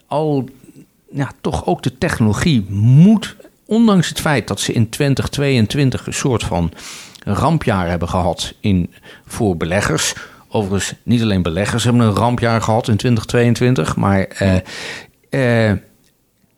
al, 0.08 0.50
toch 1.42 1.66
ook 1.66 1.84
de 1.84 1.98
technologie 1.98 2.66
moet, 2.70 3.36
ondanks 3.66 4.10
het 4.10 4.20
feit 4.20 4.48
dat 4.48 4.60
ze 4.60 4.74
in 4.74 4.90
2022 4.90 6.08
een 6.08 6.14
soort 6.14 6.44
van 6.44 6.72
rampjaar 7.24 7.90
hebben 7.90 8.10
gehad 8.10 8.54
in, 8.60 8.94
voor 9.26 9.58
beleggers. 9.58 10.14
Overigens, 10.50 10.94
niet 11.04 11.22
alleen 11.22 11.42
beleggers 11.42 11.84
hebben 11.84 12.02
een 12.02 12.16
rampjaar 12.16 12.62
gehad 12.62 12.88
in 12.88 12.98
2022, 12.98 13.96
maar 13.96 14.28
uh, 14.42 14.56
uh, 15.70 15.78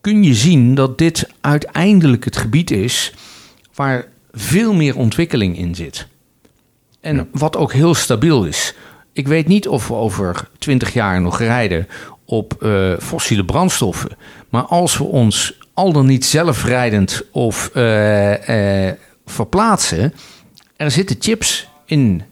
kun 0.02 0.24
je 0.24 0.34
zien 0.34 0.76
dat 0.76 0.98
dit 0.98 1.30
uiteindelijk 1.42 2.26
het 2.26 2.38
gebied 2.38 2.72
is 2.72 3.14
waar 3.76 4.06
veel 4.32 4.74
meer 4.74 4.98
ontwikkeling 4.98 5.58
in 5.58 5.76
zit. 5.76 6.08
En 7.02 7.30
wat 7.32 7.58
ook 7.58 7.74
heel 7.74 7.94
stabiel 7.94 8.46
is. 8.46 8.76
Ik 9.14 9.28
weet 9.28 9.48
niet 9.48 9.68
of 9.68 9.88
we 9.88 9.94
over 9.94 10.50
20 10.58 10.94
jaar 10.94 11.22
nog 11.22 11.40
rijden 11.40 11.88
op 12.26 12.56
uh, 12.60 12.94
fossiele 13.00 13.46
brandstoffen. 13.46 14.18
Maar 14.50 14.64
als 14.64 14.98
we 14.98 15.04
ons 15.04 15.60
al 15.74 15.92
dan 15.92 16.06
niet 16.06 16.26
zelfrijdend 16.26 17.24
of 17.32 17.70
verplaatsen, 19.26 20.14
er 20.76 20.92
zitten 20.92 21.16
chips 21.20 21.70
in 21.86 22.24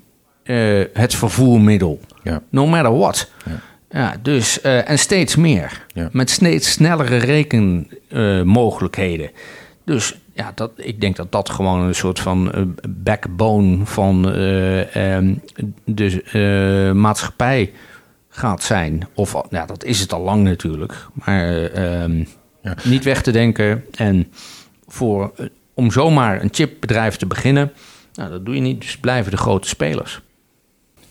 uh, 0.43 0.85
het 0.93 1.15
vervoermiddel. 1.15 1.99
Ja. 2.23 2.41
No 2.49 2.67
matter 2.67 2.97
what. 2.97 3.31
Ja. 3.45 3.59
ja 3.89 4.15
dus, 4.21 4.63
uh, 4.63 4.89
en 4.89 4.99
steeds 4.99 5.35
meer. 5.35 5.85
Ja. 5.93 6.09
Met 6.11 6.29
steeds 6.29 6.71
snellere 6.71 7.17
rekenmogelijkheden. 7.17 9.29
Uh, 9.33 9.39
dus 9.83 10.17
ja, 10.33 10.51
dat, 10.55 10.71
ik 10.75 11.01
denk 11.01 11.15
dat 11.15 11.31
dat 11.31 11.49
gewoon 11.49 11.79
een 11.79 11.95
soort 11.95 12.19
van 12.19 12.51
backbone 12.89 13.85
van 13.85 14.25
um, 14.97 15.41
de 15.85 16.91
maatschappij 16.95 17.71
gaat 18.29 18.63
zijn. 18.63 19.07
Of 19.13 19.35
ja, 19.49 19.65
dat 19.65 19.83
is 19.83 19.99
het 19.99 20.13
al 20.13 20.21
lang 20.21 20.43
natuurlijk. 20.43 21.07
Maar 21.13 21.71
um, 22.03 22.27
niet 22.83 23.03
weg 23.03 23.21
te 23.21 23.31
denken. 23.31 23.85
En 23.91 24.31
voor, 24.87 25.33
om 25.73 25.91
zomaar 25.91 26.41
een 26.41 26.49
chipbedrijf 26.51 27.15
te 27.15 27.25
beginnen 27.25 27.71
nou, 28.13 28.29
dat 28.29 28.45
doe 28.45 28.55
je 28.55 28.61
niet, 28.61 28.81
dus 28.81 28.97
blijven 28.97 29.31
de 29.31 29.37
grote 29.37 29.67
spelers. 29.67 30.21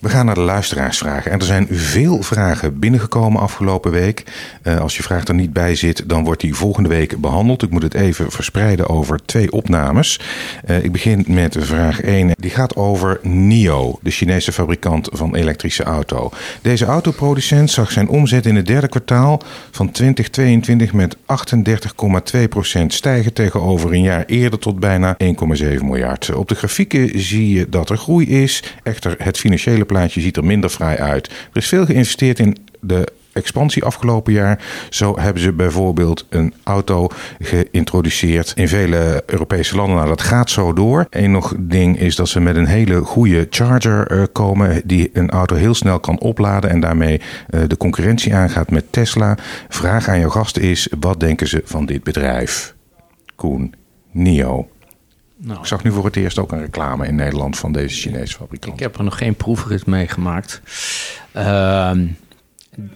We 0.03 0.09
gaan 0.09 0.25
naar 0.25 0.35
de 0.35 0.41
luisteraarsvragen. 0.41 1.31
En 1.31 1.39
er 1.39 1.45
zijn 1.45 1.67
veel 1.71 2.21
vragen 2.21 2.79
binnengekomen 2.79 3.41
afgelopen 3.41 3.91
week. 3.91 4.23
Uh, 4.63 4.79
als 4.79 4.97
je 4.97 5.03
vraag 5.03 5.27
er 5.27 5.33
niet 5.33 5.53
bij 5.53 5.75
zit, 5.75 6.09
dan 6.09 6.23
wordt 6.23 6.41
die 6.41 6.55
volgende 6.55 6.89
week 6.89 7.17
behandeld. 7.17 7.63
Ik 7.63 7.69
moet 7.69 7.83
het 7.83 7.93
even 7.93 8.31
verspreiden 8.31 8.89
over 8.89 9.25
twee 9.25 9.51
opnames. 9.51 10.19
Uh, 10.69 10.83
ik 10.83 10.91
begin 10.91 11.25
met 11.27 11.55
vraag 11.59 12.01
1. 12.01 12.31
Die 12.35 12.51
gaat 12.51 12.75
over 12.75 13.19
NIO, 13.21 13.99
de 14.01 14.11
Chinese 14.11 14.51
fabrikant 14.51 15.09
van 15.11 15.35
elektrische 15.35 15.83
auto. 15.83 16.31
Deze 16.61 16.85
autoproducent 16.85 17.71
zag 17.71 17.91
zijn 17.91 18.07
omzet 18.07 18.45
in 18.45 18.55
het 18.55 18.65
derde 18.65 18.87
kwartaal 18.87 19.41
van 19.71 19.91
2022 19.91 20.93
met 20.93 21.15
38,2% 22.77 22.85
stijgen 22.87 23.33
tegenover 23.33 23.93
een 23.93 24.01
jaar 24.01 24.25
eerder 24.25 24.59
tot 24.59 24.79
bijna 24.79 25.17
1,7 25.23 25.29
miljard. 25.83 26.33
Op 26.33 26.47
de 26.47 26.55
grafieken 26.55 27.19
zie 27.19 27.49
je 27.49 27.69
dat 27.69 27.89
er 27.89 27.97
groei 27.97 28.27
is. 28.27 28.63
Echter, 28.83 29.15
het 29.17 29.37
financiële 29.37 29.85
plaatje 29.93 30.21
ziet 30.21 30.37
er 30.37 30.45
minder 30.45 30.69
vrij 30.69 30.99
uit. 30.99 31.27
Er 31.27 31.57
is 31.57 31.67
veel 31.67 31.85
geïnvesteerd 31.85 32.39
in 32.39 32.57
de 32.79 33.07
expansie 33.33 33.83
afgelopen 33.83 34.33
jaar. 34.33 34.59
Zo 34.89 35.19
hebben 35.19 35.41
ze 35.41 35.51
bijvoorbeeld 35.51 36.25
een 36.29 36.53
auto 36.63 37.07
geïntroduceerd 37.39 38.53
in 38.55 38.67
vele 38.67 39.23
Europese 39.25 39.75
landen. 39.75 39.95
Nou, 39.95 40.07
dat 40.07 40.21
gaat 40.21 40.49
zo 40.49 40.73
door. 40.73 41.07
Eén 41.09 41.31
nog 41.31 41.55
ding 41.59 41.99
is 41.99 42.15
dat 42.15 42.29
ze 42.29 42.39
met 42.39 42.55
een 42.55 42.65
hele 42.65 43.01
goede 43.01 43.47
charger 43.49 44.11
uh, 44.11 44.23
komen 44.31 44.81
die 44.85 45.09
een 45.13 45.29
auto 45.29 45.55
heel 45.55 45.73
snel 45.73 45.99
kan 45.99 46.19
opladen 46.19 46.69
en 46.69 46.79
daarmee 46.79 47.21
uh, 47.49 47.61
de 47.67 47.77
concurrentie 47.77 48.35
aangaat 48.35 48.71
met 48.71 48.91
Tesla. 48.91 49.37
Vraag 49.69 50.07
aan 50.07 50.19
jouw 50.19 50.29
gasten 50.29 50.61
is: 50.61 50.87
wat 50.99 51.19
denken 51.19 51.47
ze 51.47 51.61
van 51.65 51.85
dit 51.85 52.03
bedrijf? 52.03 52.75
Koen, 53.35 53.73
NIO. 54.11 54.67
Nou, 55.45 55.59
ik 55.59 55.65
zag 55.65 55.83
nu 55.83 55.91
voor 55.91 56.05
het 56.05 56.15
eerst 56.15 56.39
ook 56.39 56.51
een 56.51 56.59
reclame 56.59 57.07
in 57.07 57.15
Nederland 57.15 57.57
van 57.57 57.71
deze 57.71 57.95
Chinese 57.95 58.35
fabrikant. 58.35 58.73
Ik 58.73 58.79
heb 58.79 58.97
er 58.97 59.03
nog 59.03 59.17
geen 59.17 59.35
proefrit 59.35 59.85
meegemaakt. 59.85 60.61
Uh, 61.35 61.91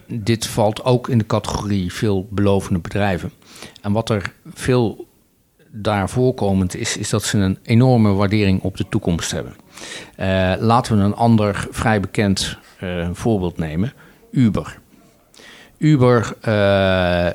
dit 0.06 0.46
valt 0.46 0.84
ook 0.84 1.08
in 1.08 1.18
de 1.18 1.26
categorie 1.26 1.92
veelbelovende 1.92 2.78
bedrijven. 2.78 3.32
En 3.82 3.92
wat 3.92 4.10
er 4.10 4.32
veel 4.52 5.08
daar 5.70 6.08
voorkomend 6.08 6.76
is, 6.76 6.96
is 6.96 7.10
dat 7.10 7.24
ze 7.24 7.38
een 7.38 7.58
enorme 7.62 8.12
waardering 8.12 8.62
op 8.62 8.76
de 8.76 8.88
toekomst 8.88 9.30
hebben. 9.30 9.56
Uh, 10.20 10.52
laten 10.58 10.96
we 10.96 11.02
een 11.02 11.14
ander 11.14 11.66
vrij 11.70 12.00
bekend 12.00 12.58
uh, 12.82 13.08
voorbeeld 13.12 13.58
nemen: 13.58 13.92
Uber. 14.30 14.78
Uber 15.78 16.36
uh, 16.48 17.26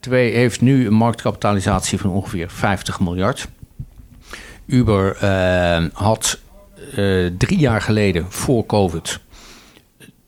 Twee 0.00 0.32
heeft 0.32 0.60
nu 0.60 0.86
een 0.86 0.94
marktkapitalisatie 0.94 1.98
van 1.98 2.10
ongeveer 2.10 2.50
50 2.50 3.00
miljard. 3.00 3.48
Uber 4.66 5.16
uh, 5.22 5.84
had 5.92 6.38
uh, 6.96 7.30
drie 7.38 7.58
jaar 7.58 7.80
geleden 7.80 8.26
voor 8.28 8.66
COVID 8.66 9.20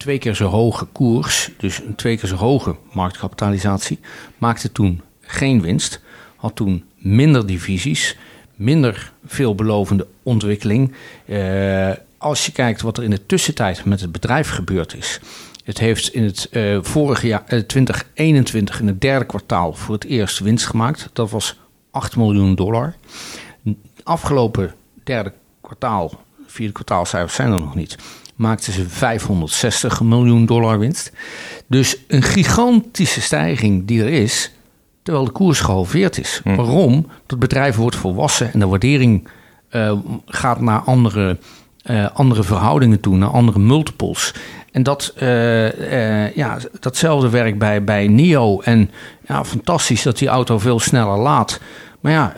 twee 0.07 0.19
keer 0.19 0.35
zo 0.35 0.47
hoge 0.47 0.85
koers, 0.85 1.51
dus 1.57 1.81
een 1.81 1.95
twee 1.95 2.17
keer 2.19 2.29
zo 2.29 2.37
hoge 2.37 2.77
marktkapitalisatie, 2.93 3.99
maakte 4.39 4.73
toen 4.73 5.03
geen 5.21 5.61
winst, 5.61 6.01
had 6.37 6.57
toen 6.57 6.85
minder 6.97 7.47
divisies, 7.47 8.17
minder 8.55 9.13
veelbelovende 9.27 10.07
ontwikkeling. 10.23 10.93
Uh, 11.27 11.91
als 12.19 12.47
je 12.47 12.53
kijkt 12.53 12.81
wat 12.81 12.99
er 12.99 13.05
in 13.05 13.11
de 13.11 13.27
tussentijd 13.27 13.85
met 13.85 14.01
het 14.01 14.13
bedrijf 14.13 14.49
gebeurd 14.49 14.95
is. 14.95 15.21
Het 15.65 15.79
heeft 15.79 16.15
in 16.15 16.25
het 16.25 16.49
uh, 16.51 16.79
vorige 16.83 17.27
jaar, 17.27 17.43
uh, 17.49 17.61
2021, 17.61 18.81
in 18.81 18.87
het 18.87 19.01
derde 19.01 19.25
kwartaal 19.25 19.73
voor 19.73 19.95
het 19.95 20.05
eerst 20.05 20.39
winst 20.39 20.67
gemaakt. 20.67 21.09
Dat 21.13 21.31
was 21.31 21.57
8 21.91 22.17
miljoen 22.17 22.55
dollar. 22.55 22.95
Afgelopen 24.07 24.75
derde 25.05 25.33
kwartaal, 25.61 26.13
vierde 26.47 26.73
kwartaalcijfers 26.73 27.35
zijn 27.35 27.53
er 27.53 27.61
nog 27.61 27.75
niet, 27.75 27.99
maakten 28.35 28.73
ze 28.73 28.89
560 28.89 30.01
miljoen 30.01 30.47
dollar 30.47 30.79
winst. 30.79 31.13
Dus 31.67 31.97
een 32.09 32.23
gigantische 32.23 33.21
stijging 33.21 33.87
die 33.87 34.03
er 34.03 34.09
is, 34.09 34.53
terwijl 35.03 35.25
de 35.25 35.31
koers 35.31 35.61
gehalveerd 35.61 36.19
is. 36.19 36.41
Hm. 36.45 36.55
Waarom? 36.55 37.07
Dat 37.27 37.39
bedrijf 37.39 37.77
wordt 37.77 37.97
volwassen 37.97 38.53
en 38.53 38.59
de 38.59 38.67
waardering 38.67 39.29
uh, 39.71 39.93
gaat 40.27 40.61
naar 40.61 40.81
andere, 40.81 41.39
uh, 41.91 42.09
andere 42.13 42.43
verhoudingen 42.43 43.01
toe, 43.01 43.17
naar 43.17 43.31
andere 43.31 43.59
multiples. 43.59 44.35
En 44.73 44.83
dat, 44.83 45.15
uh, 45.23 46.35
ja, 46.35 46.59
datzelfde 46.81 47.31
werkt 47.31 47.59
bij, 47.59 47.85
bij 47.85 48.09
NIO. 48.09 48.61
En 48.61 48.91
ja, 49.27 49.45
fantastisch 49.45 50.03
dat 50.03 50.19
die 50.19 50.29
auto 50.29 50.59
veel 50.59 50.81
sneller 50.81 51.19
laat. 51.19 51.61
Maar 52.01 52.13
ja, 52.13 52.35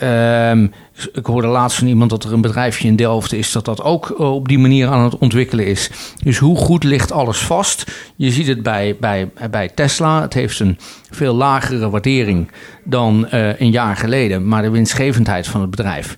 uh, 0.54 0.68
ik 1.12 1.26
hoorde 1.26 1.46
laatst 1.46 1.78
van 1.78 1.86
iemand 1.86 2.11
dat 2.11 2.24
er 2.24 2.32
een 2.32 2.40
bedrijfje 2.40 2.88
in 2.88 2.96
Delft 2.96 3.32
is 3.32 3.53
dat 3.53 3.64
dat 3.64 3.82
ook 3.82 4.18
op 4.18 4.49
die 4.49 4.59
manier 4.59 4.88
aan 4.88 5.05
het 5.05 5.18
ontwikkelen 5.18 5.66
is. 5.66 5.90
Dus 6.22 6.38
hoe 6.38 6.57
goed 6.57 6.84
ligt 6.84 7.12
alles 7.12 7.38
vast? 7.38 7.92
Je 8.16 8.30
ziet 8.30 8.46
het 8.46 8.62
bij, 8.62 8.96
bij, 9.01 9.30
bij 9.51 9.68
Tesla. 9.68 10.20
Het 10.22 10.34
heeft 10.34 10.61
een 10.61 10.78
veel 11.11 11.34
lagere 11.34 11.90
waardering 11.90 12.51
dan 12.84 13.28
uh, 13.32 13.61
een 13.61 13.70
jaar 13.70 13.96
geleden, 13.96 14.49
maar 14.49 14.62
de 14.62 14.70
winstgevendheid 14.70 15.46
van 15.46 15.61
het 15.61 15.70
bedrijf 15.70 16.16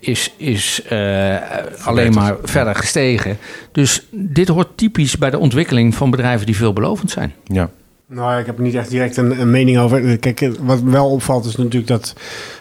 is, 0.00 0.32
is 0.36 0.80
uh, 0.92 1.36
alleen 1.84 2.12
maar 2.12 2.36
verder 2.42 2.74
gestegen. 2.74 3.38
Dus 3.72 4.06
dit 4.10 4.48
hoort 4.48 4.76
typisch 4.76 5.18
bij 5.18 5.30
de 5.30 5.38
ontwikkeling 5.38 5.94
van 5.94 6.10
bedrijven 6.10 6.46
die 6.46 6.56
veelbelovend 6.56 7.10
zijn. 7.10 7.34
Ja. 7.44 7.70
Nou, 8.08 8.40
ik 8.40 8.46
heb 8.46 8.58
niet 8.58 8.74
echt 8.74 8.90
direct 8.90 9.16
een, 9.16 9.50
mening 9.50 9.78
over. 9.78 10.18
Kijk, 10.18 10.50
wat 10.60 10.82
wel 10.82 11.10
opvalt 11.10 11.44
is 11.44 11.56
natuurlijk 11.56 11.86
dat 11.86 12.14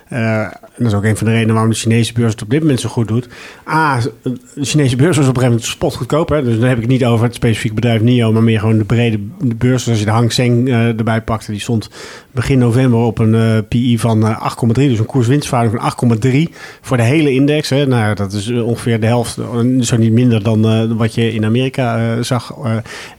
en 0.07 0.83
dat 0.83 0.87
is 0.87 0.93
ook 0.93 1.03
een 1.03 1.17
van 1.17 1.27
de 1.27 1.33
redenen 1.33 1.53
waarom 1.53 1.71
de 1.71 1.77
Chinese 1.77 2.13
beurs 2.13 2.31
het 2.31 2.41
op 2.41 2.49
dit 2.49 2.59
moment 2.59 2.79
zo 2.79 2.89
goed 2.89 3.07
doet. 3.07 3.27
A, 3.69 3.99
de 4.21 4.39
Chinese 4.55 4.95
beurs 4.95 5.17
was 5.17 5.27
op 5.27 5.35
een 5.35 5.41
gegeven 5.41 5.49
moment 5.49 5.63
spotgoedkoop. 5.63 6.29
Hè? 6.29 6.43
Dus 6.43 6.59
dan 6.59 6.67
heb 6.67 6.75
ik 6.75 6.83
het 6.83 6.91
niet 6.91 7.05
over 7.05 7.25
het 7.25 7.35
specifieke 7.35 7.75
bedrijf 7.75 8.01
NIO, 8.01 8.31
maar 8.31 8.43
meer 8.43 8.59
gewoon 8.59 8.77
de 8.77 8.83
brede 8.83 9.19
de 9.39 9.55
beurs. 9.55 9.83
Dus 9.83 9.89
als 9.89 9.99
je 9.99 10.05
de 10.05 10.11
Hang 10.11 10.31
Seng 10.31 10.67
uh, 10.67 10.87
erbij 10.87 11.21
pakte, 11.21 11.51
die 11.51 11.61
stond 11.61 11.89
begin 12.31 12.59
november 12.59 12.99
op 12.99 13.19
een 13.19 13.33
uh, 13.33 13.57
PI 13.67 13.99
van 13.99 14.37
8,3. 14.67 14.73
Dus 14.73 14.99
een 14.99 15.05
koerswinstverhouding 15.05 15.81
van 15.81 16.19
8,3 16.21 16.37
voor 16.81 16.97
de 16.97 17.03
hele 17.03 17.31
index. 17.31 17.69
Hè? 17.69 17.85
Nou, 17.85 18.15
dat 18.15 18.33
is 18.33 18.51
ongeveer 18.51 18.99
de 18.99 19.07
helft, 19.07 19.37
zo 19.79 19.97
niet 19.97 20.11
minder 20.11 20.43
dan 20.43 20.97
wat 20.97 21.13
je 21.13 21.33
in 21.33 21.45
Amerika 21.45 22.21
zag. 22.21 22.55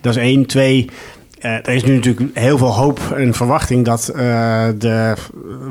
dat 0.01 0.17
is 0.17 0.23
één. 0.23 0.47
Twee, 0.47 0.89
uh, 1.41 1.53
er 1.53 1.69
is 1.69 1.85
nu 1.85 1.95
natuurlijk 1.95 2.39
heel 2.39 2.59
veel 2.59 2.75
hoop 2.75 3.01
en 3.17 3.35
verwachting 3.35 3.85
dat 3.85 4.13
uh, 4.17 4.69
de 4.79 5.15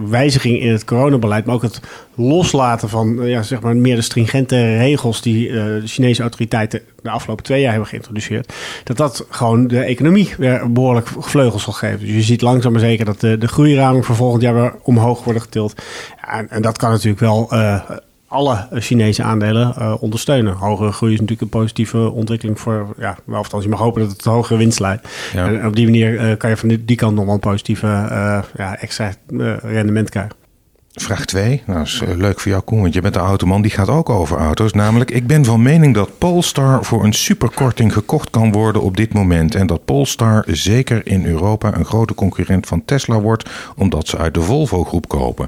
wijziging 0.10 0.60
in 0.60 0.72
het 0.72 0.86
coronabeleid, 0.86 1.46
maar 1.46 1.56
ook 1.56 1.62
het 1.62 1.80
loslaten 2.16 2.90
van 2.90 3.22
uh, 3.22 3.30
ja, 3.30 3.42
zeg 3.42 3.62
maar 3.62 3.78
meer 3.78 3.96
de 3.96 4.02
stringente 4.02 4.78
regels 4.78 5.22
die 5.22 5.52
de 5.52 5.82
Chinese 5.86 6.22
autoriteiten 6.22 6.82
de 7.02 7.10
afgelopen 7.10 7.44
twee 7.44 7.62
jaar 7.62 7.72
hebben 7.72 7.90
geïntroduceerd, 7.90 8.54
dat 8.84 8.98
dat 8.98 9.26
gewoon 9.30 9.68
de 9.68 9.80
economie 9.80 10.34
weer 10.38 10.72
behoorlijk 10.72 11.08
vleugels 11.20 11.64
zal 11.64 11.74
geven. 11.74 12.00
Dus 12.00 12.10
je 12.10 12.22
ziet 12.22 12.42
langzaam 12.42 12.72
maar 12.72 12.82
zeker 12.82 13.06
dat 13.06 13.20
de, 13.20 13.38
de 13.38 13.48
groeiraming 13.48 14.06
voor 14.06 14.16
volgend 14.16 14.42
jaar 14.42 14.54
weer 14.54 14.76
omhoog 14.84 15.24
worden 15.24 15.42
getild. 15.42 15.82
En, 16.28 16.50
en, 16.50 16.62
dat 16.62 16.78
kan 16.78 16.90
natuurlijk 16.90 17.20
wel 17.20 17.50
alle 18.36 18.68
Chinese 18.72 19.24
aandelen 19.24 19.74
uh, 19.78 19.96
ondersteunen. 20.00 20.54
Hogere 20.54 20.92
groei 20.92 21.14
is 21.14 21.20
natuurlijk 21.20 21.54
een 21.54 21.60
positieve 21.60 22.10
ontwikkeling 22.10 22.60
voor, 22.60 22.96
ja, 22.98 23.18
althans 23.32 23.64
je 23.64 23.70
mag 23.70 23.80
hopen 23.80 24.02
dat 24.02 24.10
het 24.10 24.22
tot 24.22 24.34
hogere 24.34 24.58
winst 24.58 24.80
leidt. 24.80 25.08
Ja. 25.34 25.48
En 25.48 25.66
op 25.66 25.76
die 25.76 25.86
manier 25.86 26.14
uh, 26.14 26.38
kan 26.38 26.50
je 26.50 26.58
van 26.58 26.70
die, 26.70 26.86
die, 26.86 26.96
kant 26.96 27.16
nog 27.16 27.26
wel 27.26 27.34
een 27.34 27.40
positieve 27.40 27.88
uh, 27.88 28.40
ja, 28.56 28.78
extra 28.78 29.14
rendement 29.62 30.10
krijgen. 30.10 30.45
Vraag 30.96 31.26
2, 31.26 31.64
nou 31.66 31.82
is 31.82 32.02
leuk 32.16 32.40
voor 32.40 32.52
jou 32.52 32.64
Koen, 32.64 32.82
want 32.82 32.94
je 32.94 33.02
bent 33.02 33.14
de 33.14 33.20
automan, 33.20 33.62
die 33.62 33.72
gaat 33.72 33.90
ook 33.90 34.10
over 34.10 34.38
auto's. 34.38 34.74
Namelijk, 34.74 35.12
ik 35.12 35.28
ben 35.28 35.46
van 35.46 35.62
mening 35.62 35.94
dat 35.94 36.18
Polestar 36.18 36.84
voor 36.86 37.04
een 37.04 37.14
superkorting 37.14 37.94
gekocht 37.94 38.30
kan 38.30 38.52
worden 38.52 38.82
op 38.82 38.98
dit 38.98 39.14
moment. 39.14 39.56
En 39.56 39.68
dat 39.68 39.86
Polestar 39.86 40.44
zeker 40.48 41.08
in 41.08 41.26
Europa 41.26 41.78
een 41.78 41.86
grote 41.86 42.14
concurrent 42.14 42.68
van 42.68 42.86
Tesla 42.86 43.20
wordt, 43.20 43.50
omdat 43.76 44.08
ze 44.08 44.18
uit 44.18 44.34
de 44.34 44.42
Volvo-groep 44.42 45.08
kopen. 45.08 45.48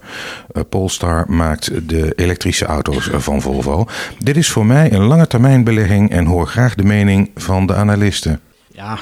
Uh, 0.51 0.63
Polestar 0.69 1.25
maakt 1.27 1.89
de 1.89 2.13
elektrische 2.15 2.65
auto's 2.65 3.09
van 3.11 3.41
Volvo. 3.41 3.85
Dit 4.19 4.37
is 4.37 4.49
voor 4.49 4.65
mij 4.65 4.91
een 4.91 5.03
lange 5.03 5.27
termijn 5.27 5.63
belegging 5.63 6.11
en 6.11 6.25
hoor 6.25 6.47
graag 6.47 6.75
de 6.75 6.83
mening 6.83 7.31
van 7.35 7.65
de 7.65 7.75
analisten. 7.75 8.41
Ja, 8.77 8.97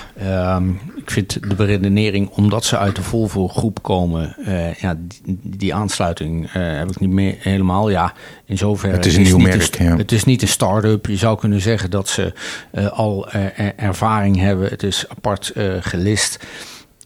um, 0.56 0.80
ik 0.96 1.12
vind 1.12 1.50
de 1.50 1.56
beredenering, 1.56 2.30
omdat 2.30 2.66
ze 2.66 2.78
uit 2.78 2.96
de 2.96 3.02
Volvo-groep 3.02 3.84
komen, 3.84 4.36
uh, 4.40 4.74
ja, 4.74 4.96
die, 4.98 5.40
die 5.44 5.74
aansluiting 5.74 6.46
uh, 6.46 6.52
heb 6.54 6.90
ik 6.90 7.00
niet 7.00 7.10
meer 7.10 7.36
helemaal. 7.40 7.90
Ja, 7.90 8.14
in 8.46 8.58
zoverre. 8.58 8.96
Het 8.96 9.06
is 9.06 9.16
een 9.16 9.24
nieuw 9.24 9.38
merk. 9.38 9.80
Een, 9.80 9.86
ja. 9.86 9.98
Het 9.98 10.12
is 10.12 10.24
niet 10.24 10.42
een 10.42 10.48
start-up. 10.48 11.06
Je 11.06 11.16
zou 11.16 11.38
kunnen 11.38 11.62
zeggen 11.62 11.90
dat 11.90 12.08
ze 12.10 12.34
uh, 12.74 12.88
al 12.88 13.32
ervaring 13.76 14.38
hebben. 14.38 14.70
Het 14.70 14.84
is 14.84 15.10
apart 15.10 15.54
gelist. 15.80 16.46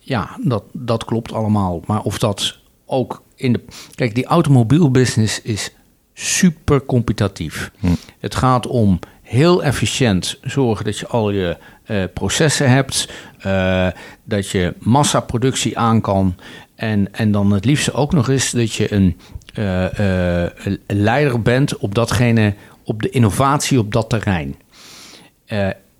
Ja, 0.01 0.37
dat, 0.43 0.63
dat 0.73 1.05
klopt 1.05 1.33
allemaal. 1.33 1.81
Maar 1.85 2.01
of 2.01 2.19
dat 2.19 2.59
ook 2.85 3.23
in 3.35 3.53
de. 3.53 3.61
Kijk, 3.95 4.15
die 4.15 4.25
automobielbusiness 4.25 5.41
is 5.41 5.71
super 6.13 6.85
competitief. 6.85 7.71
Hm. 7.79 7.87
Het 8.19 8.35
gaat 8.35 8.67
om 8.67 8.99
heel 9.21 9.63
efficiënt 9.63 10.37
zorgen 10.41 10.85
dat 10.85 10.97
je 10.97 11.07
al 11.07 11.31
je 11.31 11.57
uh, 11.91 12.03
processen 12.13 12.69
hebt, 12.69 13.09
uh, 13.45 13.87
dat 14.23 14.49
je 14.49 14.73
massaproductie 14.79 15.77
aan 15.77 16.01
kan. 16.01 16.35
En, 16.75 17.13
en 17.13 17.31
dan 17.31 17.51
het 17.51 17.65
liefste 17.65 17.93
ook 17.93 18.13
nog 18.13 18.29
eens 18.29 18.51
dat 18.51 18.73
je 18.73 18.93
een, 18.93 19.17
een 19.53 20.79
leider 20.87 21.41
bent 21.41 21.77
op 21.77 21.95
datgene, 21.95 22.53
op 22.83 23.01
de 23.01 23.09
innovatie 23.09 23.79
op 23.79 23.91
dat 23.91 24.09
terrein. 24.09 24.55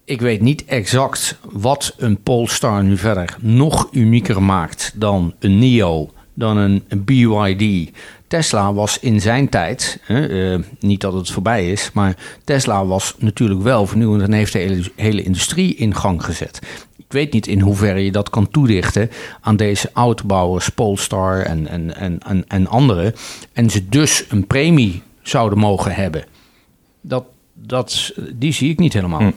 ik 0.06 0.22
weet 0.22 0.42
niet 0.42 0.66
exact 0.66 1.40
wat 1.52 1.96
een 1.98 2.22
Polestar 2.22 2.84
nu 2.84 2.98
verder 2.98 3.36
nog 3.40 3.88
unieker 3.92 4.44
maakt 4.44 4.92
dan 4.96 5.34
een 5.40 5.60
NIO, 5.60 6.10
dan 6.34 6.58
een 6.58 6.84
BYD, 6.98 7.92
Tesla 8.30 8.74
was 8.74 9.00
in 9.00 9.22
zijn 9.22 9.50
tijd, 9.50 10.00
uh, 10.08 10.60
niet 10.80 11.02
dat 11.02 11.14
het 11.14 11.30
voorbij 11.30 11.72
is, 11.72 11.90
maar 11.94 12.16
Tesla 12.44 12.86
was 12.86 13.16
natuurlijk 13.18 13.62
wel 13.62 13.86
vernieuwend 13.86 14.22
en 14.22 14.32
heeft 14.32 14.54
de 14.54 14.60
hele, 14.60 14.92
hele, 14.96 15.24
industrie 15.24 15.76
in 15.76 15.96
gang 15.96 16.24
gezet. 16.24 16.60
Ik 16.98 17.06
weet 17.08 17.34
niet 17.34 17.48
in 17.48 17.60
hoeverre 17.60 18.06
je 18.06 18.12
dat 18.12 18.30
kan 18.30 18.50
toedichten 18.50 19.10
aan 19.42 19.56
deze 19.56 19.90
autobouwers, 19.94 20.70
Polestar 20.70 21.42
en, 21.42 21.68
en, 21.68 21.96
en, 21.96 22.20
en, 22.20 22.46
en 22.48 22.68
anderen. 22.68 23.14
En 23.54 23.70
ze 23.70 23.90
dus 23.90 24.26
een 24.30 24.48
premie 24.48 25.02
zouden 25.22 25.60
mogen 25.60 25.96
hebben. 25.96 26.26
Dat, 27.02 27.24
dat, 27.54 28.14
die 28.34 28.52
zie 28.52 28.70
ik 28.70 28.80
niet 28.80 28.94
helemaal. 28.94 29.20
Hm. 29.20 29.32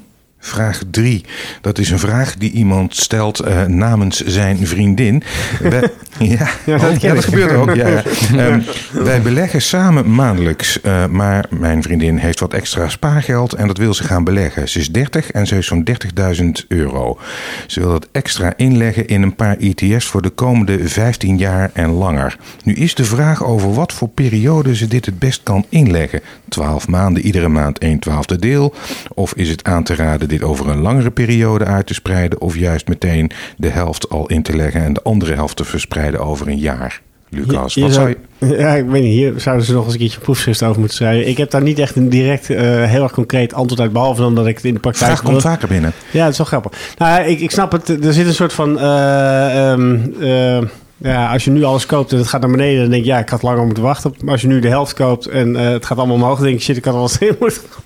Vraag 0.45 0.83
3. 0.91 1.25
Dat 1.61 1.79
is 1.79 1.91
een 1.91 1.99
vraag 1.99 2.37
die 2.37 2.51
iemand 2.51 2.97
stelt 2.97 3.47
uh, 3.47 3.65
namens 3.65 4.21
zijn 4.21 4.67
vriendin. 4.67 5.23
Wij, 5.61 5.91
ja, 6.19 6.49
ja, 6.67 6.79
dat, 6.79 6.91
oh, 6.91 6.97
ja, 6.97 7.15
dat 7.15 7.25
gebeurt 7.25 7.53
ook. 7.53 7.75
Ja, 7.75 8.03
um, 8.37 8.65
wij 9.05 9.23
beleggen 9.23 9.63
samen 9.63 10.15
maandelijks. 10.15 10.79
Uh, 10.83 11.07
maar 11.07 11.47
mijn 11.51 11.83
vriendin 11.83 12.17
heeft 12.17 12.41
wat 12.41 12.55
extra 12.55 12.89
spaargeld 12.89 13.53
en 13.53 13.67
dat 13.67 13.77
wil 13.77 13.95
ze 13.95 14.05
gaan 14.05 14.25
beleggen. 14.25 14.69
Ze 14.69 14.79
is 14.79 14.93
30 14.93 15.31
en 15.31 15.47
ze 15.47 15.55
heeft 15.55 15.67
zo'n 15.67 15.89
30.000 16.35 16.67
euro. 16.69 17.19
Ze 17.67 17.81
wil 17.81 17.91
dat 17.91 18.09
extra 18.13 18.53
inleggen 18.57 19.07
in 19.07 19.23
een 19.23 19.35
paar 19.35 19.57
ETF's 19.57 20.07
voor 20.07 20.23
de 20.23 20.31
komende 20.31 20.89
15 20.89 21.39
jaar 21.39 21.71
en 21.75 21.91
langer. 21.91 22.37
Nu 22.65 22.75
is 22.75 22.95
de 22.95 23.05
vraag 23.05 23.45
over 23.45 23.75
wat 23.75 23.93
voor 23.93 24.09
periode 24.09 24.77
ze 24.77 24.89
dit 24.89 25.07
het 25.07 25.19
best 25.19 25.41
kan 25.43 25.65
inleggen. 25.69 26.21
12 26.49 26.89
maanden, 26.89 27.23
iedere 27.23 27.49
maand 27.49 27.79
1 27.79 27.99
twaalfde 27.99 28.39
deel. 28.39 28.75
Of 29.15 29.35
is 29.35 29.49
het 29.49 29.65
aan 29.65 29.83
te 29.83 29.95
raden 29.95 30.29
dit 30.33 30.43
over 30.43 30.69
een 30.69 30.81
langere 30.81 31.11
periode 31.11 31.65
uit 31.65 31.87
te 31.87 31.95
spreiden, 31.95 32.41
of 32.41 32.57
juist 32.57 32.89
meteen 32.89 33.31
de 33.57 33.69
helft 33.69 34.11
al 34.11 34.27
in 34.27 34.43
te 34.43 34.57
leggen 34.57 34.83
en 34.83 34.93
de 34.93 35.03
andere 35.03 35.35
helft 35.35 35.57
te 35.57 35.65
verspreiden 35.65 36.21
over 36.21 36.49
een 36.49 36.59
jaar? 36.59 37.01
Lucas, 37.29 37.75
wat 37.75 37.93
zou 37.93 38.09
je... 38.09 38.17
Ja, 38.39 38.75
ik 38.75 38.87
weet 38.87 39.03
niet. 39.03 39.13
Hier 39.13 39.33
zouden 39.37 39.67
ze 39.67 39.73
nog 39.73 39.85
eens 39.85 39.93
een 39.93 39.99
keertje 39.99 40.21
proefschrift 40.21 40.63
over 40.63 40.79
moeten 40.79 40.97
schrijven. 40.97 41.29
Ik 41.29 41.37
heb 41.37 41.51
daar 41.51 41.63
niet 41.63 41.79
echt 41.79 41.97
een 41.97 42.09
direct, 42.09 42.49
uh, 42.49 42.59
heel 42.85 43.03
erg 43.03 43.13
concreet 43.13 43.55
antwoord 43.55 43.81
uit, 43.81 43.93
behalve 43.93 44.21
dan 44.21 44.35
dat 44.35 44.47
ik 44.47 44.57
het 44.57 44.65
in 44.65 44.75
de 44.75 44.81
praktijk... 44.81 45.11
Vraag 45.11 45.23
komt 45.23 45.43
vaker 45.43 45.69
binnen. 45.69 45.93
Ja, 46.11 46.23
dat 46.23 46.33
is 46.33 46.39
wel 46.39 46.47
grappig. 46.47 46.73
Nou, 46.99 47.23
ik, 47.23 47.41
ik 47.41 47.51
snap 47.51 47.73
het. 47.73 48.05
Er 48.05 48.13
zit 48.13 48.27
een 48.27 48.35
soort 48.35 48.53
van... 48.53 48.79
Uh, 48.79 49.71
um, 49.71 50.15
uh, 50.21 50.63
Ja, 51.03 51.33
als 51.33 51.45
je 51.45 51.51
nu 51.51 51.65
alles 51.65 51.87
koopt 51.87 52.13
en 52.13 52.19
het 52.19 52.27
gaat 52.27 52.41
naar 52.41 52.51
beneden, 52.51 52.81
dan 52.81 52.91
denk 52.91 53.05
je, 53.05 53.11
ja, 53.11 53.19
ik 53.19 53.29
had 53.29 53.43
langer 53.43 53.65
moeten 53.65 53.83
wachten. 53.83 54.15
Maar 54.23 54.33
als 54.33 54.41
je 54.41 54.49
nu 54.49 54.61
de 54.61 54.69
helft 54.69 54.95
koopt 54.95 55.27
en 55.27 55.49
uh, 55.49 55.69
het 55.69 55.87
gaat 55.87 55.99
allemaal 55.99 56.17
omhoog, 56.17 56.37
dan 56.37 56.47
denk 56.47 56.59
je, 56.59 56.65
shit, 56.65 56.77
ik 56.77 56.85
had 56.85 56.95
eens 56.95 57.19
in 57.29 57.37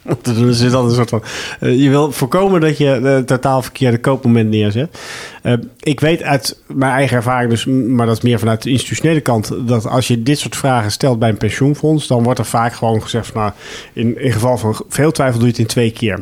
moeten 0.03 0.35
doen. 0.35 0.47
Dus 0.47 0.71
dat 0.71 0.85
een 0.85 0.91
soort 0.95 1.09
van, 1.09 1.23
uh, 1.61 1.83
je 1.83 1.91
wil 1.91 2.13
voorkomen 2.13 2.61
dat 2.61 2.79
je 2.79 3.01
de 3.03 3.23
totaal 3.27 3.63
verkeerde 3.63 3.99
koopmoment 3.99 4.51
neerzet. 4.51 4.99
Uh, 5.47 5.53
ik 5.81 6.01
weet 6.01 6.23
uit 6.23 6.61
mijn 6.67 6.93
eigen 6.93 7.17
ervaring, 7.17 7.51
dus, 7.51 7.65
maar 7.65 8.07
dat 8.07 8.17
is 8.17 8.23
meer 8.23 8.39
vanuit 8.39 8.63
de 8.63 8.71
institutionele 8.71 9.21
kant, 9.21 9.53
dat 9.69 9.87
als 9.87 10.09
je 10.09 10.23
dit 10.23 10.39
soort 10.39 10.57
vragen 10.57 10.91
stelt 10.91 11.19
bij 11.19 11.29
een 11.29 11.37
pensioenfonds, 11.37 12.07
dan 12.07 12.23
wordt 12.23 12.39
er 12.39 12.45
vaak 12.45 12.73
gewoon 12.73 13.03
gezegd 13.03 13.27
van, 13.27 13.41
nou, 13.41 13.53
in, 13.93 14.23
in 14.23 14.33
geval 14.33 14.59
van 14.59 14.77
veel 14.89 15.13
twijfel 15.13 15.39
doe 15.39 15.47
je 15.47 15.53
het 15.53 15.63
in 15.63 15.67
twee 15.67 15.91
keer. 15.91 16.19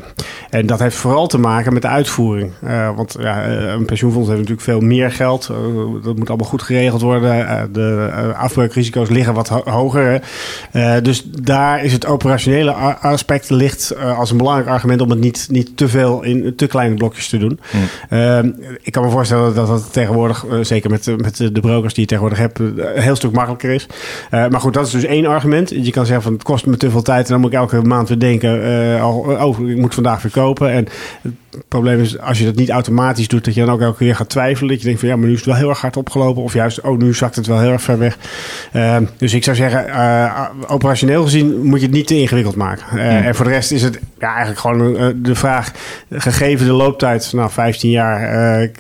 En 0.51 0.67
dat 0.67 0.79
heeft 0.79 0.97
vooral 0.97 1.27
te 1.27 1.39
maken 1.39 1.73
met 1.73 1.83
de 1.83 1.89
uitvoering. 1.89 2.53
want 2.97 3.17
ja, 3.21 3.49
een 3.49 3.85
pensioenfonds 3.85 4.29
heeft 4.29 4.41
natuurlijk 4.41 4.67
veel 4.67 4.81
meer 4.81 5.13
geld. 5.13 5.47
dat 6.03 6.17
moet 6.17 6.29
allemaal 6.29 6.49
goed 6.49 6.63
geregeld 6.63 7.01
worden. 7.01 7.49
Eh, 7.49 7.63
de 7.73 8.11
eh, 8.13 8.39
afbreukrisico's 8.39 9.09
liggen 9.09 9.35
wat 9.35 9.49
hoger. 9.49 10.23
Eh, 10.73 10.95
dus 11.03 11.23
daar 11.25 11.85
is 11.85 11.93
het 11.93 12.07
operationele 12.07 12.73
aspect 12.73 13.51
ligt 13.51 13.97
als 13.97 14.31
een 14.31 14.37
belangrijk 14.37 14.69
argument 14.69 15.01
om 15.01 15.11
het 15.11 15.21
niet, 15.21 15.47
niet 15.51 15.77
te 15.77 15.89
veel 15.89 16.23
in 16.23 16.53
te 16.57 16.67
kleine 16.67 16.95
blokjes 16.95 17.29
te 17.29 17.39
doen. 17.39 17.61
Hmm. 17.71 18.55
ik 18.83 18.93
kan 18.93 19.05
me 19.05 19.11
voorstellen 19.15 19.55
dat 19.55 19.67
dat 19.67 19.93
tegenwoordig, 19.93 20.45
zeker 20.61 20.91
met, 20.91 21.07
met 21.17 21.37
de 21.37 21.61
brokers 21.61 21.95
die 21.95 22.03
je 22.03 22.09
tegenwoordig 22.09 22.39
hebt, 22.39 22.59
een 22.59 23.03
heel 23.03 23.17
stuk 23.17 23.33
makkelijker 23.33 23.71
is. 23.71 23.87
maar 24.31 24.61
goed, 24.61 24.75
dat 24.75 24.87
is 24.87 24.93
dus 24.93 25.05
één 25.05 25.27
argument. 25.27 25.71
Je 25.71 25.91
kan 25.91 26.07
zeggen 26.07 26.25
van 26.25 26.33
het 26.33 26.43
kost 26.43 26.67
me 26.67 26.77
te 26.77 26.91
veel 26.91 27.03
tijd 27.03 27.25
en 27.27 27.33
dan 27.33 27.41
moet 27.41 27.53
ik 27.53 27.59
elke 27.59 27.83
maand 27.83 28.09
weer 28.09 28.19
denken, 28.19 28.51
oh, 29.05 29.69
ik 29.69 29.77
moet 29.77 29.95
vandaag 29.95 30.21
verkopen. 30.21 30.71
En 30.71 30.89
het 31.55 31.69
probleem 31.69 32.01
is, 32.01 32.19
als 32.19 32.39
je 32.39 32.45
dat 32.45 32.55
niet 32.55 32.71
automatisch 32.71 33.29
doet, 33.29 33.45
dat 33.45 33.55
je 33.55 33.65
dan 33.65 33.75
ook 33.75 33.81
elke 33.81 33.99
keer 33.99 34.17
gaat 34.17 34.29
twijfelen. 34.29 34.69
Dat 34.69 34.79
je 34.79 34.85
denkt 34.85 35.01
van 35.01 35.09
ja, 35.09 35.17
maar 35.17 35.27
nu 35.27 35.33
is 35.33 35.39
het 35.39 35.47
wel 35.47 35.57
heel 35.57 35.69
erg 35.69 35.81
hard 35.81 35.97
opgelopen. 35.97 36.43
Of 36.43 36.53
juist, 36.53 36.81
oh, 36.81 36.99
nu 36.99 37.15
zakt 37.15 37.37
het 37.37 37.47
wel 37.47 37.61
heel 37.61 37.71
erg 37.71 37.83
ver 37.83 37.99
weg. 37.99 38.19
Uh, 38.73 38.97
dus 39.17 39.35
ik 39.35 39.45
zou 39.45 39.57
zeggen, 39.57 39.87
uh, 39.89 40.49
operationeel 40.67 41.23
gezien 41.23 41.63
moet 41.63 41.81
je 41.81 41.87
het 41.87 41.95
niet 41.95 42.07
te 42.07 42.21
ingewikkeld 42.21 42.57
maken. 42.57 42.85
Uh, 42.95 43.27
En 43.27 43.35
voor 43.35 43.45
de 43.45 43.51
rest 43.51 43.73
is 43.73 43.83
het 43.83 44.01
ja, 44.19 44.29
eigenlijk 44.29 44.59
gewoon 44.59 45.15
de 45.23 45.35
vraag, 45.35 45.73
gegeven 46.11 46.67
de 46.67 46.73
looptijd, 46.73 47.33
nou 47.33 47.51
15 47.51 47.91
jaar, 47.91 48.71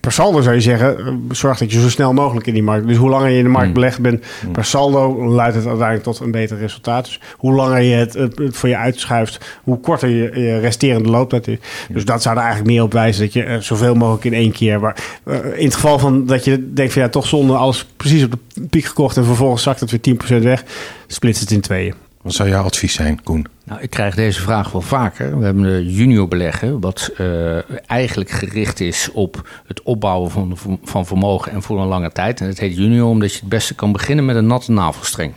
per 0.00 0.12
saldo 0.12 0.40
zou 0.40 0.54
je 0.54 0.60
zeggen, 0.60 1.20
zorg 1.30 1.58
dat 1.58 1.72
je 1.72 1.80
zo 1.80 1.88
snel 1.88 2.12
mogelijk 2.12 2.46
in 2.46 2.54
die 2.54 2.62
markt. 2.62 2.86
Dus 2.86 2.96
hoe 2.96 3.10
langer 3.10 3.30
je 3.30 3.38
in 3.38 3.44
de 3.44 3.50
markt 3.50 3.68
mm. 3.68 3.74
belegd 3.74 4.00
bent, 4.00 4.24
mm. 4.46 4.52
per 4.52 4.64
saldo 4.64 5.34
leidt 5.34 5.54
het 5.54 5.66
uiteindelijk 5.66 6.04
tot 6.04 6.20
een 6.20 6.30
beter 6.30 6.58
resultaat. 6.58 7.04
Dus 7.04 7.20
hoe 7.36 7.52
langer 7.52 7.80
je 7.80 7.94
het, 7.94 8.14
het, 8.14 8.34
voor 8.56 8.68
je 8.68 8.76
uitschuift, 8.76 9.58
hoe 9.62 9.80
korter 9.80 10.08
je, 10.08 10.40
je 10.40 10.58
resterende 10.58 11.08
looptijd 11.08 11.48
is. 11.48 11.58
Dus 11.88 12.04
dat 12.04 12.22
zou 12.22 12.36
er 12.36 12.42
eigenlijk 12.42 12.72
meer 12.72 12.82
op 12.82 12.92
wijzen 12.92 13.24
dat 13.24 13.32
je 13.32 13.46
uh, 13.46 13.56
zoveel 13.56 13.94
mogelijk 13.94 14.24
in 14.24 14.34
één 14.34 14.52
keer. 14.52 14.80
Maar 14.80 14.96
uh, 15.24 15.36
in 15.56 15.64
het 15.64 15.74
geval 15.74 15.98
van 15.98 16.26
dat 16.26 16.44
je 16.44 16.72
denkt 16.72 16.92
van 16.92 17.02
ja, 17.02 17.08
toch 17.08 17.26
zonde 17.26 17.54
alles 17.54 17.86
precies 17.96 18.24
op 18.24 18.30
de 18.30 18.62
piek 18.70 18.84
gekocht 18.84 19.16
en 19.16 19.24
vervolgens 19.24 19.62
zakt 19.62 19.80
het 19.80 19.90
weer 19.90 20.16
10% 20.40 20.42
weg, 20.42 20.64
splitst 21.06 21.40
het 21.40 21.50
in 21.50 21.60
tweeën. 21.60 21.94
Wat 22.22 22.32
zou 22.32 22.48
jouw 22.48 22.64
advies 22.64 22.94
zijn, 22.94 23.22
Koen? 23.22 23.46
Nou, 23.64 23.80
ik 23.80 23.90
krijg 23.90 24.14
deze 24.14 24.40
vraag 24.40 24.72
wel 24.72 24.80
vaker. 24.80 25.38
We 25.38 25.44
hebben 25.44 25.62
de 25.62 25.92
junior 25.92 26.28
beleggen, 26.28 26.80
wat 26.80 27.10
uh, 27.20 27.58
eigenlijk 27.90 28.30
gericht 28.30 28.80
is 28.80 29.10
op 29.12 29.48
het 29.66 29.82
opbouwen 29.82 30.30
van, 30.30 30.58
van 30.82 31.06
vermogen 31.06 31.52
en 31.52 31.62
voor 31.62 31.80
een 31.80 31.86
lange 31.86 32.12
tijd. 32.12 32.40
En 32.40 32.46
het 32.46 32.58
heet 32.58 32.76
junior 32.76 33.08
omdat 33.08 33.32
je 33.32 33.40
het 33.40 33.48
beste 33.48 33.74
kan 33.74 33.92
beginnen 33.92 34.24
met 34.24 34.36
een 34.36 34.46
natte 34.46 34.72
navelstreng. 34.72 35.32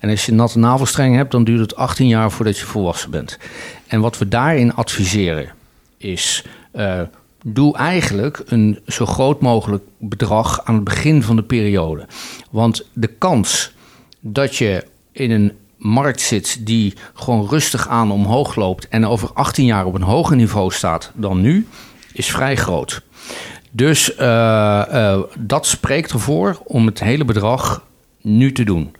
En 0.00 0.10
als 0.10 0.24
je 0.24 0.30
een 0.30 0.38
natte 0.38 0.58
navelstreng 0.58 1.16
hebt, 1.16 1.30
dan 1.30 1.44
duurt 1.44 1.60
het 1.60 1.76
18 1.76 2.08
jaar 2.08 2.30
voordat 2.30 2.58
je 2.58 2.64
volwassen 2.64 3.10
bent. 3.10 3.38
En 3.86 4.00
wat 4.00 4.18
we 4.18 4.28
daarin 4.28 4.74
adviseren, 4.74 5.56
is. 5.98 6.44
Uh, 6.74 7.00
doe 7.44 7.76
eigenlijk 7.76 8.42
een 8.46 8.78
zo 8.86 9.06
groot 9.06 9.40
mogelijk 9.40 9.84
bedrag 9.98 10.64
aan 10.64 10.74
het 10.74 10.84
begin 10.84 11.22
van 11.22 11.36
de 11.36 11.42
periode. 11.42 12.06
Want 12.50 12.86
de 12.92 13.06
kans 13.06 13.72
dat 14.20 14.56
je 14.56 14.84
in 15.12 15.30
een 15.30 15.52
markt 15.78 16.20
zit 16.20 16.66
die 16.66 16.94
gewoon 17.14 17.48
rustig 17.48 17.88
aan 17.88 18.10
omhoog 18.10 18.54
loopt 18.54 18.88
en 18.88 19.06
over 19.06 19.32
18 19.32 19.64
jaar 19.64 19.84
op 19.84 19.94
een 19.94 20.02
hoger 20.02 20.36
niveau 20.36 20.72
staat 20.72 21.10
dan 21.14 21.40
nu, 21.40 21.66
is 22.12 22.30
vrij 22.30 22.56
groot. 22.56 23.02
Dus 23.70 24.12
uh, 24.18 24.84
uh, 24.92 25.20
dat 25.38 25.66
spreekt 25.66 26.12
ervoor 26.12 26.60
om 26.64 26.86
het 26.86 27.00
hele 27.00 27.24
bedrag 27.24 27.84
nu 28.22 28.52
te 28.52 28.64
doen. 28.64 28.94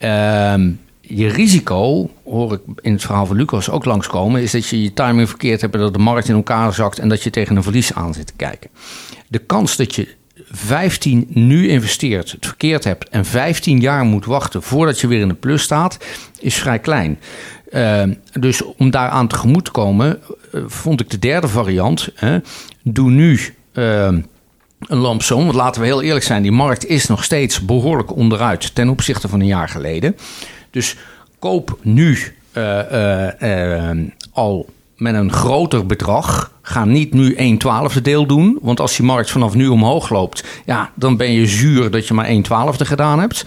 Uh, 0.00 0.54
je 1.00 1.28
risico, 1.28 2.10
hoor 2.24 2.52
ik 2.52 2.60
in 2.80 2.92
het 2.92 3.02
verhaal 3.02 3.26
van 3.26 3.36
Lucas 3.36 3.70
ook 3.70 3.84
langskomen, 3.84 4.42
is 4.42 4.50
dat 4.50 4.66
je 4.66 4.82
je 4.82 4.92
timing 4.92 5.28
verkeerd 5.28 5.60
hebt 5.60 5.74
en 5.74 5.80
dat 5.80 5.92
de 5.92 5.98
markt 5.98 6.28
in 6.28 6.34
elkaar 6.34 6.74
zakt 6.74 6.98
en 6.98 7.08
dat 7.08 7.22
je 7.22 7.30
tegen 7.30 7.56
een 7.56 7.62
verlies 7.62 7.94
aan 7.94 8.14
zit 8.14 8.26
te 8.26 8.32
kijken. 8.36 8.70
De 9.28 9.38
kans 9.38 9.76
dat 9.76 9.94
je 9.94 10.14
15 10.56 11.26
nu 11.28 11.68
investeert, 11.68 12.30
het 12.30 12.46
verkeerd 12.46 12.84
hebt 12.84 13.08
en 13.08 13.24
15 13.24 13.80
jaar 13.80 14.04
moet 14.04 14.24
wachten 14.24 14.62
voordat 14.62 15.00
je 15.00 15.06
weer 15.06 15.20
in 15.20 15.28
de 15.28 15.34
plus 15.34 15.62
staat, 15.62 15.98
is 16.40 16.54
vrij 16.54 16.78
klein. 16.78 17.18
Uh, 17.70 18.02
dus 18.32 18.62
om 18.62 18.90
daaraan 18.90 19.28
tegemoet 19.28 19.64
te 19.64 19.70
komen, 19.70 20.20
uh, 20.52 20.62
vond 20.66 21.00
ik 21.00 21.10
de 21.10 21.18
derde 21.18 21.48
variant. 21.48 22.08
Hè, 22.14 22.38
doe 22.82 23.10
nu 23.10 23.40
uh, 23.72 24.08
een 24.80 24.98
lampsom. 24.98 25.44
Want 25.44 25.56
laten 25.56 25.80
we 25.80 25.86
heel 25.86 26.02
eerlijk 26.02 26.24
zijn, 26.24 26.42
die 26.42 26.52
markt 26.52 26.86
is 26.86 27.06
nog 27.06 27.24
steeds 27.24 27.64
behoorlijk 27.64 28.16
onderuit 28.16 28.74
ten 28.74 28.88
opzichte 28.88 29.28
van 29.28 29.40
een 29.40 29.46
jaar 29.46 29.68
geleden. 29.68 30.16
Dus 30.70 30.96
koop 31.38 31.78
nu 31.82 32.18
uh, 32.52 32.80
uh, 33.40 33.90
al 34.32 34.66
met 34.96 35.14
een 35.14 35.32
groter 35.32 35.86
bedrag. 35.86 36.52
Ga 36.62 36.84
niet 36.84 37.14
nu 37.14 37.34
1 37.34 37.58
twaalfde 37.58 38.00
deel 38.00 38.26
doen. 38.26 38.58
Want 38.62 38.80
als 38.80 38.96
die 38.96 39.06
markt 39.06 39.30
vanaf 39.30 39.54
nu 39.54 39.66
omhoog 39.66 40.10
loopt, 40.10 40.44
ja, 40.64 40.90
dan 40.94 41.16
ben 41.16 41.32
je 41.32 41.46
zuur 41.46 41.90
dat 41.90 42.08
je 42.08 42.14
maar 42.14 42.26
1 42.26 42.42
twaalfde 42.42 42.84
gedaan 42.84 43.20
hebt. 43.20 43.44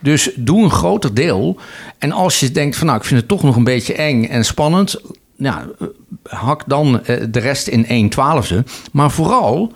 Dus 0.00 0.30
doe 0.36 0.62
een 0.62 0.70
groter 0.70 1.14
deel. 1.14 1.58
En 1.98 2.12
als 2.12 2.40
je 2.40 2.50
denkt 2.50 2.76
van 2.76 2.86
nou, 2.86 2.98
ik 2.98 3.04
vind 3.04 3.20
het 3.20 3.28
toch 3.28 3.42
nog 3.42 3.56
een 3.56 3.64
beetje 3.64 3.94
eng 3.94 4.24
en 4.24 4.44
spannend. 4.44 5.00
Ja, 5.36 5.66
hak 6.22 6.62
dan 6.66 7.00
de 7.30 7.38
rest 7.38 7.66
in 7.66 7.86
1 7.86 8.08
twaalfde. 8.08 8.64
Maar 8.92 9.10
vooral 9.10 9.72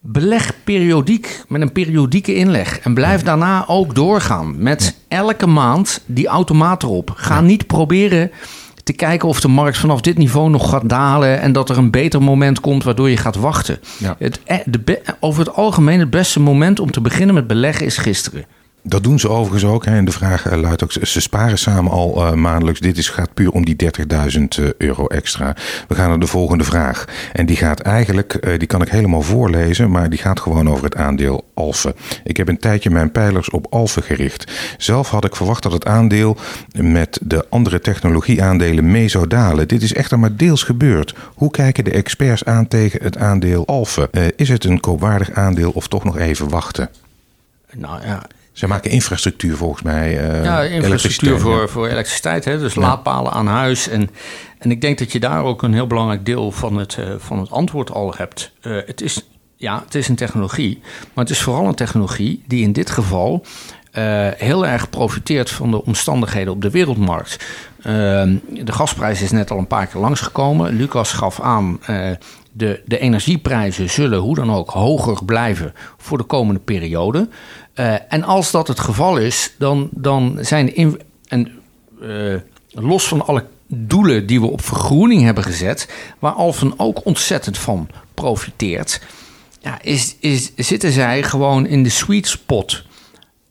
beleg 0.00 0.52
periodiek 0.64 1.44
met 1.48 1.60
een 1.60 1.72
periodieke 1.72 2.34
inleg. 2.34 2.78
En 2.78 2.94
blijf 2.94 3.22
daarna 3.22 3.64
ook 3.66 3.94
doorgaan 3.94 4.62
met 4.62 4.96
elke 5.08 5.46
maand 5.46 6.02
die 6.06 6.26
automaat 6.26 6.82
erop. 6.82 7.12
Ga 7.14 7.40
niet 7.40 7.66
proberen 7.66 8.30
te 8.86 8.92
kijken 8.92 9.28
of 9.28 9.40
de 9.40 9.48
markt 9.48 9.78
vanaf 9.78 10.00
dit 10.00 10.18
niveau 10.18 10.50
nog 10.50 10.70
gaat 10.70 10.88
dalen 10.88 11.40
en 11.40 11.52
dat 11.52 11.70
er 11.70 11.78
een 11.78 11.90
beter 11.90 12.22
moment 12.22 12.60
komt 12.60 12.84
waardoor 12.84 13.10
je 13.10 13.16
gaat 13.16 13.36
wachten. 13.36 13.80
Het, 14.18 14.40
eh, 14.44 14.58
de, 14.64 15.02
over 15.20 15.44
het 15.44 15.54
algemeen 15.54 16.00
het 16.00 16.10
beste 16.10 16.40
moment 16.40 16.80
om 16.80 16.90
te 16.90 17.00
beginnen 17.00 17.34
met 17.34 17.46
beleggen 17.46 17.86
is 17.86 17.96
gisteren. 17.96 18.44
Dat 18.88 19.02
doen 19.02 19.18
ze 19.18 19.28
overigens 19.28 19.72
ook. 19.72 19.84
Hè. 19.84 19.96
En 19.96 20.04
de 20.04 20.10
vraag 20.12 20.46
eh, 20.46 20.58
luidt 20.58 20.82
ook, 20.82 20.92
ze 20.92 21.20
sparen 21.20 21.58
samen 21.58 21.92
al 21.92 22.16
uh, 22.16 22.32
maandelijks. 22.32 22.80
Dit 22.80 22.98
is, 22.98 23.08
gaat 23.08 23.34
puur 23.34 23.50
om 23.50 23.64
die 23.64 23.76
30.000 24.62 24.76
euro 24.78 25.06
extra. 25.06 25.56
We 25.88 25.94
gaan 25.94 26.08
naar 26.08 26.18
de 26.18 26.26
volgende 26.26 26.64
vraag. 26.64 27.04
En 27.32 27.46
die 27.46 27.56
gaat 27.56 27.80
eigenlijk, 27.80 28.58
die 28.58 28.66
kan 28.66 28.82
ik 28.82 28.88
helemaal 28.88 29.22
voorlezen, 29.22 29.90
maar 29.90 30.10
die 30.10 30.18
gaat 30.18 30.40
gewoon 30.40 30.70
over 30.70 30.84
het 30.84 30.96
aandeel 30.96 31.44
Alphen. 31.54 31.94
Ik 32.24 32.36
heb 32.36 32.48
een 32.48 32.58
tijdje 32.58 32.90
mijn 32.90 33.12
pijlers 33.12 33.50
op 33.50 33.66
Alphen 33.70 34.02
gericht. 34.02 34.52
Zelf 34.78 35.10
had 35.10 35.24
ik 35.24 35.36
verwacht 35.36 35.62
dat 35.62 35.72
het 35.72 35.86
aandeel 35.86 36.36
met 36.80 37.18
de 37.22 37.46
andere 37.48 37.80
technologieaandelen 37.80 38.90
mee 38.90 39.08
zou 39.08 39.26
dalen. 39.26 39.68
Dit 39.68 39.82
is 39.82 39.94
echter 39.94 40.18
maar 40.18 40.36
deels 40.36 40.62
gebeurd. 40.62 41.14
Hoe 41.34 41.50
kijken 41.50 41.84
de 41.84 41.90
experts 41.90 42.44
aan 42.44 42.68
tegen 42.68 43.02
het 43.02 43.18
aandeel 43.18 43.66
Alphen? 43.66 44.08
is 44.36 44.48
het 44.48 44.64
een 44.64 44.80
koopwaardig 44.80 45.30
aandeel 45.30 45.70
of 45.70 45.88
toch 45.88 46.04
nog 46.04 46.18
even 46.18 46.48
wachten? 46.48 46.90
Nou 47.72 48.02
ja, 48.06 48.22
ze 48.56 48.66
maken 48.66 48.90
infrastructuur 48.90 49.56
volgens 49.56 49.82
mij. 49.82 50.30
Uh, 50.30 50.44
ja, 50.44 50.62
infrastructuur 50.62 51.40
voor, 51.40 51.68
voor 51.68 51.88
elektriciteit. 51.88 52.44
Hè? 52.44 52.58
Dus 52.58 52.74
laadpalen 52.74 53.32
aan 53.32 53.46
huis. 53.46 53.88
En, 53.88 54.10
en 54.58 54.70
ik 54.70 54.80
denk 54.80 54.98
dat 54.98 55.12
je 55.12 55.20
daar 55.20 55.42
ook 55.42 55.62
een 55.62 55.72
heel 55.72 55.86
belangrijk 55.86 56.24
deel 56.24 56.52
van 56.52 56.76
het, 56.76 56.96
uh, 57.00 57.14
van 57.18 57.38
het 57.38 57.50
antwoord 57.50 57.90
al 57.90 58.14
hebt. 58.16 58.52
Uh, 58.62 58.78
het 58.86 59.00
is, 59.00 59.26
ja, 59.56 59.82
het 59.84 59.94
is 59.94 60.08
een 60.08 60.16
technologie. 60.16 60.80
Maar 61.14 61.24
het 61.24 61.34
is 61.34 61.42
vooral 61.42 61.66
een 61.66 61.74
technologie 61.74 62.42
die 62.46 62.62
in 62.62 62.72
dit 62.72 62.90
geval 62.90 63.44
heel 64.36 64.66
erg 64.66 64.90
profiteert 64.90 65.50
van 65.50 65.70
de 65.70 65.84
omstandigheden 65.84 66.52
op 66.52 66.62
de 66.62 66.70
wereldmarkt. 66.70 67.44
de 67.82 68.72
gasprijs 68.72 69.22
is 69.22 69.30
net 69.30 69.50
al 69.50 69.58
een 69.58 69.66
paar 69.66 69.86
keer 69.86 70.00
langsgekomen. 70.00 70.76
Lucas 70.76 71.12
gaf 71.12 71.40
aan. 71.40 71.78
De, 72.56 72.80
de 72.84 72.98
energieprijzen 72.98 73.90
zullen 73.90 74.18
hoe 74.18 74.34
dan 74.34 74.52
ook 74.52 74.70
hoger 74.70 75.24
blijven 75.24 75.74
voor 75.96 76.18
de 76.18 76.24
komende 76.24 76.60
periode. 76.60 77.28
Uh, 77.74 78.12
en 78.12 78.22
als 78.22 78.50
dat 78.50 78.68
het 78.68 78.80
geval 78.80 79.16
is, 79.16 79.54
dan, 79.58 79.88
dan 79.92 80.38
zijn 80.40 80.76
in, 80.76 81.00
en, 81.28 81.52
uh, 82.02 82.34
los 82.70 83.08
van 83.08 83.26
alle 83.26 83.44
doelen 83.66 84.26
die 84.26 84.40
we 84.40 84.46
op 84.46 84.64
vergroening 84.64 85.22
hebben 85.22 85.44
gezet, 85.44 85.88
waar 86.18 86.32
Alphen 86.32 86.72
ook 86.76 87.04
ontzettend 87.04 87.58
van 87.58 87.88
profiteert, 88.14 89.00
ja, 89.60 89.78
is, 89.82 90.16
is, 90.20 90.52
zitten 90.56 90.92
zij 90.92 91.22
gewoon 91.22 91.66
in 91.66 91.82
de 91.82 91.88
sweet 91.88 92.26
spot. 92.26 92.84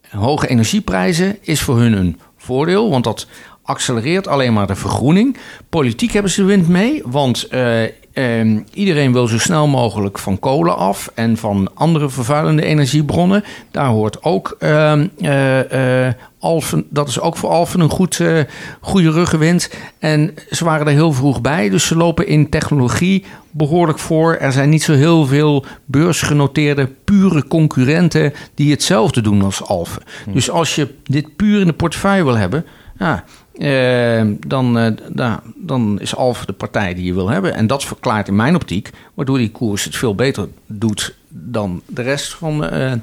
Hoge 0.09 0.47
energieprijzen 0.47 1.37
is 1.41 1.61
voor 1.61 1.77
hun 1.77 1.93
een 1.93 2.19
voordeel, 2.37 2.89
want 2.89 3.03
dat 3.03 3.27
accelereert 3.61 4.27
alleen 4.27 4.53
maar 4.53 4.67
de 4.67 4.75
vergroening. 4.75 5.37
Politiek 5.69 6.11
hebben 6.11 6.31
ze 6.31 6.41
de 6.41 6.47
wind 6.47 6.67
mee, 6.67 7.01
want 7.05 7.47
uh, 7.51 7.83
Ehm, 8.15 8.59
iedereen 8.73 9.13
wil 9.13 9.27
zo 9.27 9.39
snel 9.39 9.67
mogelijk 9.67 10.19
van 10.19 10.39
kolen 10.39 10.77
af 10.77 11.11
en 11.13 11.37
van 11.37 11.69
andere 11.73 12.09
vervuilende 12.09 12.63
energiebronnen. 12.63 13.43
Daar 13.71 13.87
hoort 13.87 14.23
ook 14.23 14.55
ehm, 14.59 15.07
eh, 15.19 16.07
eh, 16.07 16.13
Alphen, 16.39 16.85
dat 16.89 17.07
is 17.07 17.19
ook 17.19 17.37
voor 17.37 17.49
Alphen 17.49 17.79
een 17.79 17.89
goed, 17.89 18.19
uh, 18.19 18.39
goede 18.81 19.11
ruggenwind. 19.11 19.69
En 19.99 20.33
ze 20.49 20.65
waren 20.65 20.87
er 20.87 20.93
heel 20.93 21.13
vroeg 21.13 21.41
bij, 21.41 21.69
dus 21.69 21.87
ze 21.87 21.95
lopen 21.95 22.27
in 22.27 22.49
technologie 22.49 23.25
behoorlijk 23.51 23.99
voor. 23.99 24.35
Er 24.35 24.51
zijn 24.51 24.69
niet 24.69 24.83
zo 24.83 24.93
heel 24.93 25.25
veel 25.25 25.65
beursgenoteerde 25.85 26.89
pure 27.05 27.47
concurrenten 27.47 28.33
die 28.53 28.71
hetzelfde 28.71 29.21
doen 29.21 29.41
als 29.41 29.63
Alphen. 29.63 30.03
Hm. 30.23 30.31
Dus 30.31 30.49
als 30.49 30.75
je 30.75 30.93
dit 31.03 31.35
puur 31.35 31.59
in 31.59 31.67
de 31.67 31.73
portefeuille 31.73 32.23
wil 32.23 32.37
hebben, 32.37 32.65
ja, 32.99 33.23
uh, 33.57 34.35
dan, 34.47 34.77
uh, 34.77 35.33
dan 35.55 35.99
is 35.99 36.15
Alfa 36.15 36.45
de 36.45 36.53
partij 36.53 36.93
die 36.93 37.05
je 37.05 37.13
wil 37.13 37.29
hebben. 37.29 37.53
En 37.53 37.67
dat 37.67 37.83
verklaart 37.83 38.27
in 38.27 38.35
mijn 38.35 38.55
optiek, 38.55 38.89
waardoor 39.13 39.37
die 39.37 39.51
koers 39.51 39.83
het 39.83 39.95
veel 39.95 40.15
beter 40.15 40.47
doet 40.65 41.15
dan 41.29 41.81
de 41.85 42.01
rest 42.01 42.33
van 42.33 42.73
uh, 42.73 42.93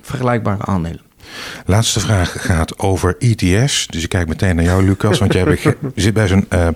vergelijkbare 0.00 0.64
aandelen. 0.64 1.00
Laatste 1.66 2.00
vraag 2.00 2.46
gaat 2.46 2.78
over 2.78 3.16
ETF's. 3.18 3.86
Dus 3.86 4.02
ik 4.02 4.08
kijk 4.08 4.28
meteen 4.28 4.56
naar 4.56 4.64
jou, 4.64 4.84
Lucas, 4.84 5.18
want 5.18 5.32
jij 5.32 5.58
zit 5.94 6.14
bij 6.14 6.26
zo'n 6.26 6.46
uh, 6.52 6.68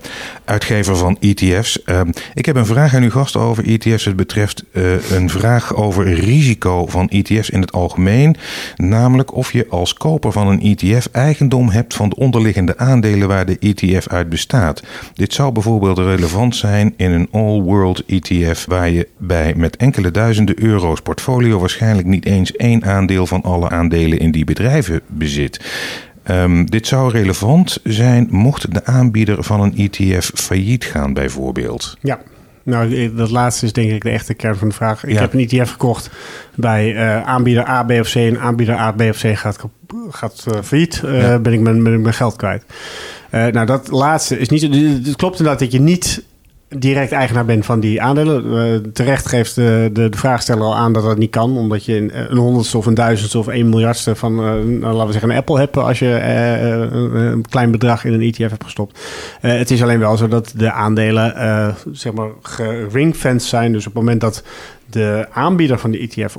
uitgever 0.45 0.97
van 0.97 1.17
ETF's. 1.21 1.79
Uh, 1.87 2.01
ik 2.35 2.47
heb 2.47 2.57
een 2.57 2.67
vraag 2.67 2.95
aan 2.95 3.03
uw 3.03 3.11
gasten 3.11 3.41
over 3.41 3.65
ETF's. 3.67 4.05
Het 4.05 4.17
betreft 4.17 4.65
uh, 4.73 5.11
een 5.11 5.31
vraag 5.31 5.75
over 5.75 6.13
risico 6.13 6.87
van 6.87 7.09
ETF's 7.09 7.51
in 7.51 7.61
het 7.61 7.73
algemeen. 7.73 8.37
Namelijk 8.77 9.35
of 9.35 9.53
je 9.53 9.67
als 9.69 9.95
koper 9.95 10.33
van 10.33 10.49
een 10.49 10.61
ETF 10.61 11.09
eigendom 11.13 11.71
hebt 11.71 11.95
van 11.95 12.09
de 12.09 12.17
onderliggende 12.17 12.79
aandelen 12.79 13.29
waar 13.29 13.47
de 13.47 13.59
ETF 13.59 14.09
uit 14.09 14.29
bestaat. 14.29 14.83
Dit 15.15 15.33
zou 15.33 15.53
bijvoorbeeld 15.53 15.99
relevant 15.99 16.57
zijn 16.57 16.95
in 16.97 17.11
een 17.11 17.29
all-world 17.33 18.05
ETF, 18.07 18.65
waar 18.69 18.91
je 18.91 19.09
bij 19.19 19.55
met 19.57 19.77
enkele 19.77 20.11
duizenden 20.11 20.63
euro's 20.63 21.01
portfolio 21.01 21.59
waarschijnlijk 21.59 22.07
niet 22.07 22.25
eens 22.25 22.53
één 22.53 22.85
aandeel 22.85 23.27
van 23.27 23.43
alle 23.43 23.69
aandelen 23.69 24.19
in 24.19 24.31
die 24.31 24.38
bedrijven 24.45 25.01
bezit. 25.07 25.61
Um, 26.31 26.71
dit 26.71 26.87
zou 26.87 27.11
relevant 27.13 27.81
zijn 27.85 28.29
mocht 28.31 28.75
de 28.75 28.85
aanbieder 28.85 29.45
van 29.45 29.61
een 29.61 29.77
ETF 29.77 30.31
failliet 30.35 30.85
gaan, 30.85 31.13
bijvoorbeeld. 31.13 31.97
Ja. 32.01 32.19
Nou, 32.63 33.15
dat 33.15 33.31
laatste 33.31 33.65
is 33.65 33.73
denk 33.73 33.91
ik 33.91 34.03
de 34.03 34.11
echte 34.11 34.35
kern 34.35 34.57
van 34.57 34.69
de 34.69 34.75
vraag. 34.75 35.05
Ik 35.05 35.19
heb 35.19 35.33
een 35.33 35.49
ETF 35.49 35.71
gekocht 35.71 36.11
bij 36.55 36.95
uh, 36.95 37.23
aanbieder 37.23 37.69
A, 37.69 37.83
B 37.83 37.91
of 37.91 38.11
C. 38.11 38.15
En 38.15 38.41
aanbieder 38.41 38.75
A, 38.75 38.93
B 38.93 39.01
of 39.01 39.21
C 39.21 39.37
gaat, 39.37 39.59
gaat 40.11 40.45
uh, 40.49 40.63
failliet. 40.63 41.03
Uh, 41.05 41.21
ja. 41.21 41.39
ben, 41.39 41.53
ik 41.53 41.61
mijn, 41.61 41.83
ben 41.83 41.93
ik 41.93 42.01
mijn 42.01 42.15
geld 42.15 42.37
kwijt. 42.37 42.65
nou, 43.31 43.67
dat 43.67 43.91
laatste 43.91 44.39
is 44.39 44.49
niet... 44.49 44.63
Het 45.07 45.17
klopt 45.17 45.39
inderdaad 45.39 45.59
dat 45.59 45.73
je 45.73 45.81
niet 45.81 46.23
direct 46.69 47.13
eigenaar 47.13 47.45
bent 47.45 47.65
van 47.65 47.81
die 47.81 48.03
aandelen. 48.03 48.45
Uh, 48.47 48.91
terecht 48.93 49.27
geeft 49.27 49.55
de, 49.55 49.91
de, 49.93 50.09
de, 50.09 50.17
vraagsteller 50.17 50.63
al 50.63 50.77
aan 50.77 50.93
dat 50.93 51.03
dat 51.03 51.19
niet 51.19 51.31
kan, 51.31 51.57
omdat 51.57 51.85
je 51.85 52.29
een, 52.29 52.37
honderdste 52.37 52.79
of 52.79 52.87
een 52.87 52.95
duizendste 52.95 53.39
of 53.39 53.47
een 53.47 53.69
miljardste 53.69 54.15
van, 54.15 54.33
uh, 54.33 54.39
nou, 54.39 54.81
laten 54.81 55.07
we 55.07 55.13
zeggen, 55.13 55.31
een 55.31 55.37
Apple 55.37 55.59
hebt 55.59 55.77
als 55.77 55.99
je 55.99 56.07
uh, 56.07 57.31
een 57.31 57.45
klein 57.49 57.71
bedrag 57.71 58.05
in 58.05 58.13
een 58.13 58.23
ETF 58.23 58.51
hebt 58.51 58.65
gestopt. 58.65 58.99
het 59.41 59.71
is 59.71 59.83
alleen 59.83 59.99
wel 59.99 60.17
zo 60.17 60.29
dat 60.29 60.53
de 60.57 60.73
aandelen, 60.73 61.75
zeg 61.93 62.13
maar, 62.13 62.29
geringfenced 62.43 63.49
zijn. 63.49 63.73
Dus 63.73 63.87
op 63.87 63.95
het 63.95 64.03
moment 64.03 64.21
dat 64.21 64.43
de 64.91 65.27
aanbieder 65.31 65.79
van 65.79 65.91
de 65.91 65.99
ETF 65.99 66.37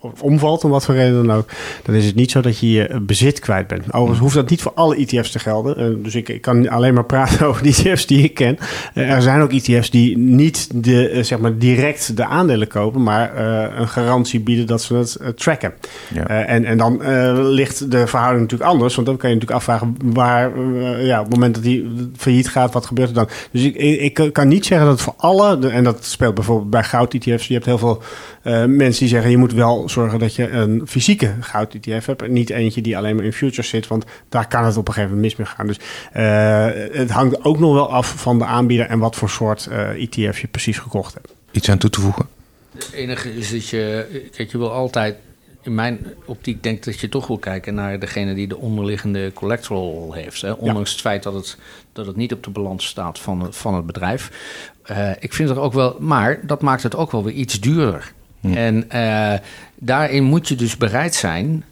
of 0.00 0.22
omvalt, 0.22 0.64
om 0.64 0.70
wat 0.70 0.84
voor 0.84 0.94
reden 0.94 1.26
dan 1.26 1.36
ook, 1.36 1.48
dan 1.82 1.94
is 1.94 2.06
het 2.06 2.14
niet 2.14 2.30
zo 2.30 2.40
dat 2.40 2.58
je 2.58 2.70
je 2.70 3.00
bezit 3.02 3.38
kwijt 3.38 3.66
bent. 3.66 3.92
Overigens 3.92 4.18
hoeft 4.18 4.34
dat 4.34 4.50
niet 4.50 4.62
voor 4.62 4.72
alle 4.74 4.96
ETF's 4.96 5.30
te 5.30 5.38
gelden. 5.38 5.80
Uh, 5.80 6.04
dus 6.04 6.14
ik, 6.14 6.28
ik, 6.28 6.40
kan 6.40 6.68
alleen 6.68 6.94
maar 6.94 7.04
praten 7.04 7.46
over 7.46 7.62
de 7.62 7.68
ETF's 7.68 8.06
die 8.06 8.22
ik 8.22 8.34
ken. 8.34 8.58
Uh, 8.94 9.10
er 9.10 9.22
zijn 9.22 9.40
ook 9.40 9.52
ETF's 9.52 9.90
die 9.90 10.18
niet 10.18 10.84
de, 10.84 11.12
uh, 11.12 11.22
zeg 11.22 11.38
maar 11.38 11.58
direct 11.58 12.16
de 12.16 12.24
aandelen 12.24 12.68
kopen, 12.68 13.02
maar 13.02 13.36
een 13.78 13.88
garantie 13.88 14.40
bieden 14.40 14.66
dat 14.66 14.82
ze 14.82 14.94
het 14.94 15.18
tracken. 15.36 15.72
Ja. 16.14 16.26
en, 16.26 16.64
en 16.64 16.78
dan 16.78 17.02
ligt 17.42 17.90
de 17.90 18.06
verhouding 18.06 18.42
natuurlijk 18.42 18.70
anders, 18.70 18.94
want 18.94 19.06
dan 19.06 19.16
kan 19.16 19.28
je 19.28 19.34
natuurlijk 19.34 19.60
afvragen 19.60 19.96
waar, 20.04 20.60
ja, 21.04 21.18
op 21.18 21.24
het 21.24 21.34
moment 21.34 21.54
dat 21.54 21.64
die 21.64 22.10
failliet 22.16 22.48
gaat, 22.48 22.72
wat 22.72 22.86
gebeurt 22.86 23.08
er 23.08 23.14
dan? 23.14 23.28
Dus 23.50 23.62
ik, 23.62 23.76
ik, 23.76 24.18
ik 24.18 24.32
kan 24.32 24.48
niet 24.48 24.66
zeggen 24.66 24.86
dat 24.86 25.00
voor 25.00 25.14
alle, 25.16 25.68
en 25.68 25.84
dat 25.84 26.04
speelt 26.04 26.34
bijvoorbeeld 26.34 26.70
bij 26.70 26.82
goud-ETF's, 26.82 27.46
je 27.46 27.54
hebt 27.54 27.66
heel 27.66 27.78
veel 27.78 28.02
mensen 28.66 29.00
die 29.00 29.08
zeggen 29.08 29.30
je 29.30 29.36
moet 29.36 29.52
wel 29.52 29.88
zorgen 29.88 30.18
dat 30.18 30.34
je 30.34 30.50
een 30.50 30.82
fysieke 30.86 31.34
goud-ETF 31.40 32.06
hebt. 32.06 32.22
En 32.22 32.32
niet 32.32 32.50
eentje 32.50 32.80
die 32.80 32.96
alleen 32.96 33.16
maar 33.16 33.24
in 33.24 33.32
futures 33.32 33.68
zit. 33.68 33.86
Want 33.86 34.04
daar 34.28 34.48
kan 34.48 34.64
het 34.64 34.76
op 34.76 34.88
een 34.88 34.94
gegeven 34.94 35.14
moment 35.16 35.38
mis 35.38 35.46
mee 35.46 35.56
gaan. 35.56 35.66
Dus 35.66 35.78
uh, 36.16 36.98
het 36.98 37.10
hangt 37.10 37.44
ook 37.44 37.58
nog 37.58 37.72
wel 37.72 37.92
af 37.92 38.14
van 38.16 38.38
de 38.38 38.44
aanbieder 38.44 38.86
en 38.86 38.98
wat 38.98 39.16
voor 39.16 39.30
soort 39.30 39.68
uh, 39.70 39.90
eh, 39.90 40.02
ETF 40.02 40.38
je 40.38 40.46
precies 40.46 40.78
gekocht 40.78 41.14
hebt. 41.14 41.32
Iets 41.50 41.70
aan 41.70 41.78
toe 41.78 41.90
te 41.90 42.00
voegen? 42.00 42.26
Het 42.74 42.90
enige 42.92 43.34
is 43.34 43.50
dat 43.50 43.68
je, 43.68 44.06
kijk, 44.32 44.50
je 44.50 44.58
wil 44.58 44.72
altijd 44.72 45.16
in 45.62 45.74
mijn 45.74 46.06
optiek 46.24 46.62
denk 46.62 46.84
dat 46.84 47.00
je 47.00 47.08
toch 47.08 47.26
wil 47.26 47.38
kijken 47.38 47.74
naar 47.74 47.98
degene 47.98 48.34
die 48.34 48.48
de 48.48 48.56
onderliggende 48.56 49.32
collateral 49.32 50.12
heeft. 50.12 50.42
Hè? 50.42 50.52
Ondanks 50.52 50.88
ja. 50.88 50.96
het 50.96 51.04
feit 51.04 51.22
dat 51.22 51.34
het, 51.34 51.56
dat 51.92 52.06
het 52.06 52.16
niet 52.16 52.32
op 52.32 52.44
de 52.44 52.50
balans 52.50 52.86
staat 52.86 53.18
van, 53.18 53.46
van 53.50 53.74
het 53.74 53.86
bedrijf. 53.86 54.30
Uh, 54.90 55.10
ik 55.18 55.32
vind 55.32 55.48
het 55.48 55.58
ook 55.58 55.72
wel, 55.72 55.96
maar 55.98 56.46
dat 56.46 56.62
maakt 56.62 56.82
het 56.82 56.96
ook 56.96 57.12
wel 57.12 57.24
weer 57.24 57.34
iets 57.34 57.60
duurder. 57.60 58.12
En 58.40 58.84
uh, 58.94 59.32
daarin 59.74 60.24
moet 60.24 60.48
je 60.48 60.54
dus 60.54 60.76
bereid 60.76 61.14
zijn. 61.14 61.64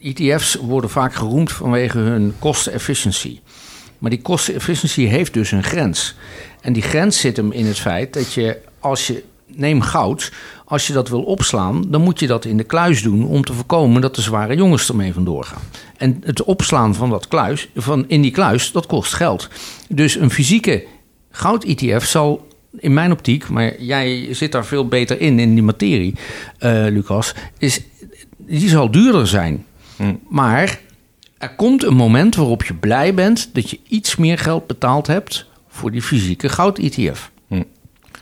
ETF's 0.00 0.54
worden 0.54 0.90
vaak 0.90 1.14
geroemd 1.14 1.52
vanwege 1.52 1.98
hun 1.98 2.34
kostenefficiëntie. 2.38 3.40
Maar 3.98 4.10
die 4.10 4.22
kostenefficiëntie 4.22 5.08
heeft 5.08 5.32
dus 5.32 5.50
een 5.50 5.62
grens. 5.62 6.14
En 6.60 6.72
die 6.72 6.82
grens 6.82 7.20
zit 7.20 7.36
hem 7.36 7.52
in 7.52 7.66
het 7.66 7.78
feit 7.78 8.12
dat 8.12 8.32
je, 8.32 8.58
als 8.78 9.06
je, 9.06 9.22
neem 9.46 9.80
goud, 9.80 10.32
als 10.64 10.86
je 10.86 10.92
dat 10.92 11.08
wil 11.08 11.22
opslaan, 11.22 11.84
dan 11.88 12.00
moet 12.00 12.20
je 12.20 12.26
dat 12.26 12.44
in 12.44 12.56
de 12.56 12.64
kluis 12.64 13.02
doen 13.02 13.26
om 13.26 13.44
te 13.44 13.52
voorkomen 13.52 14.00
dat 14.00 14.14
de 14.14 14.22
zware 14.22 14.56
jongens 14.56 14.88
ermee 14.88 15.12
vandoor 15.12 15.44
gaan. 15.44 15.62
En 15.96 16.22
het 16.24 16.42
opslaan 16.42 16.94
van 16.94 17.10
dat 17.10 17.28
kluis, 17.28 17.68
van 17.76 18.04
in 18.08 18.22
die 18.22 18.30
kluis, 18.30 18.72
dat 18.72 18.86
kost 18.86 19.12
geld. 19.12 19.48
Dus 19.88 20.16
een 20.16 20.30
fysieke 20.30 20.84
goud-ETF 21.30 22.04
zal 22.04 22.46
in 22.78 22.94
mijn 22.94 23.12
optiek, 23.12 23.48
maar 23.48 23.82
jij 23.82 24.34
zit 24.34 24.52
daar 24.52 24.66
veel 24.66 24.88
beter 24.88 25.20
in, 25.20 25.38
in 25.38 25.54
die 25.54 25.62
materie, 25.62 26.14
uh, 26.60 26.86
Lucas, 26.88 27.34
is 27.58 27.80
die 28.36 28.68
zal 28.68 28.90
duurder 28.90 29.26
zijn. 29.26 29.64
Hm. 29.96 30.14
Maar 30.28 30.80
er 31.38 31.54
komt 31.54 31.84
een 31.84 31.94
moment 31.94 32.34
waarop 32.34 32.64
je 32.64 32.74
blij 32.74 33.14
bent 33.14 33.50
dat 33.52 33.70
je 33.70 33.78
iets 33.88 34.16
meer 34.16 34.38
geld 34.38 34.66
betaald 34.66 35.06
hebt 35.06 35.46
voor 35.68 35.90
die 35.90 36.02
fysieke 36.02 36.48
goud-ETF. 36.48 37.30
Hm. 37.48 37.62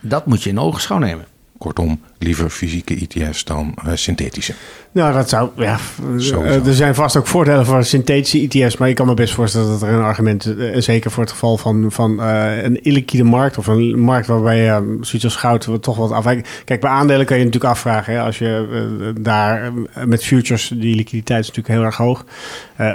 Dat 0.01 0.27
moet 0.27 0.43
je 0.43 0.51
in 0.51 0.59
ogenschouw 0.59 0.99
nemen. 0.99 1.27
Kortom, 1.59 2.01
liever 2.23 2.51
fysieke 2.51 2.95
ETF's 2.95 3.45
dan 3.45 3.75
uh, 3.87 3.93
synthetische. 3.95 4.55
Nou, 4.93 5.12
dat 5.12 5.29
zou. 5.29 5.51
Ja, 5.57 5.79
uh, 6.16 6.66
er 6.66 6.75
zijn 6.75 6.95
vast 6.95 7.16
ook 7.16 7.27
voordelen 7.27 7.66
voor 7.66 7.85
synthetische 7.85 8.49
ETF's. 8.49 8.77
Maar 8.77 8.89
ik 8.89 8.95
kan 8.95 9.07
me 9.07 9.14
best 9.14 9.35
voorstellen 9.35 9.68
dat 9.68 9.83
er 9.83 9.89
een 9.89 10.03
argument. 10.03 10.47
Uh, 10.47 10.81
zeker 10.81 11.11
voor 11.11 11.23
het 11.23 11.33
geval 11.33 11.57
van, 11.57 11.93
van 11.93 12.20
een 12.20 12.83
illiquide 12.83 13.25
markt. 13.25 13.59
of 13.59 13.66
een 13.66 14.01
markt 14.01 14.27
waarbij 14.27 14.59
je 14.59 14.99
zoiets 15.01 15.25
als 15.25 15.37
goud 15.37 15.68
toch 15.81 15.97
wat 15.97 16.11
afwijkt. 16.11 16.49
Kijk, 16.64 16.81
bij 16.81 16.91
aandelen 16.91 17.27
kan 17.27 17.39
je 17.39 17.45
natuurlijk 17.45 17.73
afvragen. 17.73 18.14
Hè, 18.14 18.20
als 18.20 18.39
je 18.39 19.12
daar 19.20 19.73
met 20.07 20.25
futures. 20.25 20.68
die 20.68 20.97
liquiditeit 20.97 21.41
is 21.41 21.47
natuurlijk 21.47 21.75
heel 21.75 21.85
erg 21.85 21.97
hoog. 21.97 22.25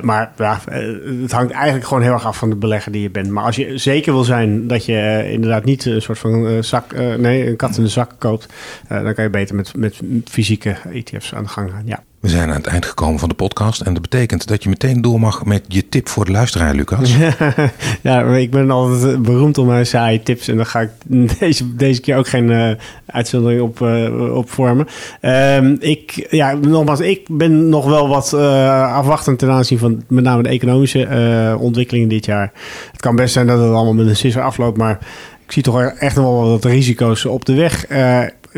maar 0.01 0.31
ja, 0.37 0.59
het 1.21 1.31
hangt 1.31 1.51
eigenlijk 1.51 1.87
gewoon 1.87 2.03
heel 2.03 2.13
erg 2.13 2.25
af 2.25 2.37
van 2.37 2.49
de 2.49 2.55
belegger 2.55 2.91
die 2.91 3.01
je 3.01 3.09
bent. 3.09 3.29
Maar 3.29 3.43
als 3.43 3.55
je 3.55 3.77
zeker 3.77 4.13
wil 4.13 4.23
zijn 4.23 4.67
dat 4.67 4.85
je 4.85 5.29
inderdaad 5.31 5.63
niet 5.63 5.85
een 5.85 6.01
soort 6.01 6.19
van 6.19 6.63
zak. 6.63 6.95
nee, 7.17 7.47
een 7.47 7.55
kat 7.55 7.77
in 7.77 7.83
de 7.83 7.89
zak 7.89 8.11
koopt. 8.17 8.53
dan 8.87 9.13
kan 9.17 9.25
je 9.25 9.31
beter 9.31 9.55
met, 9.55 9.75
met 9.75 10.01
fysieke 10.25 10.75
ETF's 10.93 11.33
aan 11.33 11.43
de 11.43 11.49
gang 11.49 11.71
gaan. 11.71 11.81
Ja. 11.85 12.03
We 12.19 12.29
zijn 12.29 12.49
aan 12.49 12.55
het 12.55 12.67
eind 12.67 12.85
gekomen 12.85 13.19
van 13.19 13.29
de 13.29 13.35
podcast. 13.35 13.81
En 13.81 13.93
dat 13.93 14.01
betekent 14.01 14.47
dat 14.47 14.63
je 14.63 14.69
meteen 14.69 15.01
door 15.01 15.19
mag 15.19 15.45
met 15.45 15.63
je 15.67 15.89
tip 15.89 16.09
voor 16.09 16.25
de 16.25 16.31
luisteraar, 16.31 16.73
Lucas. 16.75 17.15
ja, 18.01 18.21
ik 18.23 18.51
ben 18.51 18.71
altijd 18.71 19.21
beroemd 19.21 19.57
om 19.57 19.67
mijn 19.67 19.85
saaie 19.85 20.23
tips. 20.23 20.47
En 20.47 20.55
daar 20.55 20.65
ga 20.65 20.81
ik 20.81 20.89
deze, 21.39 21.75
deze 21.75 22.01
keer 22.01 22.17
ook 22.17 22.27
geen 22.27 22.49
uh, 22.49 22.71
uitzondering 23.05 23.61
op, 23.61 23.79
uh, 23.79 24.35
op 24.35 24.49
vormen. 24.51 24.87
Uh, 25.21 25.71
ik, 25.79 26.27
ja, 26.29 26.53
nogmaals, 26.53 26.99
ik 26.99 27.27
ben 27.31 27.69
nog 27.69 27.85
wel 27.85 28.07
wat 28.07 28.31
uh, 28.35 28.93
afwachtend 28.93 29.39
ten 29.39 29.51
aanzien 29.51 29.77
van 29.77 30.03
met 30.07 30.23
name 30.23 30.43
de 30.43 30.49
economische 30.49 31.57
ontwikkelingen 31.59 32.09
dit 32.09 32.25
jaar. 32.25 32.51
Het 32.91 33.01
kan 33.01 33.15
best 33.15 33.33
zijn 33.33 33.47
dat 33.47 33.59
het 33.59 33.73
allemaal 33.73 33.93
met 33.93 34.07
een 34.07 34.15
sisser 34.15 34.41
afloopt, 34.41 34.77
maar 34.77 34.97
ik 35.45 35.51
zie 35.51 35.63
toch 35.63 35.81
echt 35.81 36.15
nog 36.15 36.25
wel 36.25 36.49
wat 36.49 36.65
risico's 36.65 37.25
op 37.25 37.45
de 37.45 37.53
weg 37.53 37.85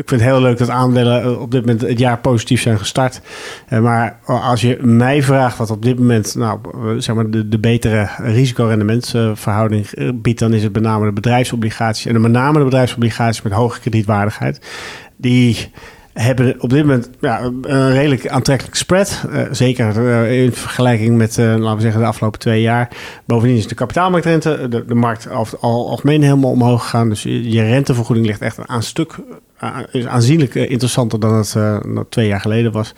ik 0.00 0.08
vind 0.08 0.20
het 0.20 0.30
heel 0.30 0.40
leuk 0.40 0.58
dat 0.58 0.68
aandelen 0.68 1.22
eh, 1.22 1.40
op 1.40 1.50
dit 1.50 1.60
moment 1.60 1.80
het 1.80 1.98
jaar 1.98 2.18
positief 2.18 2.60
zijn 2.60 2.78
gestart. 2.78 3.20
Eh, 3.68 3.80
maar 3.80 4.18
als 4.24 4.60
je 4.60 4.78
mij 4.80 5.22
vraagt 5.22 5.58
wat 5.58 5.70
op 5.70 5.82
dit 5.82 5.98
moment 5.98 6.34
nou, 6.34 6.58
eh, 6.74 6.80
zeg 6.98 7.14
maar 7.14 7.30
de, 7.30 7.48
de 7.48 7.58
betere 7.58 8.08
risicorendementsverhouding 8.18 9.86
biedt, 10.14 10.38
dan 10.38 10.52
is 10.52 10.62
het 10.62 10.72
met 10.72 10.82
name 10.82 11.06
de 11.06 11.12
bedrijfsobligaties. 11.12 12.06
En 12.06 12.20
met 12.20 12.32
name 12.32 12.58
de 12.58 12.64
bedrijfsobligaties 12.64 13.42
met 13.42 13.52
hoge 13.52 13.80
kredietwaardigheid. 13.80 14.60
Die 15.16 15.70
hebben 16.12 16.60
op 16.60 16.70
dit 16.70 16.80
moment 16.80 17.10
ja, 17.20 17.40
een 17.62 17.92
redelijk 17.92 18.28
aantrekkelijk 18.28 18.76
spread. 18.76 19.24
Zeker 19.50 19.96
in 20.26 20.52
vergelijking 20.52 21.16
met, 21.16 21.36
laten 21.36 21.76
we 21.76 21.80
zeggen, 21.80 22.00
de 22.00 22.06
afgelopen 22.06 22.38
twee 22.38 22.60
jaar. 22.60 22.88
Bovendien 23.24 23.56
is 23.56 23.68
de 23.68 23.74
kapitaalmarktrente, 23.74 24.66
de, 24.68 24.84
de 24.84 24.94
markt 24.94 25.30
al, 25.30 25.46
al 25.60 25.88
algemeen 25.88 26.22
helemaal 26.22 26.50
omhoog 26.50 26.82
gegaan. 26.82 27.08
Dus 27.08 27.22
je 27.22 27.62
rentevergoeding 27.62 28.26
ligt 28.26 28.40
echt 28.40 28.58
aan 28.66 28.82
stuk, 28.82 29.16
is 29.90 30.06
aanzienlijk 30.06 30.54
interessanter 30.54 31.20
dan 31.20 31.34
het 31.34 31.56
twee 32.08 32.26
jaar 32.26 32.40
geleden 32.40 32.72
was. 32.72 32.94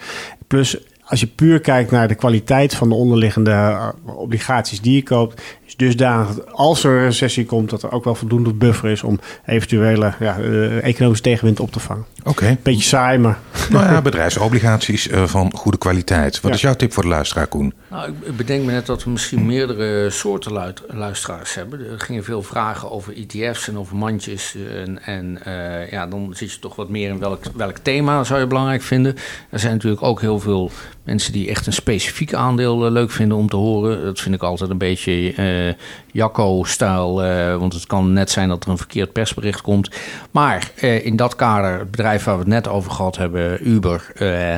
Plus 0.46 0.78
als 1.04 1.20
je 1.20 1.26
puur 1.26 1.60
kijkt 1.60 1.90
naar 1.90 2.08
de 2.08 2.14
kwaliteit 2.14 2.74
van 2.74 2.88
de 2.88 2.94
onderliggende 2.94 3.78
obligaties 4.04 4.80
die 4.80 4.94
je 4.94 5.02
koopt, 5.02 5.42
is 5.66 5.76
dusdanig 5.76 6.46
als 6.46 6.84
er 6.84 6.90
een 6.90 7.04
recessie 7.04 7.46
komt, 7.46 7.70
dat 7.70 7.82
er 7.82 7.92
ook 7.92 8.04
wel 8.04 8.14
voldoende 8.14 8.52
buffer 8.52 8.90
is 8.90 9.02
om 9.02 9.20
eventuele 9.46 10.12
ja, 10.20 10.38
economische 10.80 11.24
tegenwind 11.24 11.60
op 11.60 11.72
te 11.72 11.80
vangen. 11.80 12.04
Oké. 12.24 12.56
Beetje 12.62 12.82
saai, 12.82 13.18
maar... 13.18 13.38
Nou 13.70 13.84
ja, 13.84 14.02
bedrijfsobligaties 14.02 15.08
uh, 15.08 15.24
van 15.24 15.52
goede 15.54 15.78
kwaliteit. 15.78 16.40
Wat 16.40 16.54
is 16.54 16.60
jouw 16.60 16.74
tip 16.74 16.92
voor 16.92 17.02
de 17.02 17.08
luisteraar, 17.08 17.46
Koen? 17.46 17.74
Nou, 17.90 18.12
ik 18.22 18.36
bedenk 18.36 18.64
me 18.64 18.72
net 18.72 18.86
dat 18.86 19.04
we 19.04 19.10
misschien 19.10 19.46
meerdere 19.46 20.10
soorten 20.10 20.74
luisteraars 20.88 21.54
hebben. 21.54 21.90
Er 21.90 22.00
gingen 22.00 22.24
veel 22.24 22.42
vragen 22.42 22.90
over 22.90 23.16
ETF's 23.16 23.68
en 23.68 23.78
over 23.78 23.96
mandjes. 23.96 24.56
En, 24.74 25.02
en 25.02 25.38
uh, 25.46 25.90
ja, 25.90 26.06
dan 26.06 26.32
zit 26.34 26.52
je 26.52 26.58
toch 26.58 26.76
wat 26.76 26.88
meer 26.88 27.08
in 27.08 27.18
welk, 27.18 27.44
welk 27.54 27.78
thema 27.78 28.24
zou 28.24 28.40
je 28.40 28.46
belangrijk 28.46 28.82
vinden. 28.82 29.14
Er 29.50 29.58
zijn 29.58 29.72
natuurlijk 29.72 30.02
ook 30.02 30.20
heel 30.20 30.38
veel 30.38 30.70
mensen 31.04 31.32
die 31.32 31.48
echt 31.48 31.66
een 31.66 31.72
specifiek 31.72 32.34
aandeel 32.34 32.86
uh, 32.86 32.92
leuk 32.92 33.10
vinden 33.10 33.36
om 33.36 33.48
te 33.48 33.56
horen. 33.56 34.04
Dat 34.04 34.20
vind 34.20 34.34
ik 34.34 34.42
altijd 34.42 34.70
een 34.70 34.78
beetje 34.78 35.76
Jacco-stijl. 36.12 37.14
want 37.58 37.72
het 37.72 37.86
kan 37.86 38.12
net 38.12 38.30
zijn 38.30 38.48
dat 38.48 38.64
er 38.64 38.70
een 38.70 38.76
verkeerd 38.76 39.12
persbericht 39.12 39.60
komt. 39.60 39.90
Maar 40.30 40.72
in 40.80 41.16
dat 41.16 41.36
kader, 41.36 41.78
het 41.78 41.90
bedrijf 41.90 42.24
waar 42.24 42.34
we 42.34 42.40
het 42.40 42.48
net 42.48 42.68
over 42.68 42.90
gehad 42.90 43.16
hebben, 43.16 43.68
Uber, 43.68 44.12
uh, 44.18 44.56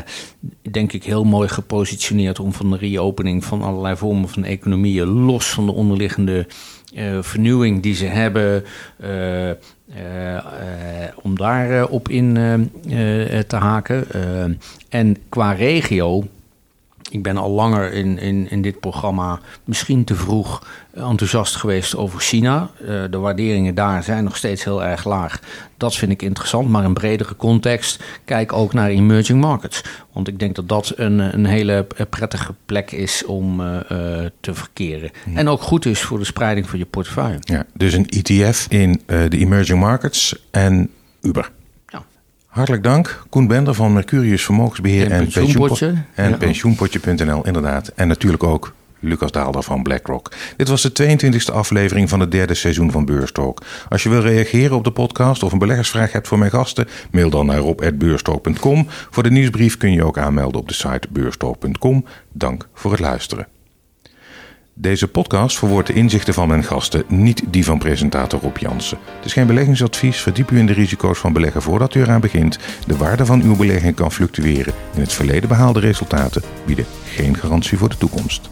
denk 0.71 0.93
ik 0.93 1.05
heel 1.05 1.25
mooi 1.25 1.49
gepositioneerd 1.49 2.41
om 2.41 2.53
van 2.53 2.71
de 2.71 2.77
reopening 2.77 3.45
van 3.45 3.63
allerlei 3.63 3.97
vormen 3.97 4.29
van 4.29 4.45
economieën, 4.45 5.07
los 5.07 5.47
van 5.47 5.67
de 5.67 5.73
onderliggende 5.73 6.47
uh, 6.95 7.19
vernieuwing 7.21 7.83
die 7.83 7.95
ze 7.95 8.05
hebben, 8.05 8.65
uh, 9.05 9.51
om 11.23 11.37
daar 11.37 11.87
op 11.87 12.09
in 12.09 12.35
te 13.47 13.57
haken. 13.57 14.07
en 14.89 15.17
qua 15.29 15.53
regio 15.53 16.27
ik 17.11 17.23
ben 17.23 17.37
al 17.37 17.51
langer 17.51 17.93
in, 17.93 18.19
in, 18.19 18.51
in 18.51 18.63
dit 18.63 18.81
programma 18.81 19.41
misschien 19.65 20.05
te 20.05 20.15
vroeg 20.15 20.67
enthousiast 20.95 21.57
geweest 21.57 21.97
over 21.97 22.21
China. 22.21 22.71
Uh, 22.83 22.89
de 23.11 23.19
waarderingen 23.19 23.75
daar 23.75 24.03
zijn 24.03 24.25
nog 24.25 24.37
steeds 24.37 24.65
heel 24.65 24.85
erg 24.85 25.05
laag. 25.05 25.41
Dat 25.77 25.95
vind 25.95 26.13
ik 26.13 26.23
interessant, 26.23 26.69
maar 26.69 26.85
in 26.85 26.95
bredere 26.95 27.37
context 27.37 28.03
kijk 28.25 28.53
ook 28.53 28.73
naar 28.73 28.89
emerging 28.89 29.41
markets. 29.41 29.83
Want 30.13 30.29
ik 30.29 30.39
denk 30.39 30.55
dat 30.55 30.69
dat 30.69 30.93
een, 30.97 31.19
een 31.19 31.47
hele 31.47 31.87
prettige 32.11 32.55
plek 32.67 32.91
is 32.91 33.25
om 33.25 33.61
uh, 33.61 33.79
te 34.41 34.55
verkeren. 34.55 35.11
En 35.35 35.49
ook 35.49 35.63
goed 35.63 35.87
is 35.87 36.01
voor 36.01 36.19
de 36.19 36.25
spreiding 36.25 36.69
van 36.69 36.79
je 36.79 36.87
portefeuille. 36.87 37.39
Ja, 37.41 37.67
dus 37.75 37.93
een 37.93 38.09
ETF 38.09 38.67
in 38.69 39.03
de 39.07 39.39
emerging 39.39 39.81
markets 39.81 40.37
en 40.51 40.91
Uber. 41.21 41.51
Hartelijk 42.55 42.83
dank, 42.83 43.25
Koen 43.29 43.47
Bender 43.47 43.75
van 43.75 43.93
Mercurius 43.93 44.45
Vermogensbeheer 44.45 45.11
en, 45.11 45.29
Pensioenpotje. 45.29 45.95
En 46.15 46.39
pensioenpotje.nl, 46.39 47.47
inderdaad. 47.47 47.89
En 47.89 48.09
natuurlijk 48.09 48.43
ook 48.43 48.75
Lucas 48.99 49.33
Daalder 49.33 49.63
van 49.63 49.83
BlackRock. 49.83 50.33
Dit 50.57 50.69
was 50.69 50.83
de 50.83 51.19
22e 51.19 51.55
aflevering 51.55 52.09
van 52.09 52.21
het 52.21 52.31
derde 52.31 52.55
seizoen 52.55 52.91
van 52.91 53.05
Beurstalk. 53.05 53.63
Als 53.89 54.03
je 54.03 54.09
wil 54.09 54.21
reageren 54.21 54.77
op 54.77 54.85
de 54.85 54.91
podcast 54.91 55.43
of 55.43 55.53
een 55.53 55.59
beleggersvraag 55.59 56.13
hebt 56.13 56.29
voor 56.29 56.39
mijn 56.39 56.51
gasten, 56.51 56.89
mail 57.11 57.31
dan 57.31 57.47
naar 57.47 57.59
rob.beurstalk.com. 57.59 58.87
Voor 58.89 59.23
de 59.23 59.31
nieuwsbrief 59.31 59.77
kun 59.77 59.93
je 59.93 60.05
ook 60.05 60.19
aanmelden 60.19 60.61
op 60.61 60.69
de 60.69 60.75
site 60.75 61.09
beurstalk.com. 61.11 62.05
Dank 62.33 62.69
voor 62.75 62.91
het 62.91 63.01
luisteren. 63.01 63.47
Deze 64.77 65.09
podcast 65.09 65.59
verwoordt 65.59 65.87
de 65.87 65.93
inzichten 65.93 66.35
van 66.35 66.49
mijn 66.49 66.65
gasten, 66.65 67.05
niet 67.09 67.43
die 67.49 67.65
van 67.65 67.79
presentator 67.79 68.41
Rob 68.41 68.57
Jansen. 68.57 68.99
Het 69.17 69.25
is 69.25 69.33
geen 69.33 69.47
beleggingsadvies, 69.47 70.21
verdiep 70.21 70.51
u 70.51 70.59
in 70.59 70.67
de 70.67 70.73
risico's 70.73 71.19
van 71.19 71.33
beleggen 71.33 71.63
voordat 71.63 71.95
u 71.95 72.01
eraan 72.01 72.21
begint. 72.21 72.59
De 72.87 72.97
waarde 72.97 73.27
van 73.27 73.43
uw 73.43 73.57
belegging 73.57 73.95
kan 73.95 74.13
fluctueren. 74.13 74.75
In 74.95 75.01
het 75.01 75.13
verleden 75.13 75.49
behaalde 75.49 75.81
resultaten 75.81 76.43
bieden 76.67 76.87
geen 77.05 77.37
garantie 77.37 77.79
voor 77.79 77.89
de 77.89 77.97
toekomst. 77.97 78.51